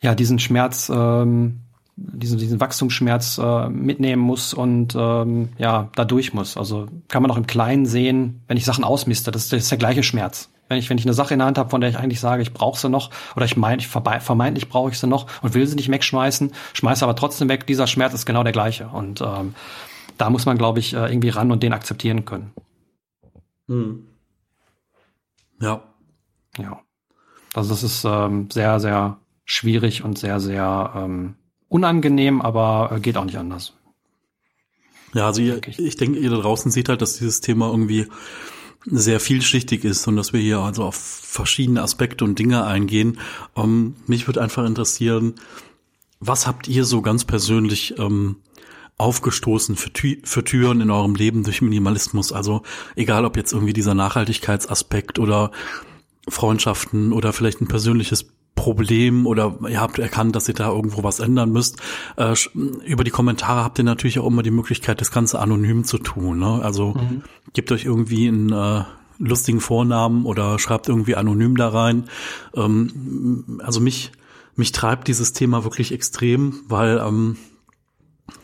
[0.01, 1.61] ja diesen Schmerz, ähm,
[1.96, 6.58] diesen, diesen Wachstumsschmerz äh, mitnehmen muss und ähm, ja, da durch muss.
[6.58, 9.78] Also kann man auch im Kleinen sehen, wenn ich Sachen ausmiste, das, das ist der
[9.78, 10.50] gleiche Schmerz.
[10.70, 12.41] Wenn ich, wenn ich eine Sache in der Hand habe, von der ich eigentlich sage,
[12.41, 15.68] ich brauche sie noch, oder ich meine, ich vermeintlich brauche ich sie noch und will
[15.68, 18.88] sie nicht wegschmeißen, schmeiße aber trotzdem weg, dieser Schmerz ist genau der gleiche.
[18.88, 19.54] Und ähm,
[20.18, 22.54] da muss man, glaube ich, äh, irgendwie ran und den akzeptieren können.
[23.68, 24.08] Hm.
[25.62, 25.84] Ja.
[26.58, 26.80] Ja.
[27.54, 31.36] Also das ist ähm, sehr, sehr schwierig und sehr, sehr ähm,
[31.74, 33.74] unangenehm, aber äh, geht auch nicht anders.
[35.13, 38.07] Ja, also ihr, ich denke, ihr da draußen seht halt, dass dieses Thema irgendwie
[38.86, 43.19] sehr vielschichtig ist und dass wir hier also auf verschiedene Aspekte und Dinge eingehen.
[43.53, 45.36] Um, ähm, mich würde einfach interessieren,
[46.19, 48.38] was habt ihr so ganz persönlich ähm,
[48.97, 52.32] aufgestoßen für, Tü für Türen in eurem Leben durch Minimalismus?
[52.32, 52.61] Also
[52.95, 55.51] egal, ob jetzt irgendwie dieser Nachhaltigkeitsaspekt oder
[56.28, 61.20] Freundschaften oder vielleicht ein persönliches Problem oder ihr habt erkannt, dass ihr da irgendwo was
[61.20, 61.82] ändern müsst.
[62.18, 62.36] Äh,
[62.86, 66.39] über die Kommentare habt ihr natürlich auch immer die Möglichkeit, das Ganze anonym zu tun.
[66.39, 66.62] Ne?
[66.62, 67.24] Also mhm.
[67.54, 68.84] gebt euch irgendwie einen äh,
[69.18, 72.06] lustigen Vornamen oder schreibt irgendwie anonym da rein.
[72.56, 74.12] Ähm, also mich,
[74.56, 77.38] mich treibt dieses Thema wirklich extrem, weil ähm,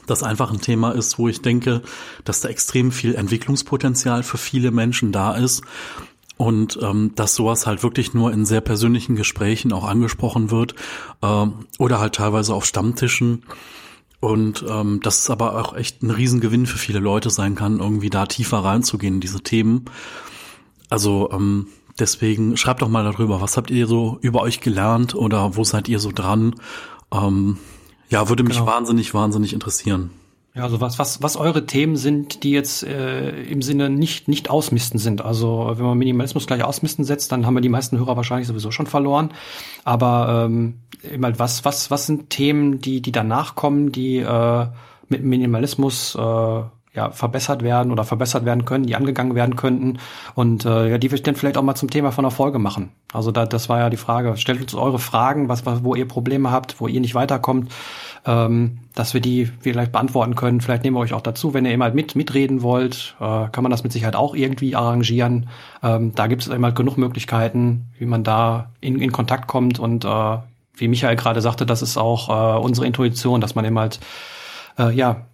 [0.08, 1.84] das einfach ein Thema ist, wo ich denke,
[2.24, 5.64] dass da extrem viel Entwicklungspotenzial für viele Menschen da ist
[6.40, 10.74] und ähm, dass sowas halt wirklich nur in sehr persönlichen Gesprächen auch angesprochen wird
[11.22, 11.46] äh,
[11.78, 13.44] oder halt teilweise auf Stammtischen
[14.22, 18.10] und ähm, dass es aber auch echt ein Riesengewinn für viele Leute sein kann, irgendwie
[18.10, 19.84] da tiefer reinzugehen in diese Themen.
[20.90, 21.68] Also ähm,
[22.00, 25.90] deswegen schreibt doch mal darüber, was habt ihr so über euch gelernt oder wo seid
[25.90, 26.56] ihr so dran?
[27.12, 27.58] Ähm,
[28.08, 28.68] ja, würde mich genau.
[28.72, 30.12] wahnsinnig, wahnsinnig interessieren.
[30.56, 34.50] Ja, also was, was, was eure Themen sind, die jetzt äh, im Sinne nicht, nicht
[34.50, 35.22] ausmisten sind.
[35.22, 38.72] Also wenn man Minimalismus gleich ausmisten setzt, dann haben wir die meisten Hörer wahrscheinlich sowieso
[38.72, 39.32] schon verloren.
[39.84, 44.66] Aber ähm, immer was, was, was sind Themen, die, die danach kommen, die äh,
[45.08, 46.62] mit Minimalismus äh,
[46.96, 50.00] ja, verbessert werden oder verbessert werden können, die angegangen werden könnten
[50.34, 52.92] und äh, ja, die wir dann vielleicht auch mal zum Thema von der Folge machen.
[53.14, 54.38] Also da, das war ja die Frage.
[54.38, 57.72] Stellt uns eure Fragen, was, was wo ihr Probleme habt, wo ihr nicht weiterkommt,
[58.30, 60.62] ähm, dass wir die vielleicht beantworten können.
[60.62, 63.72] Vielleicht nehmen wir euch auch dazu, wenn ihr immer mit mitreden wollt, äh, kann man
[63.72, 65.50] das mit Sicherheit auch irgendwie arrangieren.
[65.82, 70.06] Ähm, da gibt es immer genug Möglichkeiten, wie man da in, in Kontakt kommt und
[70.06, 70.38] äh,
[70.76, 74.00] wie Michael gerade sagte, das ist auch äh, unsere Intuition, dass man eben halt
[74.78, 75.26] äh, ja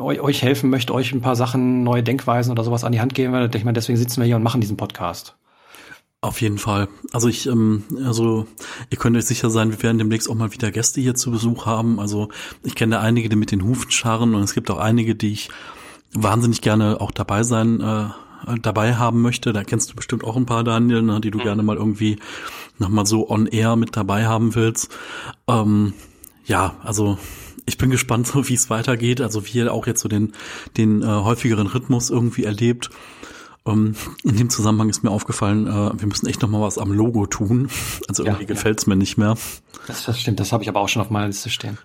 [0.00, 3.32] euch helfen möchte, euch ein paar Sachen, neue Denkweisen oder sowas an die Hand geben
[3.32, 3.48] will.
[3.54, 5.36] Ich meine, deswegen sitzen wir hier und machen diesen Podcast.
[6.24, 6.88] Auf jeden Fall.
[7.12, 8.46] Also ich, ähm, also
[8.88, 11.66] ihr könnt euch sicher sein, wir werden demnächst auch mal wieder Gäste hier zu Besuch
[11.66, 12.00] haben.
[12.00, 12.30] Also
[12.62, 15.50] ich kenne einige, die mit den Hufen scharren und es gibt auch einige, die ich
[16.14, 18.06] wahnsinnig gerne auch dabei sein, äh,
[18.62, 19.52] dabei haben möchte.
[19.52, 21.42] Da kennst du bestimmt auch ein paar, Daniel, ne, die du mhm.
[21.42, 22.16] gerne mal irgendwie
[22.78, 24.96] nochmal so on air mit dabei haben willst.
[25.46, 25.92] Ähm,
[26.46, 27.18] ja, also
[27.66, 30.32] ich bin gespannt, so wie es weitergeht, also wie ihr auch jetzt so den,
[30.78, 32.88] den äh, häufigeren Rhythmus irgendwie erlebt.
[33.66, 36.92] Ähm, in dem Zusammenhang ist mir aufgefallen, äh, wir müssen echt noch mal was am
[36.92, 37.70] Logo tun.
[38.08, 38.90] Also irgendwie ja, gefällt's ja.
[38.90, 39.36] mir nicht mehr.
[39.86, 41.78] Das, das stimmt, das habe ich aber auch schon auf meiner Liste stehen.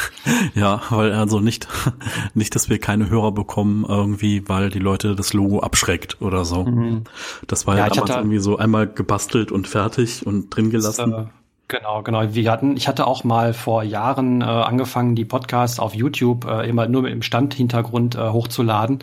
[0.54, 1.66] ja, weil also nicht,
[2.34, 6.64] nicht, dass wir keine Hörer bekommen irgendwie, weil die Leute das Logo abschreckt oder so.
[6.64, 7.04] Mhm.
[7.48, 11.10] Das war ja, ja damals irgendwie so einmal gebastelt und fertig und drin gelassen.
[11.10, 11.28] Das, äh,
[11.66, 12.34] Genau, genau.
[12.34, 16.68] Wir hatten, ich hatte auch mal vor Jahren äh, angefangen, die Podcasts auf YouTube äh,
[16.68, 18.98] immer nur mit dem Standhintergrund äh, hochzuladen.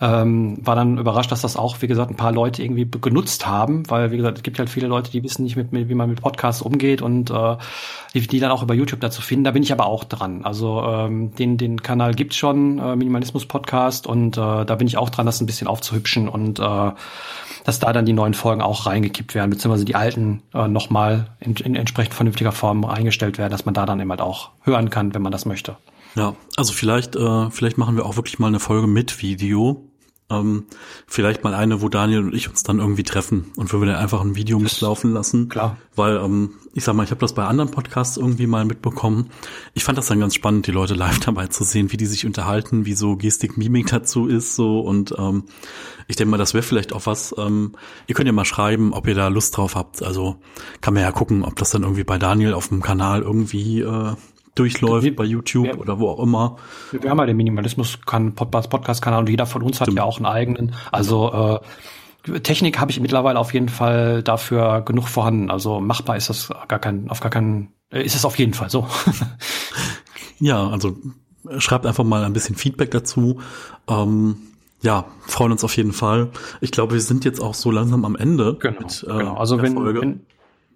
[0.00, 3.82] Ähm, war dann überrascht, dass das auch, wie gesagt, ein paar Leute irgendwie genutzt haben,
[3.90, 6.08] weil, wie gesagt, es gibt halt viele Leute, die wissen nicht, mit, mit, wie man
[6.08, 7.56] mit Podcasts umgeht und äh,
[8.14, 9.42] die, die dann auch über YouTube dazu finden.
[9.42, 10.44] Da bin ich aber auch dran.
[10.44, 14.96] Also ähm, den, den Kanal gibt's schon, äh, Minimalismus Podcast, und äh, da bin ich
[14.98, 16.92] auch dran, das ein bisschen aufzuhübschen und äh,
[17.64, 21.54] dass da dann die neuen Folgen auch reingekippt werden, beziehungsweise die alten äh, nochmal in,
[21.56, 25.14] in entsprechend vernünftiger Form eingestellt werden, dass man da dann eben halt auch hören kann,
[25.14, 25.76] wenn man das möchte.
[26.16, 29.88] Ja, also vielleicht, äh, vielleicht machen wir auch wirklich mal eine Folge mit Video,
[30.30, 30.64] ähm,
[31.06, 34.22] vielleicht mal eine, wo Daniel und ich uns dann irgendwie treffen und wir dann einfach
[34.22, 35.48] ein Video mitlaufen lassen.
[35.48, 35.76] Klar.
[35.94, 39.30] Weil, ähm, ich sag mal, ich habe das bei anderen Podcasts irgendwie mal mitbekommen.
[39.74, 42.24] Ich fand das dann ganz spannend, die Leute live dabei zu sehen, wie die sich
[42.24, 45.44] unterhalten, wie so Gestik, Mimik dazu ist, so und ähm,
[46.06, 47.34] ich denke mal, das wäre vielleicht auch was.
[47.38, 47.72] Ähm,
[48.06, 50.02] ihr könnt ja mal schreiben, ob ihr da Lust drauf habt.
[50.02, 50.36] Also
[50.80, 54.14] kann man ja gucken, ob das dann irgendwie bei Daniel auf dem Kanal irgendwie äh,
[54.54, 56.56] durchläuft wir, bei YouTube wir, oder wo auch immer.
[56.92, 59.98] Wir haben ja den Minimalismus-Podcast-Kanal und jeder von uns hat Stimmt.
[59.98, 60.74] ja auch einen eigenen.
[60.92, 61.60] Also
[62.24, 65.50] äh, Technik habe ich mittlerweile auf jeden Fall dafür genug vorhanden.
[65.50, 68.70] Also machbar ist das gar kein, auf gar keinen, äh, ist es auf jeden Fall
[68.70, 68.86] so.
[70.38, 70.96] ja, also
[71.58, 73.40] schreibt einfach mal ein bisschen Feedback dazu.
[73.88, 74.36] Ähm,
[74.82, 76.30] ja, freuen uns auf jeden Fall.
[76.60, 78.56] Ich glaube, wir sind jetzt auch so langsam am Ende.
[78.60, 78.78] Genau.
[78.78, 79.34] Mit, äh, genau.
[79.34, 80.20] Also wenn, wenn,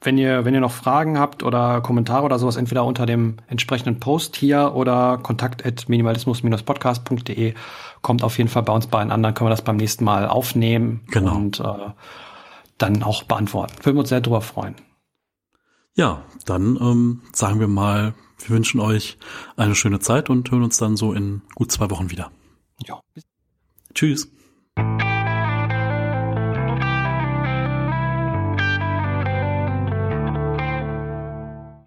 [0.01, 3.99] wenn ihr, wenn ihr noch Fragen habt oder Kommentare oder sowas, entweder unter dem entsprechenden
[4.01, 7.55] Post hier oder kontakt at minimalismus-podcast.de
[8.03, 10.29] kommt auf jeden Fall bei uns bei den anderen, können wir das beim nächsten Mal
[10.29, 11.35] aufnehmen Genau.
[11.35, 11.65] und äh,
[12.79, 13.75] dann auch beantworten.
[13.83, 14.77] Würden wir uns sehr drüber freuen.
[15.95, 19.19] Ja, dann ähm, sagen wir mal, wir wünschen euch
[19.57, 22.31] eine schöne Zeit und hören uns dann so in gut zwei Wochen wieder.
[22.87, 23.01] Ja.
[23.95, 24.29] Tschüss.